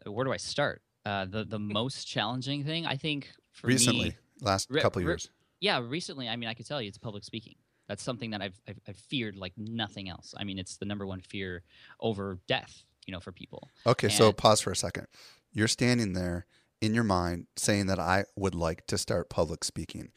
Where 0.05 0.25
do 0.25 0.31
I 0.31 0.37
start? 0.37 0.81
Uh, 1.05 1.25
the 1.25 1.43
the 1.43 1.59
most 1.79 2.07
challenging 2.07 2.63
thing 2.63 2.85
I 2.85 2.97
think 2.97 3.31
for 3.51 3.67
recently, 3.67 4.09
me, 4.09 4.15
last 4.41 4.69
re- 4.69 4.81
couple 4.81 5.01
re- 5.01 5.07
years. 5.07 5.29
yeah, 5.59 5.79
recently. 5.83 6.29
I 6.29 6.35
mean, 6.35 6.49
I 6.49 6.53
could 6.53 6.67
tell 6.67 6.81
you 6.81 6.87
it's 6.87 6.97
public 6.99 7.23
speaking. 7.23 7.55
That's 7.87 8.03
something 8.03 8.31
that 8.31 8.41
I've, 8.41 8.59
I've 8.67 8.79
I've 8.87 8.97
feared 8.97 9.35
like 9.37 9.53
nothing 9.57 10.09
else. 10.09 10.33
I 10.37 10.43
mean, 10.43 10.59
it's 10.59 10.77
the 10.77 10.85
number 10.85 11.05
one 11.05 11.21
fear 11.21 11.63
over 11.99 12.39
death. 12.47 12.83
You 13.05 13.13
know, 13.13 13.21
for 13.21 13.31
people. 13.31 13.69
Okay, 13.85 14.09
so 14.09 14.33
pause 14.33 14.59
for 14.59 14.71
a 14.71 14.75
second. 14.75 15.07
You're 15.53 15.69
standing 15.69 16.11
there 16.11 16.45
in 16.81 16.93
your 16.93 17.05
mind 17.05 17.47
saying 17.55 17.87
that 17.87 17.99
I 17.99 18.25
would 18.35 18.53
like 18.53 18.85
to 18.87 18.97
start 18.97 19.29
public 19.29 19.63
speaking. 19.63 20.11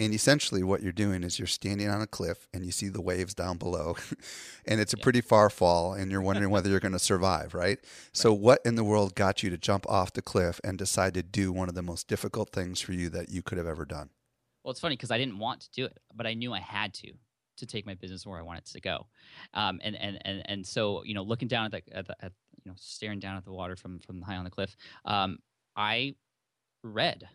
And 0.00 0.12
essentially, 0.12 0.64
what 0.64 0.82
you're 0.82 0.92
doing 0.92 1.22
is 1.22 1.38
you're 1.38 1.46
standing 1.46 1.88
on 1.88 2.02
a 2.02 2.06
cliff 2.06 2.48
and 2.52 2.66
you 2.66 2.72
see 2.72 2.88
the 2.88 3.00
waves 3.00 3.32
down 3.32 3.58
below, 3.58 3.96
and 4.66 4.80
it's 4.80 4.92
a 4.92 4.96
pretty 4.96 5.20
far 5.20 5.48
fall, 5.48 5.92
and 5.92 6.10
you're 6.10 6.20
wondering 6.20 6.50
whether 6.50 6.68
you're 6.68 6.80
going 6.80 6.92
to 6.92 6.98
survive, 6.98 7.54
right? 7.54 7.78
So, 8.12 8.32
what 8.32 8.60
in 8.64 8.74
the 8.74 8.84
world 8.84 9.14
got 9.14 9.42
you 9.42 9.50
to 9.50 9.58
jump 9.58 9.88
off 9.88 10.12
the 10.12 10.22
cliff 10.22 10.60
and 10.64 10.78
decide 10.78 11.14
to 11.14 11.22
do 11.22 11.52
one 11.52 11.68
of 11.68 11.74
the 11.74 11.82
most 11.82 12.08
difficult 12.08 12.50
things 12.50 12.80
for 12.80 12.92
you 12.92 13.08
that 13.10 13.28
you 13.28 13.42
could 13.42 13.58
have 13.58 13.66
ever 13.66 13.84
done? 13.84 14.10
Well, 14.64 14.70
it's 14.70 14.80
funny 14.80 14.96
because 14.96 15.10
I 15.10 15.18
didn't 15.18 15.38
want 15.38 15.60
to 15.60 15.70
do 15.72 15.84
it, 15.84 15.98
but 16.14 16.26
I 16.26 16.34
knew 16.34 16.52
I 16.52 16.60
had 16.60 16.94
to 16.94 17.12
to 17.56 17.66
take 17.66 17.86
my 17.86 17.94
business 17.94 18.26
where 18.26 18.38
I 18.38 18.42
wanted 18.42 18.64
to 18.64 18.80
go. 18.80 19.06
Um, 19.52 19.78
and, 19.82 19.94
and 19.94 20.18
and 20.24 20.42
and 20.46 20.66
so 20.66 21.04
you 21.04 21.14
know, 21.14 21.22
looking 21.22 21.48
down 21.48 21.66
at 21.66 21.72
the, 21.72 21.96
at 21.96 22.06
the 22.06 22.16
at, 22.24 22.32
you 22.64 22.70
know, 22.70 22.74
staring 22.76 23.20
down 23.20 23.36
at 23.36 23.44
the 23.44 23.52
water 23.52 23.76
from 23.76 24.00
from 24.00 24.22
high 24.22 24.36
on 24.36 24.44
the 24.44 24.50
cliff, 24.50 24.74
um, 25.04 25.38
I 25.76 26.14
read 26.82 27.28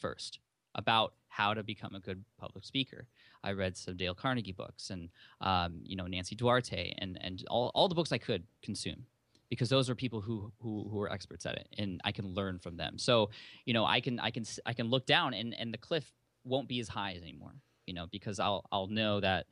first 0.00 0.38
about 0.74 1.14
how 1.28 1.54
to 1.54 1.62
become 1.62 1.94
a 1.94 2.00
good 2.00 2.24
public 2.38 2.64
speaker. 2.64 3.06
I 3.44 3.52
read 3.52 3.76
some 3.76 3.96
Dale 3.96 4.14
Carnegie 4.14 4.52
books 4.52 4.90
and 4.90 5.10
um, 5.40 5.80
you 5.84 5.96
know 5.96 6.06
Nancy 6.06 6.34
Duarte 6.34 6.94
and 6.98 7.18
and 7.20 7.44
all, 7.50 7.70
all 7.74 7.88
the 7.88 7.94
books 7.94 8.12
I 8.12 8.18
could 8.18 8.44
consume 8.62 9.04
because 9.50 9.68
those 9.68 9.90
are 9.90 9.94
people 9.94 10.22
who 10.22 10.50
who 10.60 10.88
who 10.90 10.98
are 11.00 11.12
experts 11.12 11.44
at 11.44 11.56
it 11.56 11.68
and 11.76 12.00
I 12.04 12.12
can 12.12 12.26
learn 12.26 12.58
from 12.58 12.78
them. 12.78 12.98
So 12.98 13.30
you 13.66 13.74
know 13.74 13.84
I 13.84 14.00
can 14.00 14.18
I 14.18 14.30
can 14.30 14.44
I 14.64 14.72
can 14.72 14.88
look 14.88 15.04
down 15.04 15.34
and 15.34 15.54
and 15.54 15.74
the 15.74 15.78
cliff 15.78 16.10
won't 16.44 16.68
be 16.68 16.80
as 16.80 16.88
high 16.88 17.12
as 17.12 17.22
anymore. 17.22 17.54
You 17.86 17.94
know 17.94 18.06
because 18.10 18.38
I'll 18.38 18.64
I'll 18.70 18.86
know 18.86 19.20
that 19.20 19.46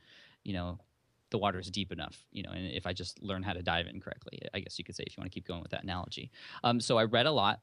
you 0.44 0.52
know 0.52 0.78
the 1.30 1.38
water 1.38 1.58
is 1.58 1.70
deep 1.70 1.92
enough. 1.92 2.24
You 2.32 2.42
know 2.42 2.50
and 2.50 2.66
if 2.66 2.86
I 2.86 2.92
just 2.92 3.22
learn 3.22 3.42
how 3.42 3.52
to 3.52 3.62
dive 3.62 3.86
in 3.86 4.00
correctly, 4.00 4.40
I 4.54 4.60
guess 4.60 4.78
you 4.78 4.84
could 4.84 4.94
say 4.94 5.04
if 5.06 5.16
you 5.16 5.20
want 5.20 5.30
to 5.30 5.34
keep 5.34 5.46
going 5.46 5.62
with 5.62 5.70
that 5.72 5.82
analogy. 5.84 6.30
Um, 6.64 6.80
so 6.80 6.98
I 6.98 7.04
read 7.04 7.26
a 7.26 7.32
lot. 7.32 7.60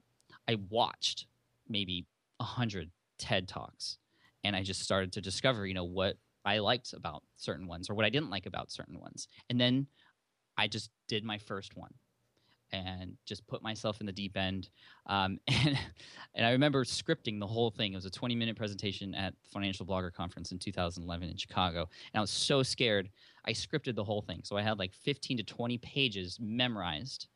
I 0.47 0.57
watched 0.69 1.27
maybe 1.67 2.05
a 2.39 2.43
hundred 2.43 2.91
TED 3.17 3.47
talks, 3.47 3.97
and 4.43 4.55
I 4.55 4.63
just 4.63 4.81
started 4.81 5.11
to 5.13 5.21
discover, 5.21 5.65
you 5.65 5.73
know, 5.73 5.83
what 5.83 6.17
I 6.45 6.59
liked 6.59 6.93
about 6.93 7.23
certain 7.35 7.67
ones 7.67 7.89
or 7.89 7.95
what 7.95 8.05
I 8.05 8.09
didn't 8.09 8.29
like 8.29 8.45
about 8.45 8.71
certain 8.71 8.99
ones, 8.99 9.27
and 9.49 9.59
then 9.59 9.87
I 10.57 10.67
just 10.67 10.89
did 11.07 11.23
my 11.23 11.37
first 11.37 11.75
one, 11.77 11.93
and 12.71 13.15
just 13.25 13.45
put 13.47 13.61
myself 13.61 13.99
in 13.99 14.05
the 14.05 14.11
deep 14.11 14.37
end. 14.37 14.69
Um, 15.05 15.39
and 15.47 15.77
and 16.35 16.45
I 16.45 16.51
remember 16.51 16.83
scripting 16.83 17.39
the 17.39 17.47
whole 17.47 17.71
thing. 17.71 17.93
It 17.93 17.95
was 17.95 18.05
a 18.05 18.11
20 18.11 18.35
minute 18.35 18.55
presentation 18.55 19.15
at 19.15 19.33
Financial 19.51 19.85
Blogger 19.85 20.13
Conference 20.13 20.51
in 20.51 20.59
2011 20.59 21.29
in 21.29 21.37
Chicago, 21.37 21.81
and 22.13 22.19
I 22.19 22.21
was 22.21 22.31
so 22.31 22.63
scared. 22.63 23.09
I 23.45 23.51
scripted 23.51 23.95
the 23.95 24.03
whole 24.03 24.21
thing, 24.21 24.41
so 24.43 24.57
I 24.57 24.61
had 24.61 24.77
like 24.77 24.93
15 24.93 25.37
to 25.37 25.43
20 25.43 25.77
pages 25.77 26.37
memorized 26.41 27.27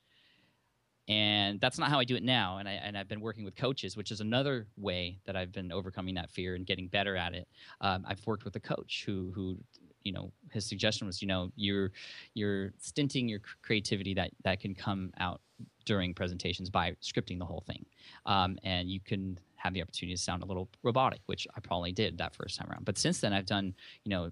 and 1.07 1.59
that's 1.59 1.77
not 1.77 1.89
how 1.89 1.99
I 1.99 2.05
do 2.05 2.15
it 2.15 2.23
now. 2.23 2.57
And 2.57 2.69
I 2.69 2.73
and 2.73 2.97
I've 2.97 3.07
been 3.07 3.21
working 3.21 3.43
with 3.43 3.55
coaches, 3.55 3.97
which 3.97 4.11
is 4.11 4.21
another 4.21 4.67
way 4.77 5.19
that 5.25 5.35
I've 5.35 5.51
been 5.51 5.71
overcoming 5.71 6.15
that 6.15 6.29
fear 6.29 6.55
and 6.55 6.65
getting 6.65 6.87
better 6.87 7.17
at 7.17 7.33
it. 7.33 7.47
Um, 7.81 8.05
I've 8.07 8.25
worked 8.25 8.45
with 8.45 8.55
a 8.55 8.59
coach 8.59 9.03
who 9.05 9.31
who 9.33 9.57
you 10.03 10.11
know 10.11 10.31
his 10.51 10.65
suggestion 10.65 11.07
was 11.07 11.21
you 11.21 11.27
know 11.27 11.51
you're 11.55 11.91
you're 12.33 12.73
stinting 12.79 13.27
your 13.27 13.39
creativity 13.61 14.13
that 14.13 14.31
that 14.43 14.59
can 14.59 14.73
come 14.73 15.11
out 15.19 15.41
during 15.85 16.13
presentations 16.13 16.69
by 16.69 16.91
scripting 17.01 17.39
the 17.39 17.45
whole 17.45 17.63
thing, 17.67 17.85
um, 18.25 18.57
and 18.63 18.89
you 18.89 18.99
can 18.99 19.39
have 19.55 19.73
the 19.73 19.81
opportunity 19.81 20.15
to 20.15 20.21
sound 20.21 20.41
a 20.41 20.45
little 20.45 20.69
robotic, 20.83 21.21
which 21.27 21.47
I 21.55 21.59
probably 21.59 21.91
did 21.91 22.17
that 22.17 22.35
first 22.35 22.57
time 22.57 22.69
around. 22.69 22.85
But 22.85 22.97
since 22.97 23.19
then, 23.19 23.33
I've 23.33 23.45
done 23.45 23.73
you 24.03 24.09
know 24.09 24.31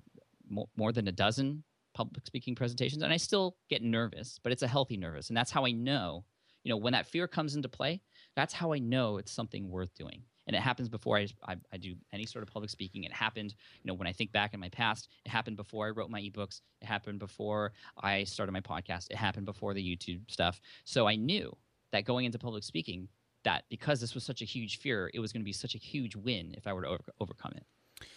more, 0.50 0.68
more 0.76 0.92
than 0.92 1.08
a 1.08 1.12
dozen 1.12 1.64
public 1.94 2.26
speaking 2.26 2.56
presentations, 2.56 3.04
and 3.04 3.14
I 3.14 3.18
still 3.18 3.56
get 3.70 3.84
nervous, 3.84 4.40
but 4.42 4.52
it's 4.52 4.64
a 4.64 4.68
healthy 4.68 4.98
nervous, 4.98 5.30
and 5.30 5.38
that's 5.38 5.52
how 5.52 5.66
I 5.66 5.72
know. 5.72 6.26
You 6.64 6.72
know, 6.72 6.78
when 6.78 6.94
that 6.94 7.08
fear 7.08 7.28
comes 7.28 7.56
into 7.56 7.70
play, 7.70 8.02
that's 8.36 8.54
how 8.54 8.74
I 8.74 8.80
know 8.80 9.18
it's 9.18 9.32
something 9.32 9.70
worth 9.70 9.94
doing 9.96 10.24
and 10.50 10.56
it 10.56 10.62
happens 10.62 10.90
before 10.90 11.16
I, 11.16 11.28
I, 11.48 11.58
I, 11.72 11.78
do 11.78 11.94
any 12.12 12.26
sort 12.26 12.42
of 12.42 12.52
public 12.52 12.72
speaking. 12.72 13.04
It 13.04 13.14
happened, 13.14 13.54
you 13.84 13.88
know, 13.88 13.94
when 13.94 14.08
I 14.08 14.12
think 14.12 14.32
back 14.32 14.56
in 14.56 14.60
my 14.60 14.70
past, 14.70 15.08
it 15.24 15.30
happened 15.30 15.58
before 15.58 15.86
I 15.86 15.92
wrote 15.92 16.10
my 16.10 16.20
ebooks. 16.20 16.62
It 16.82 16.88
happened 16.88 17.20
before 17.20 17.72
I 18.02 18.24
started 18.24 18.52
my 18.52 18.60
podcast. 18.60 19.12
It 19.12 19.16
happened 19.16 19.46
before 19.46 19.76
the 19.76 19.84
YouTube 19.84 20.22
stuff. 20.32 20.60
So 20.86 21.08
I 21.08 21.18
knew 21.18 21.56
that 21.92 22.04
going 22.04 22.26
into 22.26 22.40
public 22.40 22.64
speaking, 22.64 23.10
that 23.44 23.66
because 23.70 24.02
this 24.02 24.16
was 24.16 24.24
such 24.24 24.42
a 24.42 24.46
huge 24.46 24.80
fear, 24.80 25.12
it 25.14 25.20
was 25.20 25.32
going 25.32 25.42
to 25.42 25.46
be 25.46 25.54
such 25.54 25.76
a 25.76 25.78
huge 25.78 26.16
win 26.16 26.56
if 26.58 26.66
I 26.66 26.74
were 26.74 26.82
to 26.82 26.88
over, 26.88 27.04
overcome 27.20 27.54
it. 27.56 28.08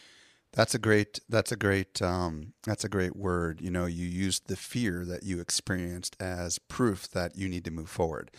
That's 0.54 0.74
a 0.74 0.78
great. 0.78 1.20
That's 1.28 1.52
a 1.52 1.56
great. 1.56 2.00
Um, 2.00 2.54
that's 2.62 2.82
a 2.84 2.88
great 2.88 3.14
word. 3.14 3.60
You 3.60 3.70
know, 3.70 3.84
you 3.84 4.06
used 4.06 4.48
the 4.48 4.56
fear 4.56 5.04
that 5.04 5.22
you 5.22 5.38
experienced 5.38 6.16
as 6.18 6.58
proof 6.58 7.10
that 7.10 7.36
you 7.36 7.46
need 7.46 7.66
to 7.66 7.70
move 7.70 7.90
forward. 7.90 8.30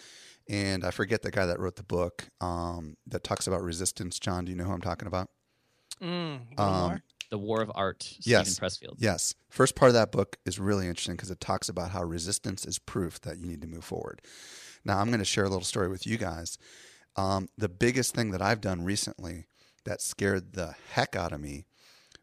And 0.50 0.84
I 0.84 0.92
forget 0.92 1.22
the 1.22 1.32
guy 1.32 1.46
that 1.46 1.60
wrote 1.60 1.78
the 1.78 1.84
book 1.84 2.26
um, 2.42 2.98
that 3.08 3.24
talks 3.24 3.48
about 3.48 3.62
resistance. 3.62 4.20
John, 4.20 4.46
do 4.46 4.52
you 4.52 4.58
know 4.58 4.66
who 4.66 4.74
I'm 4.74 4.82
talking 4.82 5.08
about? 5.08 5.30
Mm, 6.02 6.60
Um, 6.60 7.02
The 7.30 7.38
War 7.38 7.62
of 7.62 7.72
Art, 7.76 8.14
Yes. 8.20 8.52
Steven 8.54 8.70
Pressfield. 8.70 8.96
Yes. 8.98 9.36
First 9.50 9.76
part 9.76 9.90
of 9.90 9.94
that 9.94 10.12
book 10.12 10.38
is 10.46 10.60
really 10.60 10.88
interesting 10.88 11.16
because 11.16 11.32
it 11.32 11.40
talks 11.40 11.70
about 11.70 11.92
how 11.92 12.04
resistance 12.04 12.66
is 12.66 12.78
proof 12.78 13.22
that 13.22 13.38
you 13.38 13.46
need 13.48 13.62
to 13.62 13.68
move 13.68 13.86
forward. 13.86 14.22
Now, 14.84 15.00
I'm 15.00 15.08
going 15.08 15.20
to 15.20 15.26
share 15.26 15.46
a 15.46 15.50
little 15.50 15.64
story 15.64 15.88
with 15.88 16.06
you 16.06 16.18
guys. 16.18 16.58
Um, 17.16 17.48
the 17.58 17.70
biggest 17.70 18.14
thing 18.14 18.32
that 18.32 18.42
I've 18.42 18.60
done 18.60 18.84
recently 18.84 19.46
that 19.86 20.02
scared 20.02 20.54
the 20.54 20.76
heck 20.92 21.16
out 21.16 21.32
of 21.32 21.40
me 21.40 21.66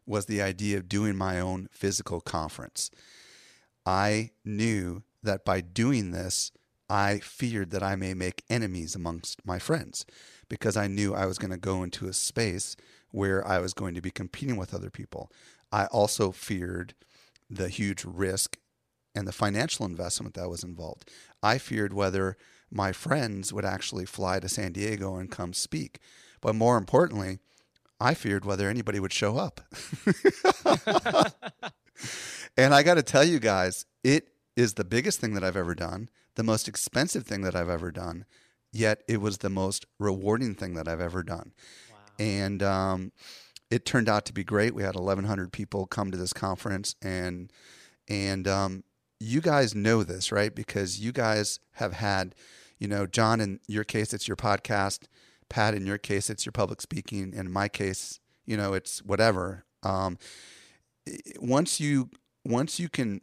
was 0.05 0.25
the 0.27 0.41
idea 0.41 0.77
of 0.77 0.89
doing 0.89 1.15
my 1.15 1.39
own 1.39 1.69
physical 1.71 2.21
conference. 2.21 2.91
I 3.85 4.31
knew 4.45 5.03
that 5.23 5.43
by 5.45 5.61
doing 5.61 6.11
this, 6.11 6.51
I 6.91 7.19
feared 7.19 7.71
that 7.71 7.81
I 7.81 7.95
may 7.95 8.13
make 8.13 8.43
enemies 8.49 8.95
amongst 8.95 9.45
my 9.45 9.59
friends 9.59 10.05
because 10.49 10.75
I 10.75 10.87
knew 10.87 11.15
I 11.15 11.25
was 11.25 11.37
going 11.37 11.51
to 11.51 11.57
go 11.57 11.83
into 11.83 12.09
a 12.09 12.13
space 12.13 12.75
where 13.11 13.47
I 13.47 13.59
was 13.59 13.73
going 13.73 13.95
to 13.95 14.01
be 14.01 14.11
competing 14.11 14.57
with 14.57 14.73
other 14.73 14.89
people. 14.89 15.31
I 15.71 15.85
also 15.85 16.33
feared 16.33 16.93
the 17.49 17.69
huge 17.69 18.03
risk 18.03 18.57
and 19.15 19.25
the 19.25 19.31
financial 19.31 19.85
investment 19.85 20.35
that 20.35 20.49
was 20.49 20.65
involved. 20.65 21.09
I 21.41 21.59
feared 21.59 21.93
whether 21.93 22.35
my 22.69 22.91
friends 22.91 23.53
would 23.53 23.63
actually 23.63 24.05
fly 24.05 24.41
to 24.41 24.49
San 24.49 24.73
Diego 24.73 25.15
and 25.15 25.31
come 25.31 25.53
speak. 25.53 25.99
But 26.41 26.55
more 26.55 26.75
importantly, 26.77 27.39
I 28.01 28.15
feared 28.15 28.43
whether 28.43 28.67
anybody 28.67 28.99
would 28.99 29.13
show 29.13 29.37
up. 29.37 29.61
and 32.57 32.73
I 32.73 32.83
got 32.83 32.95
to 32.95 33.03
tell 33.03 33.23
you 33.23 33.39
guys, 33.39 33.85
it 34.03 34.27
is 34.57 34.73
the 34.73 34.83
biggest 34.83 35.21
thing 35.21 35.35
that 35.35 35.43
I've 35.45 35.55
ever 35.55 35.73
done, 35.73 36.09
the 36.41 36.45
most 36.45 36.67
expensive 36.67 37.23
thing 37.23 37.41
that 37.41 37.55
I've 37.55 37.69
ever 37.69 37.91
done, 37.91 38.25
yet 38.73 39.03
it 39.07 39.21
was 39.21 39.37
the 39.37 39.49
most 39.51 39.85
rewarding 39.99 40.55
thing 40.55 40.73
that 40.73 40.87
I've 40.87 40.99
ever 40.99 41.21
done. 41.21 41.51
And 42.17 42.63
um, 42.63 43.11
it 43.69 43.85
turned 43.85 44.09
out 44.09 44.25
to 44.25 44.33
be 44.33 44.43
great. 44.43 44.73
We 44.73 44.81
had 44.81 44.95
1,100 44.95 45.51
people 45.51 45.85
come 45.85 46.09
to 46.09 46.17
this 46.17 46.33
conference, 46.33 46.95
and 46.99 47.53
and 48.07 48.47
um, 48.47 48.83
you 49.19 49.39
guys 49.39 49.75
know 49.75 50.01
this, 50.01 50.31
right? 50.31 50.53
Because 50.55 50.99
you 50.99 51.11
guys 51.11 51.59
have 51.73 51.93
had, 51.93 52.33
you 52.79 52.87
know, 52.87 53.05
John, 53.05 53.39
in 53.39 53.59
your 53.67 53.83
case, 53.83 54.11
it's 54.11 54.27
your 54.27 54.37
podcast. 54.37 55.03
Pat, 55.47 55.75
in 55.75 55.85
your 55.85 55.99
case, 55.99 56.27
it's 56.31 56.43
your 56.43 56.53
public 56.53 56.81
speaking. 56.81 57.33
In 57.35 57.51
my 57.51 57.67
case, 57.67 58.19
you 58.47 58.57
know, 58.57 58.73
it's 58.73 59.03
whatever. 59.03 59.63
Um, 59.83 60.17
once 61.39 61.79
you 61.79 62.09
once 62.43 62.79
you 62.79 62.89
can 62.89 63.21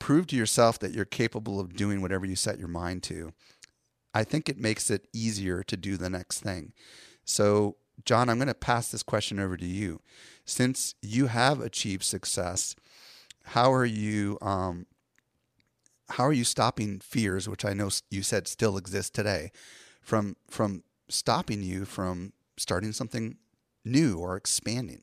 prove 0.00 0.26
to 0.26 0.36
yourself 0.36 0.80
that 0.80 0.92
you're 0.92 1.04
capable 1.04 1.60
of 1.60 1.76
doing 1.76 2.02
whatever 2.02 2.26
you 2.26 2.34
set 2.34 2.58
your 2.58 2.66
mind 2.66 3.04
to, 3.04 3.32
I 4.12 4.24
think 4.24 4.48
it 4.48 4.58
makes 4.58 4.90
it 4.90 5.06
easier 5.12 5.62
to 5.62 5.76
do 5.76 5.96
the 5.96 6.10
next 6.10 6.40
thing. 6.40 6.72
So, 7.24 7.76
John, 8.04 8.28
I'm 8.28 8.38
going 8.38 8.48
to 8.48 8.54
pass 8.54 8.90
this 8.90 9.04
question 9.04 9.38
over 9.38 9.56
to 9.56 9.66
you. 9.66 10.00
Since 10.44 10.96
you 11.00 11.28
have 11.28 11.60
achieved 11.60 12.02
success, 12.02 12.74
how 13.44 13.72
are 13.72 13.84
you 13.84 14.38
um, 14.42 14.86
how 16.08 16.24
are 16.24 16.32
you 16.32 16.44
stopping 16.44 16.98
fears, 16.98 17.48
which 17.48 17.64
I 17.64 17.72
know 17.72 17.90
you 18.10 18.22
said 18.22 18.48
still 18.48 18.76
exist 18.76 19.14
today, 19.14 19.52
from 20.00 20.36
from 20.48 20.82
stopping 21.08 21.62
you 21.62 21.84
from 21.84 22.32
starting 22.56 22.92
something 22.92 23.36
new 23.84 24.18
or 24.18 24.36
expanding? 24.36 25.02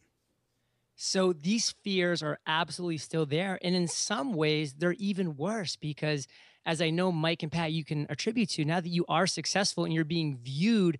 So 0.99 1.31
these 1.31 1.75
fears 1.83 2.23
are 2.23 2.39
absolutely 2.47 2.97
still 2.97 3.27
there. 3.27 3.59
And 3.61 3.75
in 3.75 3.87
some 3.87 4.33
ways, 4.33 4.73
they're 4.73 4.93
even 4.93 5.37
worse 5.37 5.75
because, 5.75 6.27
as 6.65 6.81
I 6.81 6.89
know, 6.89 7.11
Mike 7.11 7.43
and 7.43 7.51
Pat, 7.51 7.71
you 7.71 7.85
can 7.85 8.07
attribute 8.09 8.49
to 8.51 8.65
now 8.65 8.81
that 8.81 8.89
you 8.89 9.05
are 9.07 9.27
successful 9.27 9.85
and 9.85 9.93
you're 9.93 10.03
being 10.03 10.39
viewed 10.41 10.97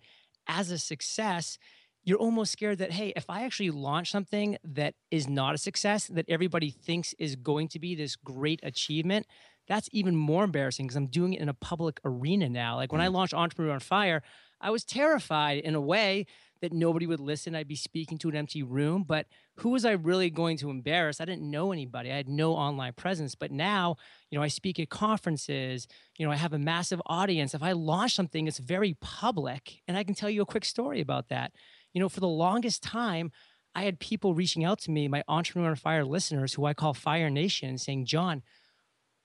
as 0.48 0.70
a 0.70 0.78
success, 0.78 1.58
you're 2.04 2.20
almost 2.20 2.52
scared 2.52 2.78
that, 2.78 2.92
hey, 2.92 3.12
if 3.16 3.26
I 3.28 3.44
actually 3.44 3.72
launch 3.72 4.12
something 4.12 4.58
that 4.64 4.94
is 5.10 5.28
not 5.28 5.56
a 5.56 5.58
success, 5.58 6.06
that 6.08 6.30
everybody 6.30 6.70
thinks 6.70 7.16
is 7.18 7.36
going 7.36 7.68
to 7.70 7.80
be 7.80 7.96
this 7.96 8.16
great 8.16 8.60
achievement, 8.62 9.26
that's 9.68 9.90
even 9.92 10.16
more 10.16 10.44
embarrassing 10.44 10.86
because 10.86 10.96
I'm 10.96 11.08
doing 11.08 11.34
it 11.34 11.42
in 11.42 11.50
a 11.50 11.56
public 11.56 12.00
arena 12.06 12.50
now. 12.50 12.76
Like 12.76 12.92
when 12.92 13.02
I 13.02 13.08
mm. 13.08 13.14
launched 13.14 13.34
Entrepreneur 13.34 13.74
on 13.74 13.80
Fire, 13.80 14.22
I 14.62 14.70
was 14.70 14.86
terrified 14.86 15.58
in 15.58 15.76
a 15.76 15.82
way 15.82 16.28
that 16.62 16.74
nobody 16.74 17.06
would 17.06 17.20
listen. 17.20 17.56
I'd 17.56 17.68
be 17.68 17.76
speaking 17.76 18.18
to 18.20 18.30
an 18.30 18.36
empty 18.36 18.64
room, 18.64 19.04
but 19.08 19.28
who 19.58 19.70
was 19.70 19.86
I 19.86 19.92
really 19.92 20.30
going 20.30 20.58
to 20.58 20.70
embarrass? 20.70 21.20
I 21.20 21.26
didn't 21.26 21.50
know 21.50 21.72
anybody. 21.72 22.12
I 22.12 22.16
had 22.16 22.30
no 22.30 22.54
online 22.54 22.94
presence. 22.94 23.36
But 23.36 23.52
now, 23.52 23.98
you 24.30 24.38
know, 24.38 24.44
I 24.44 24.48
speak 24.48 24.80
at 24.80 24.90
conferences, 24.90 25.88
you 26.18 26.26
know, 26.26 26.32
I 26.32 26.36
have 26.36 26.54
a 26.54 26.60
massive 26.60 27.02
audience. 27.06 27.54
If 27.54 27.64
I 27.64 27.72
launch 27.72 28.16
something, 28.16 28.48
it's 28.48 28.60
very 28.60 28.96
public. 29.02 29.82
And 29.88 29.98
I 29.98 30.04
can 30.04 30.16
tell 30.16 30.30
you 30.30 30.42
a 30.42 30.46
quick 30.46 30.66
story 30.66 31.02
about 31.02 31.30
that. 31.30 31.54
You 31.94 32.02
know, 32.02 32.10
for 32.10 32.20
the 32.20 32.28
longest 32.28 32.84
time, 32.84 33.32
I 33.74 33.84
had 33.84 34.00
people 34.00 34.34
reaching 34.34 34.64
out 34.64 34.80
to 34.82 34.92
me, 34.92 35.08
my 35.08 35.24
Entrepreneur 35.28 35.76
Fire 35.76 36.04
listeners, 36.04 36.54
who 36.54 36.66
I 36.66 36.74
call 36.74 36.94
Fire 36.94 37.30
Nation, 37.30 37.78
saying, 37.78 38.06
John, 38.06 38.42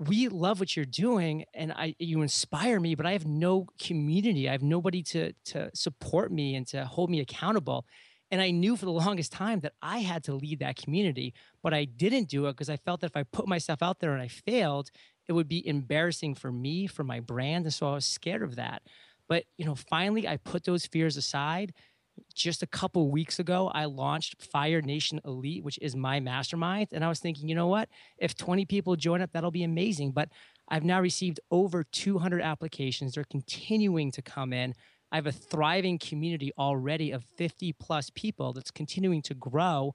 we 0.09 0.29
love 0.29 0.61
what 0.61 0.77
you're 0.77 0.85
doing 0.85 1.45
and 1.55 1.73
I 1.73 1.95
you 1.99 2.23
inspire 2.23 2.81
me, 2.81 2.95
but 2.95 3.07
I 3.07 3.13
have 3.13 3.27
no 3.27 3.67
community. 3.81 4.49
I 4.49 4.53
have 4.53 4.63
nobody 4.63 5.03
to 5.05 5.33
to 5.47 5.71
support 5.75 6.33
me 6.33 6.55
and 6.55 6.67
to 6.69 6.85
hold 6.85 7.11
me 7.11 7.21
accountable. 7.21 7.87
And 8.31 8.41
I 8.41 8.51
knew 8.51 8.77
for 8.77 8.87
the 8.87 8.93
longest 9.05 9.33
time 9.33 9.61
that 9.61 9.75
I 9.83 9.99
had 9.99 10.25
to 10.25 10.35
lead 10.35 10.61
that 10.61 10.77
community, 10.77 11.35
but 11.63 11.75
I 11.75 11.85
didn't 11.85 12.29
do 12.29 12.47
it 12.47 12.53
because 12.53 12.71
I 12.71 12.77
felt 12.77 13.01
that 13.01 13.11
if 13.11 13.17
I 13.17 13.25
put 13.25 13.47
myself 13.47 13.83
out 13.83 14.01
there 14.01 14.13
and 14.13 14.23
I 14.23 14.29
failed, 14.29 14.91
it 15.29 15.33
would 15.33 15.49
be 15.49 15.67
embarrassing 15.67 16.35
for 16.35 16.51
me, 16.51 16.87
for 16.87 17.05
my 17.05 17.21
brand. 17.21 17.65
And 17.67 17.75
so 17.75 17.89
I 17.89 17.95
was 17.95 18.07
scared 18.07 18.43
of 18.43 18.57
that. 18.57 18.83
But 19.29 19.45
you 19.57 19.65
know, 19.65 19.75
finally 19.75 20.27
I 20.27 20.37
put 20.37 20.65
those 20.65 20.87
fears 20.87 21.17
aside 21.17 21.75
just 22.35 22.63
a 22.63 22.67
couple 22.67 23.11
weeks 23.11 23.39
ago, 23.39 23.71
I 23.75 23.85
launched 23.85 24.43
Fire 24.43 24.81
Nation 24.81 25.21
Elite, 25.25 25.65
which 25.65 25.79
is 25.81 25.95
my 25.95 26.21
mastermind. 26.21 26.89
And 26.93 27.05
I 27.05 27.09
was 27.09 27.21
thinking, 27.21 27.49
you 27.49 27.55
know 27.55 27.69
what? 27.69 27.89
If 28.19 28.35
20 28.37 28.65
people 28.67 28.97
join 28.97 29.21
up, 29.21 29.31
that'll 29.33 29.51
be 29.51 29.65
amazing. 29.65 30.13
But 30.13 30.29
I've 30.69 30.85
now 30.85 31.01
received 31.01 31.41
over 31.51 31.85
200 31.85 32.41
applications. 32.41 33.15
They're 33.15 33.25
continuing 33.25 34.11
to 34.13 34.23
come 34.23 34.53
in. 34.53 34.75
I 35.11 35.17
have 35.17 35.27
a 35.27 35.33
thriving 35.33 35.99
community 35.99 36.53
already 36.59 37.11
of 37.11 37.25
50 37.37 37.75
plus 37.75 38.11
people 38.11 38.53
that's 38.53 38.71
continuing 38.71 39.21
to 39.23 39.35
grow 39.35 39.95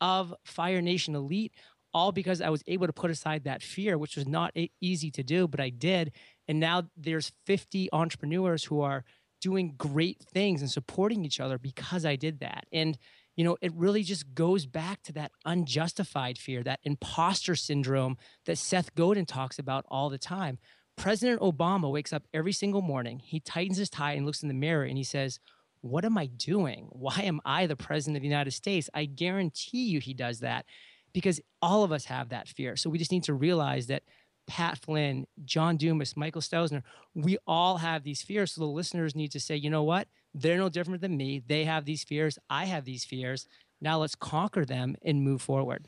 of 0.00 0.34
Fire 0.44 0.82
Nation 0.82 1.14
Elite, 1.14 1.52
all 1.94 2.12
because 2.12 2.40
I 2.40 2.50
was 2.50 2.62
able 2.66 2.86
to 2.86 2.92
put 2.92 3.10
aside 3.10 3.44
that 3.44 3.62
fear, 3.62 3.96
which 3.96 4.16
was 4.16 4.26
not 4.26 4.56
easy 4.80 5.10
to 5.12 5.22
do, 5.22 5.46
but 5.46 5.60
I 5.60 5.70
did. 5.70 6.12
And 6.48 6.58
now 6.58 6.84
there's 6.96 7.32
50 7.46 7.88
entrepreneurs 7.92 8.64
who 8.64 8.80
are 8.80 9.04
doing 9.40 9.74
great 9.76 10.20
things 10.32 10.60
and 10.60 10.70
supporting 10.70 11.24
each 11.24 11.40
other 11.40 11.58
because 11.58 12.04
I 12.04 12.16
did 12.16 12.40
that. 12.40 12.66
And 12.72 12.98
you 13.36 13.44
know, 13.44 13.56
it 13.60 13.72
really 13.74 14.02
just 14.02 14.34
goes 14.34 14.66
back 14.66 15.00
to 15.04 15.12
that 15.12 15.30
unjustified 15.44 16.38
fear, 16.38 16.64
that 16.64 16.80
imposter 16.82 17.54
syndrome 17.54 18.16
that 18.46 18.58
Seth 18.58 18.96
Godin 18.96 19.26
talks 19.26 19.60
about 19.60 19.84
all 19.88 20.10
the 20.10 20.18
time. 20.18 20.58
President 20.96 21.40
Obama 21.40 21.88
wakes 21.88 22.12
up 22.12 22.24
every 22.34 22.50
single 22.50 22.82
morning, 22.82 23.20
he 23.20 23.38
tightens 23.38 23.78
his 23.78 23.88
tie 23.88 24.14
and 24.14 24.26
looks 24.26 24.42
in 24.42 24.48
the 24.48 24.54
mirror 24.54 24.82
and 24.82 24.98
he 24.98 25.04
says, 25.04 25.38
What 25.82 26.04
am 26.04 26.18
I 26.18 26.26
doing? 26.26 26.88
Why 26.90 27.20
am 27.22 27.40
I 27.44 27.66
the 27.66 27.76
president 27.76 28.16
of 28.16 28.22
the 28.22 28.28
United 28.28 28.50
States? 28.50 28.90
I 28.92 29.04
guarantee 29.04 29.84
you 29.84 30.00
he 30.00 30.14
does 30.14 30.40
that 30.40 30.66
because 31.12 31.40
all 31.62 31.84
of 31.84 31.92
us 31.92 32.06
have 32.06 32.30
that 32.30 32.48
fear. 32.48 32.74
So 32.74 32.90
we 32.90 32.98
just 32.98 33.12
need 33.12 33.24
to 33.24 33.34
realize 33.34 33.86
that 33.86 34.02
Pat 34.48 34.78
Flynn, 34.78 35.26
John 35.44 35.76
Dumas, 35.76 36.16
Michael 36.16 36.40
Stelzner, 36.40 36.82
we 37.14 37.36
all 37.46 37.76
have 37.76 38.02
these 38.02 38.22
fears. 38.22 38.52
So 38.52 38.62
the 38.62 38.66
listeners 38.66 39.14
need 39.14 39.30
to 39.32 39.40
say, 39.40 39.54
you 39.54 39.70
know 39.70 39.84
what? 39.84 40.08
They're 40.34 40.56
no 40.58 40.68
different 40.68 41.02
than 41.02 41.16
me. 41.16 41.42
They 41.46 41.64
have 41.64 41.84
these 41.84 42.02
fears. 42.02 42.38
I 42.50 42.64
have 42.64 42.84
these 42.84 43.04
fears. 43.04 43.46
Now 43.80 43.98
let's 43.98 44.14
conquer 44.14 44.64
them 44.64 44.96
and 45.04 45.22
move 45.22 45.42
forward. 45.42 45.86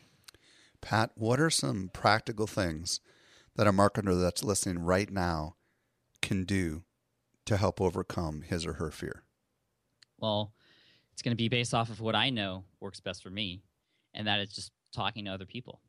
Pat, 0.81 1.11
what 1.15 1.41
are 1.41 1.51
some 1.51 1.91
practical 1.93 2.47
things 2.47 3.01
that 3.57 3.67
a 3.67 3.73
marketer 3.73 4.21
that's 4.21 4.45
listening 4.45 4.79
right 4.79 5.11
now 5.11 5.57
can 6.23 6.45
do 6.45 6.85
to 7.47 7.57
help 7.57 7.81
overcome 7.81 8.43
his 8.43 8.65
or 8.67 8.75
her 8.75 8.91
fear? 8.91 9.25
Well, 10.19 10.53
it's 11.13 11.23
going 11.23 11.33
to 11.33 11.43
be 11.43 11.49
based 11.49 11.75
off 11.75 11.91
of 11.91 12.01
what 12.01 12.15
I 12.15 12.31
know 12.31 12.65
works 12.79 13.01
best 13.01 13.23
for 13.23 13.31
me, 13.31 13.63
and 14.15 14.27
that 14.27 14.41
is 14.41 14.55
just 14.55 14.71
talking 14.93 15.25
to 15.25 15.33
other 15.33 15.47
people. 15.47 15.81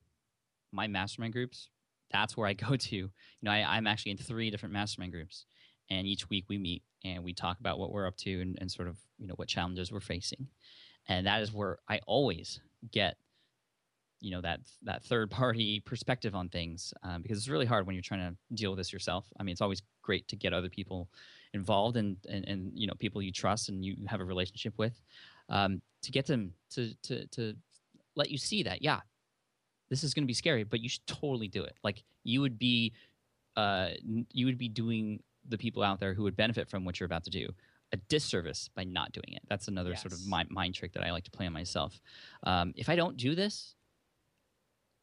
My 0.72 0.88
mastermind 0.88 1.34
groups, 1.34 1.70
that's 2.12 2.36
where 2.36 2.48
I 2.48 2.54
go 2.54 2.76
to. 2.76 2.96
You 2.96 3.10
know, 3.42 3.52
I, 3.52 3.78
I'm 3.78 3.88
actually 3.88 4.12
in 4.12 4.18
three 4.18 4.50
different 4.50 4.74
mastermind 4.74 5.12
groups, 5.12 5.46
and 5.90 6.08
each 6.08 6.30
week 6.30 6.46
we 6.50 6.58
meet 6.58 6.84
and 7.04 7.24
we 7.24 7.34
talk 7.34 7.60
about 7.60 7.80
what 7.80 7.92
we're 7.92 8.08
up 8.08 8.18
to 8.18 8.42
and, 8.42 8.58
and 8.60 8.72
sort 8.72 8.88
of 8.88 8.98
you 9.18 9.28
know 9.28 9.34
what 9.36 9.48
challenges 9.48 9.92
we're 9.92 10.00
facing, 10.00 10.48
and 11.08 11.28
that 11.28 11.42
is 11.42 11.54
where 11.54 11.80
I 11.90 12.00
always 12.06 12.60
get 12.92 13.18
you 14.22 14.32
know 14.32 14.42
that 14.42 14.62
that 14.84 15.04
third 15.04 15.30
party 15.30 15.80
perspective 15.86 16.36
on 16.36 16.48
things 16.48 16.94
um, 17.04 17.22
because 17.22 17.38
it's 17.38 17.50
really 17.50 17.66
hard 17.66 17.86
when 17.86 17.96
you're 17.96 18.04
trying 18.04 18.32
to 18.32 18.56
deal 18.56 18.72
with 18.72 18.78
this 18.78 18.94
yourself 18.94 19.26
i 19.40 19.44
mean 19.44 19.52
it's 19.52 19.62
always 19.62 19.82
great 20.02 20.28
to 20.28 20.36
get 20.36 20.54
other 20.54 20.70
people 20.70 21.10
involved 21.54 21.98
and 21.98 22.16
and, 22.30 22.48
and 22.48 22.72
you 22.74 22.88
know 22.88 22.94
people 23.00 23.22
you 23.22 23.32
trust 23.32 23.68
and 23.68 23.84
you 23.84 23.96
have 24.08 24.22
a 24.22 24.26
relationship 24.26 24.74
with 24.78 25.02
um, 25.50 25.82
to 26.02 26.12
get 26.12 26.26
them 26.26 26.54
to 26.70 26.94
to 27.02 27.28
to 27.28 27.56
let 28.16 28.30
you 28.30 28.38
see 28.38 28.64
that 28.64 28.82
yeah 28.82 29.02
this 29.92 30.04
is 30.04 30.16
going 30.16 30.24
to 30.24 30.28
be 30.28 30.34
scary 30.34 30.64
but 30.64 30.80
you 30.80 30.90
should 30.90 31.06
totally 31.06 31.48
do 31.48 31.64
it 31.64 31.76
like 31.84 32.04
you 32.24 32.42
would 32.42 32.58
be 32.58 32.92
uh, 33.58 33.90
you 34.32 34.46
would 34.48 34.58
be 34.58 34.70
doing 34.70 35.22
the 35.50 35.58
people 35.58 35.84
out 35.84 36.00
there 36.00 36.14
who 36.16 36.24
would 36.24 36.36
benefit 36.36 36.68
from 36.70 36.86
what 36.86 37.00
you're 37.00 37.06
about 37.06 37.24
to 37.26 37.30
do 37.30 37.48
a 37.94 37.98
disservice 38.08 38.70
by 38.74 38.86
not 38.86 39.12
doing 39.12 39.34
it. 39.34 39.42
That's 39.50 39.68
another 39.68 39.94
sort 39.98 40.14
of 40.14 40.20
Yes. 40.20 40.28
mind, 40.28 40.50
mind 40.50 40.76
trick 40.76 40.94
that 40.94 41.04
I 41.04 41.12
like 41.12 41.26
to 41.26 41.32
play 41.32 41.46
on 41.46 41.52
myself. 41.52 42.00
Um, 42.44 42.74
if 42.78 42.88
I 42.88 42.96
don't 42.96 43.18
do 43.18 43.36
this, 43.36 43.76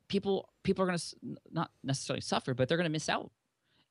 people 0.08 0.48
people 0.62 0.84
are 0.84 0.86
going 0.86 0.98
to 0.98 1.16
not 1.50 1.70
necessarily 1.84 2.20
suffer, 2.20 2.54
but 2.54 2.68
they're 2.68 2.78
going 2.78 2.86
to 2.86 2.90
miss 2.90 3.08
out. 3.08 3.30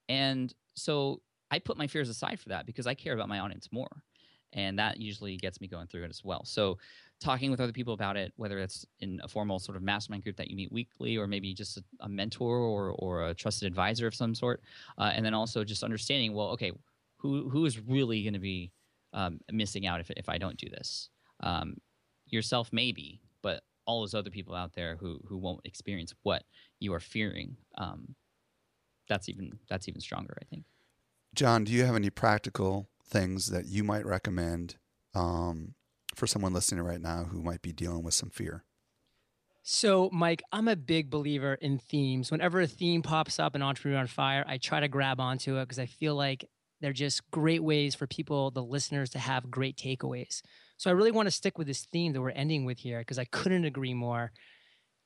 And 0.09 0.53
so 0.75 1.21
I 1.51 1.59
put 1.59 1.77
my 1.77 1.87
fears 1.87 2.09
aside 2.09 2.39
for 2.39 2.49
that 2.49 2.65
because 2.65 2.87
I 2.87 2.93
care 2.95 3.13
about 3.13 3.29
my 3.29 3.39
audience 3.39 3.69
more, 3.71 4.01
and 4.53 4.77
that 4.79 4.99
usually 4.99 5.37
gets 5.37 5.59
me 5.61 5.67
going 5.67 5.87
through 5.87 6.03
it 6.03 6.09
as 6.09 6.23
well. 6.23 6.43
So 6.45 6.77
talking 7.19 7.51
with 7.51 7.59
other 7.59 7.71
people 7.71 7.93
about 7.93 8.17
it, 8.17 8.31
whether 8.37 8.59
it's 8.59 8.85
in 8.99 9.19
a 9.23 9.27
formal 9.27 9.59
sort 9.59 9.75
of 9.75 9.83
mastermind 9.83 10.23
group 10.23 10.37
that 10.37 10.49
you 10.49 10.55
meet 10.55 10.71
weekly, 10.71 11.17
or 11.17 11.27
maybe 11.27 11.53
just 11.53 11.77
a, 11.77 11.83
a 12.01 12.09
mentor 12.09 12.57
or 12.57 12.91
or 12.91 13.27
a 13.27 13.33
trusted 13.33 13.67
advisor 13.67 14.07
of 14.07 14.15
some 14.15 14.35
sort, 14.35 14.61
uh, 14.97 15.11
and 15.13 15.25
then 15.25 15.33
also 15.33 15.63
just 15.63 15.83
understanding, 15.83 16.33
well, 16.33 16.49
okay, 16.49 16.71
who 17.17 17.49
who 17.49 17.65
is 17.65 17.79
really 17.79 18.23
going 18.23 18.33
to 18.33 18.39
be 18.39 18.71
um, 19.13 19.39
missing 19.51 19.87
out 19.87 19.99
if 19.99 20.09
if 20.11 20.29
I 20.29 20.37
don't 20.37 20.57
do 20.57 20.69
this? 20.69 21.09
Um, 21.41 21.77
yourself, 22.25 22.69
maybe, 22.71 23.21
but 23.41 23.63
all 23.85 24.01
those 24.01 24.13
other 24.13 24.29
people 24.29 24.55
out 24.55 24.73
there 24.73 24.95
who 24.95 25.19
who 25.27 25.37
won't 25.37 25.61
experience 25.65 26.13
what 26.23 26.43
you 26.79 26.93
are 26.93 26.99
fearing. 26.99 27.57
Um, 27.77 28.15
that's 29.09 29.29
even 29.29 29.51
that's 29.69 29.87
even 29.87 30.01
stronger, 30.01 30.37
I 30.41 30.45
think. 30.45 30.65
John, 31.33 31.63
do 31.63 31.71
you 31.71 31.85
have 31.85 31.95
any 31.95 32.09
practical 32.09 32.89
things 33.07 33.47
that 33.47 33.65
you 33.65 33.83
might 33.83 34.05
recommend 34.05 34.75
um, 35.13 35.75
for 36.15 36.27
someone 36.27 36.53
listening 36.53 36.83
right 36.83 37.01
now 37.01 37.25
who 37.25 37.41
might 37.41 37.61
be 37.61 37.71
dealing 37.71 38.03
with 38.03 38.13
some 38.13 38.29
fear? 38.29 38.63
So, 39.69 40.09
Mike, 40.13 40.41
I'm 40.53 40.69
a 40.69 40.77
big 40.77 41.09
believer 41.09 41.55
in 41.55 41.77
themes. 41.77 42.31
Whenever 42.31 42.61
a 42.61 42.67
theme 42.67 43.01
pops 43.01 43.37
up 43.37 43.53
in 43.53 43.61
Entrepreneur 43.61 43.99
on 43.99 44.07
Fire, 44.07 44.45
I 44.47 44.57
try 44.57 44.79
to 44.79 44.87
grab 44.87 45.19
onto 45.19 45.57
it 45.57 45.63
because 45.63 45.79
I 45.79 45.87
feel 45.87 46.15
like 46.15 46.45
they're 46.79 46.93
just 46.93 47.29
great 47.31 47.61
ways 47.61 47.93
for 47.93 48.07
people, 48.07 48.49
the 48.49 48.63
listeners, 48.63 49.09
to 49.09 49.19
have 49.19 49.51
great 49.51 49.75
takeaways. 49.75 50.41
So, 50.77 50.89
I 50.89 50.93
really 50.93 51.11
want 51.11 51.27
to 51.27 51.31
stick 51.31 51.57
with 51.57 51.67
this 51.67 51.85
theme 51.91 52.13
that 52.13 52.21
we're 52.21 52.29
ending 52.29 52.63
with 52.63 52.79
here 52.79 52.99
because 52.99 53.19
I 53.19 53.25
couldn't 53.25 53.65
agree 53.65 53.93
more. 53.93 54.31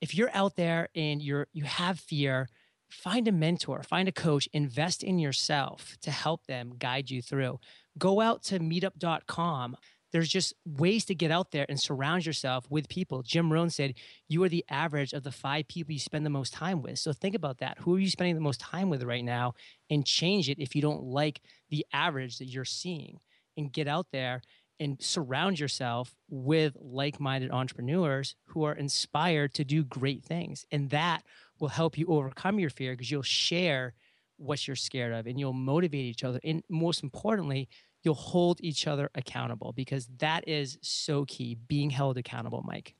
If 0.00 0.14
you're 0.14 0.30
out 0.32 0.54
there 0.54 0.88
and 0.94 1.20
you're 1.20 1.48
you 1.52 1.64
have 1.64 1.98
fear, 1.98 2.48
find 2.92 3.26
a 3.26 3.32
mentor, 3.32 3.82
find 3.82 4.08
a 4.08 4.12
coach, 4.12 4.48
invest 4.52 5.02
in 5.02 5.18
yourself 5.18 5.96
to 6.02 6.10
help 6.10 6.46
them 6.46 6.74
guide 6.78 7.10
you 7.10 7.22
through. 7.22 7.58
Go 7.98 8.20
out 8.20 8.42
to 8.44 8.58
meetup.com 8.58 9.76
there's 10.12 10.28
just 10.28 10.54
ways 10.66 11.06
to 11.06 11.14
get 11.14 11.30
out 11.30 11.50
there 11.50 11.66
and 11.68 11.80
surround 11.80 12.26
yourself 12.26 12.66
with 12.70 12.88
people. 12.88 13.22
Jim 13.22 13.50
Rohn 13.50 13.70
said, 13.70 13.94
You 14.28 14.44
are 14.44 14.48
the 14.48 14.64
average 14.68 15.14
of 15.14 15.22
the 15.22 15.32
five 15.32 15.66
people 15.68 15.92
you 15.92 15.98
spend 15.98 16.24
the 16.24 16.30
most 16.30 16.52
time 16.52 16.82
with. 16.82 16.98
So 16.98 17.12
think 17.12 17.34
about 17.34 17.58
that. 17.58 17.78
Who 17.80 17.96
are 17.96 17.98
you 17.98 18.10
spending 18.10 18.34
the 18.34 18.40
most 18.40 18.60
time 18.60 18.90
with 18.90 19.02
right 19.02 19.24
now? 19.24 19.54
And 19.90 20.06
change 20.06 20.50
it 20.50 20.58
if 20.58 20.76
you 20.76 20.82
don't 20.82 21.02
like 21.02 21.40
the 21.70 21.86
average 21.92 22.38
that 22.38 22.46
you're 22.46 22.64
seeing. 22.64 23.18
And 23.56 23.72
get 23.72 23.88
out 23.88 24.06
there 24.12 24.42
and 24.78 25.00
surround 25.00 25.58
yourself 25.60 26.14
with 26.28 26.76
like 26.80 27.20
minded 27.20 27.50
entrepreneurs 27.50 28.34
who 28.46 28.64
are 28.64 28.74
inspired 28.74 29.54
to 29.54 29.64
do 29.64 29.84
great 29.84 30.24
things. 30.24 30.66
And 30.70 30.90
that 30.90 31.22
will 31.62 31.68
help 31.68 31.96
you 31.96 32.08
overcome 32.08 32.58
your 32.58 32.70
fear 32.70 32.92
because 32.92 33.08
you'll 33.08 33.22
share 33.22 33.94
what 34.36 34.66
you're 34.66 34.74
scared 34.74 35.12
of 35.12 35.28
and 35.28 35.38
you'll 35.38 35.52
motivate 35.52 36.04
each 36.04 36.24
other. 36.24 36.40
And 36.42 36.64
most 36.68 37.04
importantly, 37.04 37.68
you'll 38.02 38.14
hold 38.14 38.58
each 38.60 38.88
other 38.88 39.10
accountable 39.14 39.72
because 39.72 40.08
that 40.18 40.46
is 40.48 40.76
so 40.82 41.24
key 41.24 41.56
being 41.68 41.90
held 41.90 42.18
accountable 42.18 42.64
mike 42.66 42.96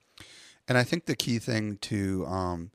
And 0.68 0.78
I 0.78 0.84
think 0.84 1.06
the 1.06 1.16
key 1.16 1.40
thing 1.40 1.76
to 1.78 2.24
um, 2.24 2.70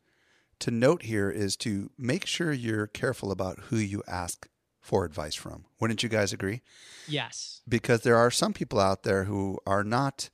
to 0.60 0.72
note 0.72 1.04
here 1.04 1.30
is 1.30 1.56
to 1.58 1.90
make 1.98 2.26
sure 2.26 2.52
you're 2.52 2.88
careful 2.88 3.32
about 3.32 3.58
who 3.70 3.78
you 3.78 4.04
ask 4.08 4.50
for 4.82 5.06
advice 5.06 5.36
from. 5.36 5.66
Wouldn't 5.80 6.04
you 6.04 6.10
guys 6.10 6.34
agree? 6.34 6.62
yes 7.08 7.62
Because 7.68 8.02
there 8.02 8.18
are 8.18 8.30
some 8.30 8.52
people 8.52 8.82
out 8.82 9.04
there 9.04 9.24
who 9.24 9.58
are 9.66 9.86
not 9.86 10.30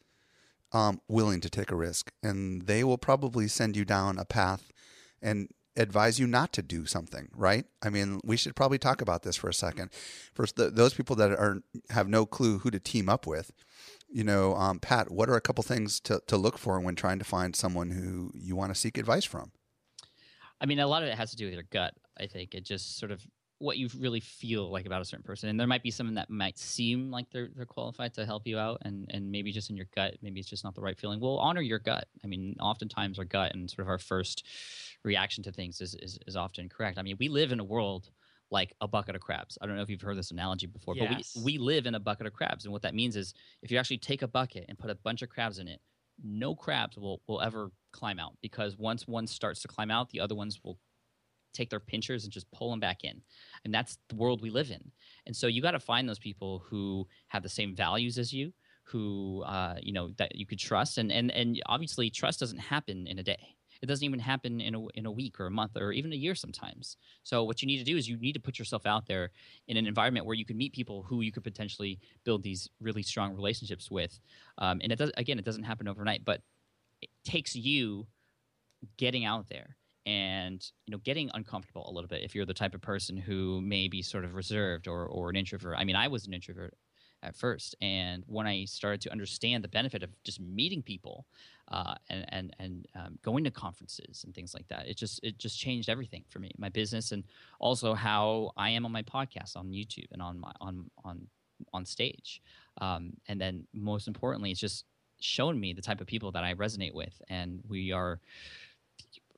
um, 0.72 1.00
willing 1.08 1.42
to 1.42 1.50
take 1.52 1.70
a 1.70 1.76
risk, 1.76 2.12
and 2.24 2.64
they 2.64 2.84
will 2.84 2.98
probably 2.98 3.48
send 3.48 3.78
you 3.78 3.86
down 3.86 4.18
a 4.18 4.26
path 4.26 4.74
and 5.24 5.50
advise 5.76 6.20
you 6.20 6.28
not 6.28 6.54
to 6.54 6.62
do 6.62 6.86
something. 6.86 7.30
Right? 7.36 7.66
I 7.82 7.90
mean, 7.90 8.20
we 8.24 8.38
should 8.38 8.56
probably 8.56 8.78
talk 8.78 9.02
about 9.02 9.24
this 9.24 9.36
for 9.36 9.50
a 9.50 9.54
second. 9.54 9.90
First, 10.34 10.56
the, 10.56 10.70
those 10.70 10.94
people 10.94 11.16
that 11.16 11.32
are 11.32 11.64
have 11.90 12.08
no 12.08 12.26
clue 12.26 12.60
who 12.60 12.70
to 12.70 12.80
team 12.80 13.10
up 13.10 13.26
with. 13.26 13.52
You 14.10 14.24
know, 14.24 14.56
um, 14.56 14.80
Pat, 14.80 15.10
what 15.10 15.28
are 15.30 15.36
a 15.36 15.42
couple 15.42 15.64
things 15.64 16.00
to, 16.02 16.22
to 16.28 16.38
look 16.38 16.60
for 16.60 16.80
when 16.80 16.96
trying 16.96 17.18
to 17.18 17.26
find 17.26 17.56
someone 17.56 17.90
who 17.90 18.32
you 18.36 18.56
want 18.56 18.72
to 18.72 18.80
seek 18.80 19.00
advice 19.00 19.26
from? 19.26 19.52
I 20.62 20.68
mean, 20.68 20.80
a 20.80 20.88
lot 20.88 21.02
of 21.02 21.10
it 21.10 21.16
has 21.16 21.32
to 21.32 21.36
do 21.36 21.46
with 21.46 21.56
your 21.56 21.64
gut. 21.72 21.96
I 22.20 22.28
think 22.28 22.54
it 22.54 22.64
just 22.64 23.00
sort 23.00 23.12
of 23.12 23.26
what 23.60 23.78
you 23.78 23.90
really 23.98 24.20
feel 24.20 24.70
like 24.72 24.86
about 24.86 25.02
a 25.02 25.06
certain 25.06 25.24
person, 25.24 25.50
and 25.50 25.60
there 25.60 25.68
might 25.68 25.84
be 25.84 25.92
someone 25.92 26.16
that 26.16 26.30
might 26.30 26.58
seem 26.58 27.10
like 27.12 27.30
they're 27.32 27.50
they're 27.56 27.66
qualified 27.66 28.14
to 28.14 28.26
help 28.26 28.46
you 28.46 28.58
out, 28.58 28.80
and 28.84 29.08
and 29.10 29.32
maybe 29.32 29.52
just 29.52 29.70
in 29.70 29.78
your 29.78 29.88
gut, 29.96 30.16
maybe 30.22 30.40
it's 30.40 30.50
just 30.50 30.64
not 30.64 30.76
the 30.76 30.82
right 30.82 31.00
feeling. 31.00 31.20
Well, 31.20 31.38
honor 31.38 31.62
your 31.62 31.80
gut. 31.80 32.08
I 32.24 32.28
mean, 32.28 32.56
oftentimes 32.60 33.20
our 33.20 33.26
gut 33.26 33.54
and 33.54 33.70
sort 33.70 33.86
of 33.86 33.90
our 33.90 33.98
first 33.98 34.46
reaction 35.04 35.44
to 35.44 35.52
things 35.52 35.82
is 35.82 35.96
is, 35.96 36.20
is 36.28 36.36
often 36.36 36.70
correct. 36.70 36.98
I 36.98 37.02
mean, 37.02 37.18
we 37.20 37.30
live 37.30 37.52
in 37.52 37.60
a 37.60 37.64
world 37.64 38.10
like 38.52 38.74
a 38.82 38.88
bucket 38.88 39.16
of 39.16 39.22
crabs. 39.22 39.58
I 39.62 39.66
don't 39.66 39.76
know 39.76 39.82
if 39.82 39.90
you've 39.90 40.02
heard 40.02 40.18
this 40.18 40.32
analogy 40.32 40.68
before, 40.68 40.96
Yes. 40.96 41.34
but 41.34 41.44
we 41.44 41.54
we 41.54 41.58
live 41.58 41.86
in 41.86 41.96
a 41.96 42.00
bucket 42.00 42.28
of 42.28 42.34
crabs, 42.34 42.66
and 42.66 42.72
what 42.74 42.82
that 42.84 42.96
means 42.96 43.16
is 43.16 43.34
if 43.62 43.72
you 43.72 43.78
actually 43.78 43.98
take 44.00 44.22
a 44.22 44.28
bucket 44.28 44.66
and 44.70 44.78
put 44.78 44.90
a 44.90 44.96
bunch 44.96 45.22
of 45.22 45.30
crabs 45.30 45.60
in 45.60 45.68
it, 45.68 45.82
no 46.24 46.56
crabs 46.56 46.98
will 46.98 47.22
will 47.28 47.42
ever 47.42 47.72
climb 47.92 48.20
out 48.20 48.38
because 48.42 48.78
once 48.78 49.08
one 49.08 49.28
starts 49.28 49.62
to 49.62 49.68
climb 49.68 49.92
out, 49.92 50.10
the 50.10 50.20
other 50.20 50.36
ones 50.36 50.60
will 50.64 50.80
take 51.54 51.70
their 51.70 51.80
pinchers 51.80 52.24
and 52.24 52.34
just 52.34 52.50
pull 52.52 52.72
them 52.72 52.80
back 52.80 53.04
in. 53.04 53.22
And 53.64 53.74
that's 53.74 53.98
the 54.10 54.16
world 54.16 54.42
we 54.42 54.50
live 54.50 54.72
in. 54.72 54.92
And 55.28 55.36
so 55.36 55.48
you 55.48 55.62
got 55.62 55.72
to 55.72 55.80
find 55.80 56.10
those 56.10 56.20
people 56.20 56.60
who 56.68 57.08
have 57.28 57.44
the 57.44 57.50
same 57.50 57.76
values 57.76 58.18
as 58.18 58.34
you, 58.34 58.54
who 58.86 59.44
uh, 59.44 59.78
you 59.82 59.94
know 59.94 60.10
that 60.18 60.36
you 60.36 60.46
could 60.46 60.60
trust. 60.60 60.98
And 60.98 61.12
and 61.12 61.32
and 61.32 61.62
obviously, 61.68 62.10
trust 62.10 62.40
doesn't 62.40 62.60
happen 62.60 63.08
in 63.08 63.20
a 63.20 63.24
day. 63.24 63.56
It 63.82 63.88
doesn't 63.88 64.04
even 64.04 64.20
happen 64.20 64.62
in 64.62 64.76
a 64.76 64.88
in 64.90 65.06
a 65.06 65.12
week 65.12 65.40
or 65.40 65.48
a 65.48 65.52
month 65.52 65.78
or 65.78 65.92
even 65.92 66.14
a 66.14 66.16
year 66.16 66.36
sometimes. 66.36 66.98
So 67.24 67.44
what 67.44 67.62
you 67.62 67.68
need 67.68 67.78
to 67.80 67.84
do 67.84 67.98
is 67.98 68.08
you 68.08 68.18
need 68.18 68.34
to 68.34 68.40
put 68.40 68.60
yourself 68.60 68.86
out 68.86 69.06
there 69.06 69.32
in 69.68 69.78
an 69.78 69.88
environment 69.88 70.26
where 70.26 70.36
you 70.36 70.46
can 70.46 70.58
meet 70.58 70.74
people 70.74 71.04
who 71.04 71.22
you 71.22 71.32
could 71.32 71.44
potentially 71.44 72.00
build 72.24 72.44
these 72.44 72.70
really 72.80 73.04
strong 73.04 73.36
relationships 73.36 73.90
with. 73.92 74.20
Um, 74.58 74.80
and 74.84 74.92
it 74.92 74.98
does 74.98 75.12
again, 75.18 75.40
it 75.40 75.46
doesn't 75.46 75.64
happen 75.64 75.88
overnight, 75.88 76.26
but 76.26 76.42
it 77.02 77.10
takes 77.24 77.56
you 77.56 78.08
getting 78.98 79.26
out 79.26 79.48
there 79.50 79.78
and 80.06 80.72
you 80.86 80.92
know 80.92 80.98
getting 81.00 81.30
uncomfortable 81.34 81.90
a 81.90 81.94
little 81.94 82.10
bit 82.10 82.24
if 82.24 82.36
you're 82.36 82.46
the 82.46 82.54
type 82.54 82.76
of 82.76 82.82
person 82.82 83.16
who 83.16 83.62
may 83.62 83.88
be 83.88 84.02
sort 84.02 84.26
of 84.26 84.36
reserved 84.36 84.88
or 84.88 85.06
or 85.06 85.30
an 85.30 85.36
introvert. 85.36 85.76
I 85.78 85.84
mean, 85.84 85.96
I 85.96 86.08
was 86.08 86.28
an 86.28 86.34
introvert 86.34 86.74
at 87.24 87.36
first, 87.36 87.76
and 87.82 88.24
when 88.28 88.46
I 88.46 88.66
started 88.66 89.02
to 89.02 89.12
understand 89.12 89.64
the 89.64 89.68
benefit 89.68 90.04
of 90.04 90.10
just 90.24 90.40
meeting 90.40 90.82
people 90.82 91.26
uh, 91.70 91.96
and 92.10 92.26
and 92.30 92.56
and 92.60 92.88
um, 92.96 93.20
going 93.22 93.44
to 93.46 93.52
conferences 93.52 94.24
and 94.26 94.36
things 94.36 94.54
like 94.54 94.68
that, 94.68 94.88
it 94.88 94.98
just 94.98 95.20
it 95.24 95.38
just 95.38 95.58
changed 95.60 95.90
everything 95.90 96.24
for 96.30 96.40
me, 96.40 96.52
my 96.58 96.70
business, 96.70 97.12
and 97.12 97.24
also 97.60 97.94
how 97.94 98.52
I 98.58 98.70
am 98.70 98.86
on 98.86 98.92
my 98.92 99.04
podcast, 99.04 99.56
on 99.56 99.70
YouTube, 99.70 100.12
and 100.12 100.22
on 100.22 100.40
my 100.40 100.52
on 100.60 100.90
on 101.04 101.28
on 101.74 101.86
stage. 101.86 102.42
Um, 102.82 103.14
and 103.28 103.40
then 103.40 103.66
most 103.74 104.08
importantly, 104.08 104.52
it's 104.52 104.60
just 104.60 104.86
shown 105.20 105.60
me 105.60 105.74
the 105.74 105.82
type 105.82 106.02
of 106.02 106.08
people 106.08 106.32
that 106.34 106.44
I 106.44 106.54
resonate 106.54 106.94
with, 106.94 107.22
and 107.30 107.62
we 107.68 107.92
are 107.92 108.20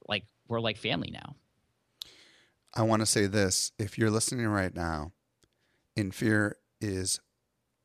like 0.07 0.25
we're 0.47 0.59
like 0.59 0.77
family 0.77 1.11
now. 1.11 1.35
I 2.73 2.81
want 2.81 3.01
to 3.01 3.05
say 3.05 3.27
this: 3.27 3.71
if 3.77 3.97
you're 3.97 4.09
listening 4.09 4.47
right 4.47 4.73
now, 4.73 5.11
in 5.95 6.11
fear 6.11 6.57
is 6.81 7.19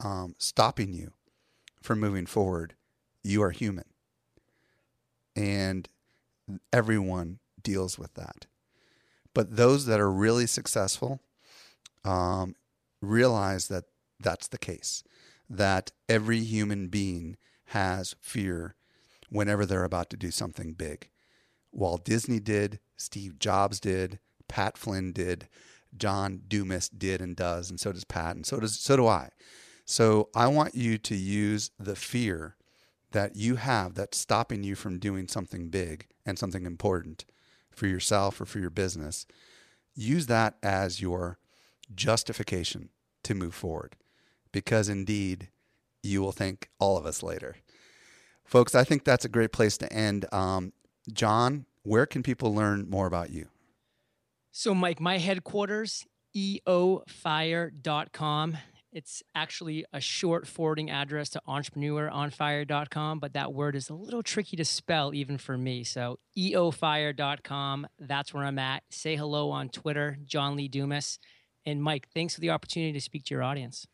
um, 0.01 0.35
stopping 0.39 0.93
you 0.93 1.13
from 1.83 2.01
moving 2.01 2.27
forward, 2.27 2.75
you 3.23 3.43
are 3.43 3.51
human, 3.51 3.85
and 5.37 5.89
everyone 6.73 7.39
deals 7.63 7.99
with 7.99 8.15
that. 8.15 8.47
But 9.35 9.57
those 9.57 9.87
that 9.87 10.01
are 10.01 10.11
really 10.11 10.47
successful 10.47 11.21
um, 12.05 12.55
realize 13.01 13.69
that 13.69 13.85
that's 14.19 14.49
the 14.49 14.59
case. 14.59 15.05
That 15.49 15.93
every 16.09 16.41
human 16.41 16.89
being 16.89 17.37
has 17.67 18.17
fear 18.21 18.75
whenever 19.29 19.65
they're 19.65 19.85
about 19.85 20.11
to 20.11 20.17
do 20.17 20.31
something 20.31 20.73
big. 20.73 21.09
Walt 21.73 22.05
Disney 22.05 22.41
did, 22.41 22.81
Steve 22.97 23.39
Jobs 23.39 23.79
did, 23.79 24.19
Pat 24.49 24.77
Flynn 24.77 25.13
did, 25.13 25.49
John 25.97 26.43
Dumas 26.49 26.89
did 26.89 27.21
and 27.21 27.37
does, 27.37 27.71
and 27.71 27.79
so 27.79 27.93
does 27.93 28.05
Pat, 28.05 28.37
and 28.37 28.45
so 28.45 28.59
does 28.59 28.79
so 28.79 28.97
do 28.97 29.07
I. 29.07 29.31
So 29.91 30.29
I 30.37 30.47
want 30.47 30.77
you 30.77 30.99
to 30.99 31.17
use 31.17 31.73
the 31.77 31.97
fear 31.97 32.55
that 33.11 33.35
you 33.35 33.57
have 33.57 33.97
that's 33.97 34.17
stopping 34.17 34.63
you 34.63 34.77
from 34.77 35.01
doing 35.01 35.27
something 35.27 35.69
big 35.69 36.07
and 36.25 36.39
something 36.39 36.65
important 36.65 37.25
for 37.73 37.89
yourself 37.89 38.41
or 38.41 38.47
for 38.47 38.61
your 38.61 38.71
business. 38.71 39.27
Use 39.97 40.29
that 40.29 40.55
as 40.63 41.01
your 41.01 41.41
justification 41.93 42.91
to 43.25 43.35
move 43.35 43.53
forward 43.53 43.97
because 44.53 44.89
indeed 44.89 45.49
you 46.05 46.23
will 46.23 46.31
thank 46.31 46.69
all 46.79 46.97
of 46.97 47.05
us 47.05 47.21
later. 47.21 47.57
Folks, 48.45 48.77
I 48.77 48.85
think 48.85 49.03
that's 49.03 49.25
a 49.25 49.29
great 49.29 49.51
place 49.51 49.77
to 49.79 49.93
end. 49.93 50.25
Um, 50.33 50.73
John, 51.13 51.67
where 51.83 52.07
can 52.07 52.23
people 52.23 52.55
learn 52.55 52.89
more 52.89 53.09
about 53.09 53.31
you? 53.31 53.49
So, 54.53 54.73
Mike, 54.73 55.01
my 55.01 55.19
headquarters, 55.19 56.07
eofire.com. 56.37 58.59
It's 58.93 59.23
actually 59.35 59.85
a 59.93 60.01
short 60.01 60.49
forwarding 60.49 60.91
address 60.91 61.31
to 61.31 61.41
entrepreneuronfire.com, 61.47 63.21
but 63.21 63.35
that 63.35 63.53
word 63.53 63.77
is 63.77 63.89
a 63.89 63.95
little 63.95 64.23
tricky 64.23 64.57
to 64.57 64.65
spell 64.65 65.15
even 65.15 65.39
for 65.39 65.57
me. 65.57 65.85
So, 65.85 66.19
eofire.com, 66.37 67.87
that's 68.01 68.35
where 68.35 68.45
I'm 68.45 68.59
at. 68.59 68.83
Say 68.91 69.15
hello 69.15 69.51
on 69.51 69.69
Twitter, 69.69 70.19
John 70.25 70.57
Lee 70.57 70.67
Dumas. 70.67 71.21
And 71.65 71.81
Mike, 71.83 72.09
thanks 72.13 72.35
for 72.35 72.41
the 72.41 72.51
opportunity 72.51 72.93
to 72.93 73.01
speak 73.01 73.25
to 73.27 73.35
your 73.35 73.45
audience. 73.45 73.87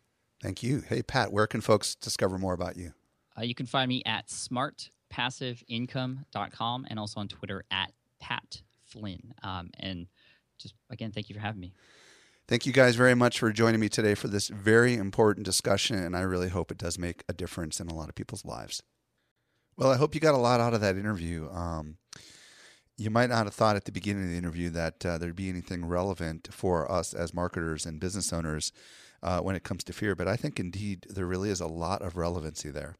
Thank 0.42 0.62
you. 0.62 0.80
Hey, 0.80 1.03
Pat, 1.03 1.30
where 1.32 1.47
can 1.47 1.61
folks 1.61 1.94
discover 1.94 2.38
more 2.38 2.55
about 2.55 2.76
you? 2.76 2.92
Uh, 3.36 3.42
you 3.42 3.55
can 3.55 3.66
find 3.66 3.88
me 3.88 4.03
at 4.07 4.28
smartpassiveincome.com 4.28 6.86
and 6.88 6.99
also 6.99 7.20
on 7.20 7.28
Twitter 7.28 7.64
at 7.70 7.92
Pat 8.18 8.62
Flynn. 8.84 9.34
Um, 9.42 9.68
and 9.78 10.07
just 10.59 10.72
again, 10.90 11.12
thank 11.12 11.28
you 11.28 11.34
for 11.34 11.40
having 11.40 11.61
me. 11.61 11.74
Thank 12.49 12.64
you 12.64 12.72
guys 12.72 12.94
very 12.94 13.16
much 13.16 13.40
for 13.40 13.51
joining 13.51 13.80
me 13.80 13.88
today 13.88 14.14
for 14.14 14.28
this 14.28 14.47
very 14.47 14.94
important 14.94 15.44
discussion, 15.44 15.97
and 15.97 16.16
I 16.16 16.20
really 16.20 16.49
hope 16.49 16.70
it 16.70 16.78
does 16.78 16.97
make 16.97 17.24
a 17.28 17.32
difference 17.32 17.80
in 17.80 17.88
a 17.88 17.94
lot 17.94 18.09
of 18.09 18.14
people's 18.14 18.44
lives. 18.44 18.84
Well, 19.76 19.90
I 19.90 19.97
hope 19.97 20.14
you 20.14 20.20
got 20.20 20.34
a 20.34 20.38
lot 20.38 20.61
out 20.61 20.72
of 20.72 20.80
that 20.80 20.97
interview. 20.97 21.51
Um, 21.51 21.97
you 22.97 23.11
might 23.11 23.30
not 23.30 23.47
have 23.47 23.55
thought 23.55 23.74
at 23.74 23.84
the 23.84 23.90
beginning 23.90 24.22
of 24.22 24.30
the 24.30 24.36
interview 24.36 24.70
that 24.70 25.05
uh, 25.05 25.18
there'd 25.18 25.34
be 25.34 25.49
anything 25.49 25.86
relevant 25.86 26.49
for 26.53 26.90
us 26.90 27.12
as 27.12 27.34
marketers 27.34 27.84
and 27.84 27.99
business 27.99 28.32
owners 28.32 28.70
uh, 29.24 29.40
when 29.40 29.57
it 29.57 29.64
comes 29.64 29.82
to 29.82 29.92
fear, 29.92 30.14
but 30.14 30.28
I 30.28 30.36
think 30.36 30.61
indeed 30.61 31.05
there 31.11 31.26
really 31.26 31.51
is 31.51 31.61
a 31.61 31.66
lot 31.66 32.01
of 32.01 32.16
relevancy 32.16 32.70
there. 32.70 32.94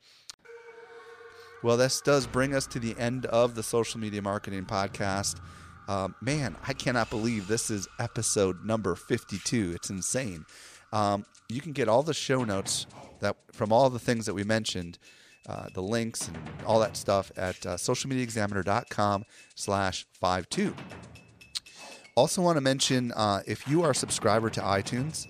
Well, 1.63 1.77
this 1.77 2.01
does 2.01 2.27
bring 2.27 2.53
us 2.53 2.67
to 2.67 2.81
the 2.81 2.99
end 2.99 3.27
of 3.27 3.55
the 3.55 3.63
social 3.63 4.01
media 4.01 4.23
marketing 4.23 4.65
podcast. 4.65 5.39
Um, 5.89 6.15
man, 6.21 6.57
I 6.67 6.73
cannot 6.73 7.11
believe 7.11 7.47
this 7.47 7.71
is 7.71 7.89
episode 7.99 8.65
number 8.65 8.95
52. 8.95 9.73
It's 9.75 9.91
insane. 9.91 10.45
Um, 10.93 11.25
you 11.49 11.61
can 11.61 11.73
get 11.73 11.89
all 11.89 12.03
the 12.03 12.15
show 12.15 12.45
notes 12.45 12.87
that 13.21 13.37
from 13.53 13.73
all 13.73 13.89
the 13.91 13.99
things 13.99 14.27
that 14.27 14.35
we 14.35 14.45
mentioned, 14.45 14.99
uh, 15.49 15.69
the 15.75 15.83
links 15.83 16.27
and 16.29 16.37
all 16.67 16.81
that 16.81 16.97
stuff 16.97 17.31
at 17.37 17.65
uh, 17.65 17.77
socialmediaexaminer.com 17.77 19.25
slash 19.55 20.07
52. 20.21 20.75
Also 22.17 22.43
want 22.43 22.57
to 22.57 22.61
mention 22.61 23.13
uh, 23.13 23.43
if 23.47 23.69
you 23.69 23.83
are 23.83 23.91
a 23.91 23.95
subscriber 23.95 24.51
to 24.51 24.61
iTunes, 24.61 25.29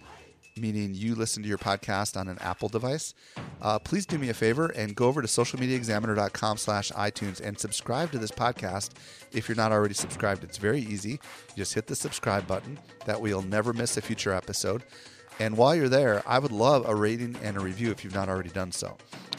meaning 0.59 0.95
you 0.95 1.15
listen 1.15 1.43
to 1.43 1.49
your 1.49 1.59
podcast 1.59 2.19
on 2.19 2.29
an 2.29 2.39
Apple 2.41 2.69
device, 2.69 3.15
uh, 3.61 3.79
please 3.79 4.07
do 4.07 4.19
me 4.19 4.29
a 4.29 4.35
favor 4.35 4.69
and 4.69 4.95
go 4.95 5.07
over 5.07 5.23
to 5.23 5.29
socialmediaexaminer.com 5.29 6.57
slash 6.57 6.93
iTunes 6.93 7.41
and 7.41 7.59
subscribe 7.59 8.11
to 8.13 8.19
this 8.19 8.31
podcast 8.31 8.91
if 9.33 9.49
you're 9.49 9.57
not 9.57 9.73
already 9.73 9.95
subscribed. 9.95 10.45
It's 10.45 10.59
very 10.59 10.81
easy. 10.81 11.11
You 11.11 11.57
just 11.57 11.75
hit 11.75 11.87
the 11.87 11.97
subscribe 11.97 12.47
button. 12.47 12.79
That 13.05 13.21
way 13.21 13.31
you'll 13.31 13.43
never 13.43 13.73
miss 13.73 13.97
a 13.97 14.03
future 14.03 14.33
episode. 14.33 14.83
And 15.39 15.57
while 15.57 15.75
you're 15.75 15.89
there, 15.89 16.23
I 16.27 16.39
would 16.39 16.53
love 16.53 16.89
a 16.89 16.95
rating 16.95 17.37
and 17.43 17.57
a 17.57 17.61
review 17.61 17.91
if 17.91 18.03
you've 18.03 18.15
not 18.15 18.29
already 18.29 18.49
done 18.51 18.73
so. 18.73 18.97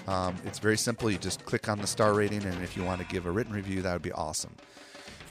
Um, 0.08 0.36
it's 0.46 0.60
very 0.60 0.78
simple. 0.78 1.10
You 1.12 1.18
just 1.18 1.44
click 1.46 1.68
on 1.68 1.80
the 1.80 1.88
star 1.88 2.14
rating, 2.14 2.44
and 2.44 2.64
if 2.64 2.78
you 2.78 2.84
want 2.84 3.02
to 3.02 3.08
give 3.08 3.26
a 3.26 3.32
written 3.32 3.54
review, 3.54 3.82
that 3.82 3.94
would 3.94 4.02
be 4.02 4.12
awesome. 4.12 4.56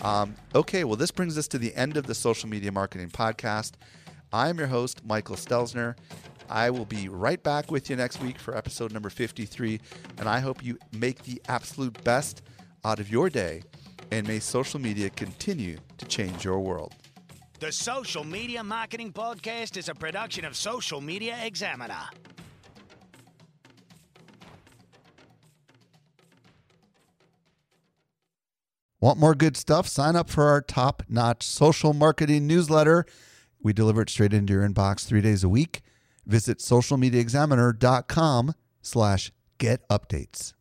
Um, 0.02 0.34
okay, 0.54 0.84
well, 0.84 0.96
this 0.96 1.10
brings 1.10 1.38
us 1.38 1.48
to 1.48 1.58
the 1.58 1.74
end 1.74 1.96
of 1.96 2.06
the 2.06 2.14
Social 2.14 2.48
Media 2.48 2.70
Marketing 2.70 3.08
Podcast. 3.08 3.72
I'm 4.32 4.58
your 4.58 4.66
host, 4.66 5.04
Michael 5.04 5.36
Stelzner. 5.36 5.96
I 6.48 6.70
will 6.70 6.84
be 6.84 7.08
right 7.08 7.42
back 7.42 7.70
with 7.70 7.90
you 7.90 7.96
next 7.96 8.20
week 8.20 8.38
for 8.38 8.56
episode 8.56 8.92
number 8.92 9.10
53, 9.10 9.80
and 10.18 10.28
I 10.28 10.40
hope 10.40 10.64
you 10.64 10.78
make 10.92 11.22
the 11.22 11.40
absolute 11.48 12.02
best 12.04 12.42
out 12.84 13.00
of 13.00 13.10
your 13.10 13.30
day, 13.30 13.62
and 14.10 14.26
may 14.26 14.38
social 14.38 14.80
media 14.80 15.10
continue 15.10 15.78
to 15.98 16.06
change 16.06 16.44
your 16.44 16.60
world. 16.60 16.94
The 17.58 17.72
Social 17.72 18.22
Media 18.22 18.62
Marketing 18.62 19.12
Podcast 19.12 19.76
is 19.76 19.88
a 19.88 19.94
production 19.94 20.44
of 20.44 20.56
Social 20.56 21.00
Media 21.00 21.36
Examiner. 21.42 22.10
Want 29.00 29.18
more 29.18 29.34
good 29.34 29.56
stuff? 29.56 29.86
Sign 29.86 30.16
up 30.16 30.28
for 30.28 30.44
our 30.44 30.60
top 30.60 31.02
notch 31.08 31.44
social 31.44 31.92
marketing 31.92 32.46
newsletter. 32.46 33.06
We 33.62 33.72
deliver 33.72 34.02
it 34.02 34.10
straight 34.10 34.32
into 34.32 34.52
your 34.52 34.68
inbox 34.68 35.04
three 35.04 35.20
days 35.20 35.42
a 35.42 35.48
week. 35.48 35.82
Visit 36.26 36.58
socialmediaexaminer.com 36.58 38.54
slash 38.82 39.32
get 39.58 39.88
updates. 39.88 40.52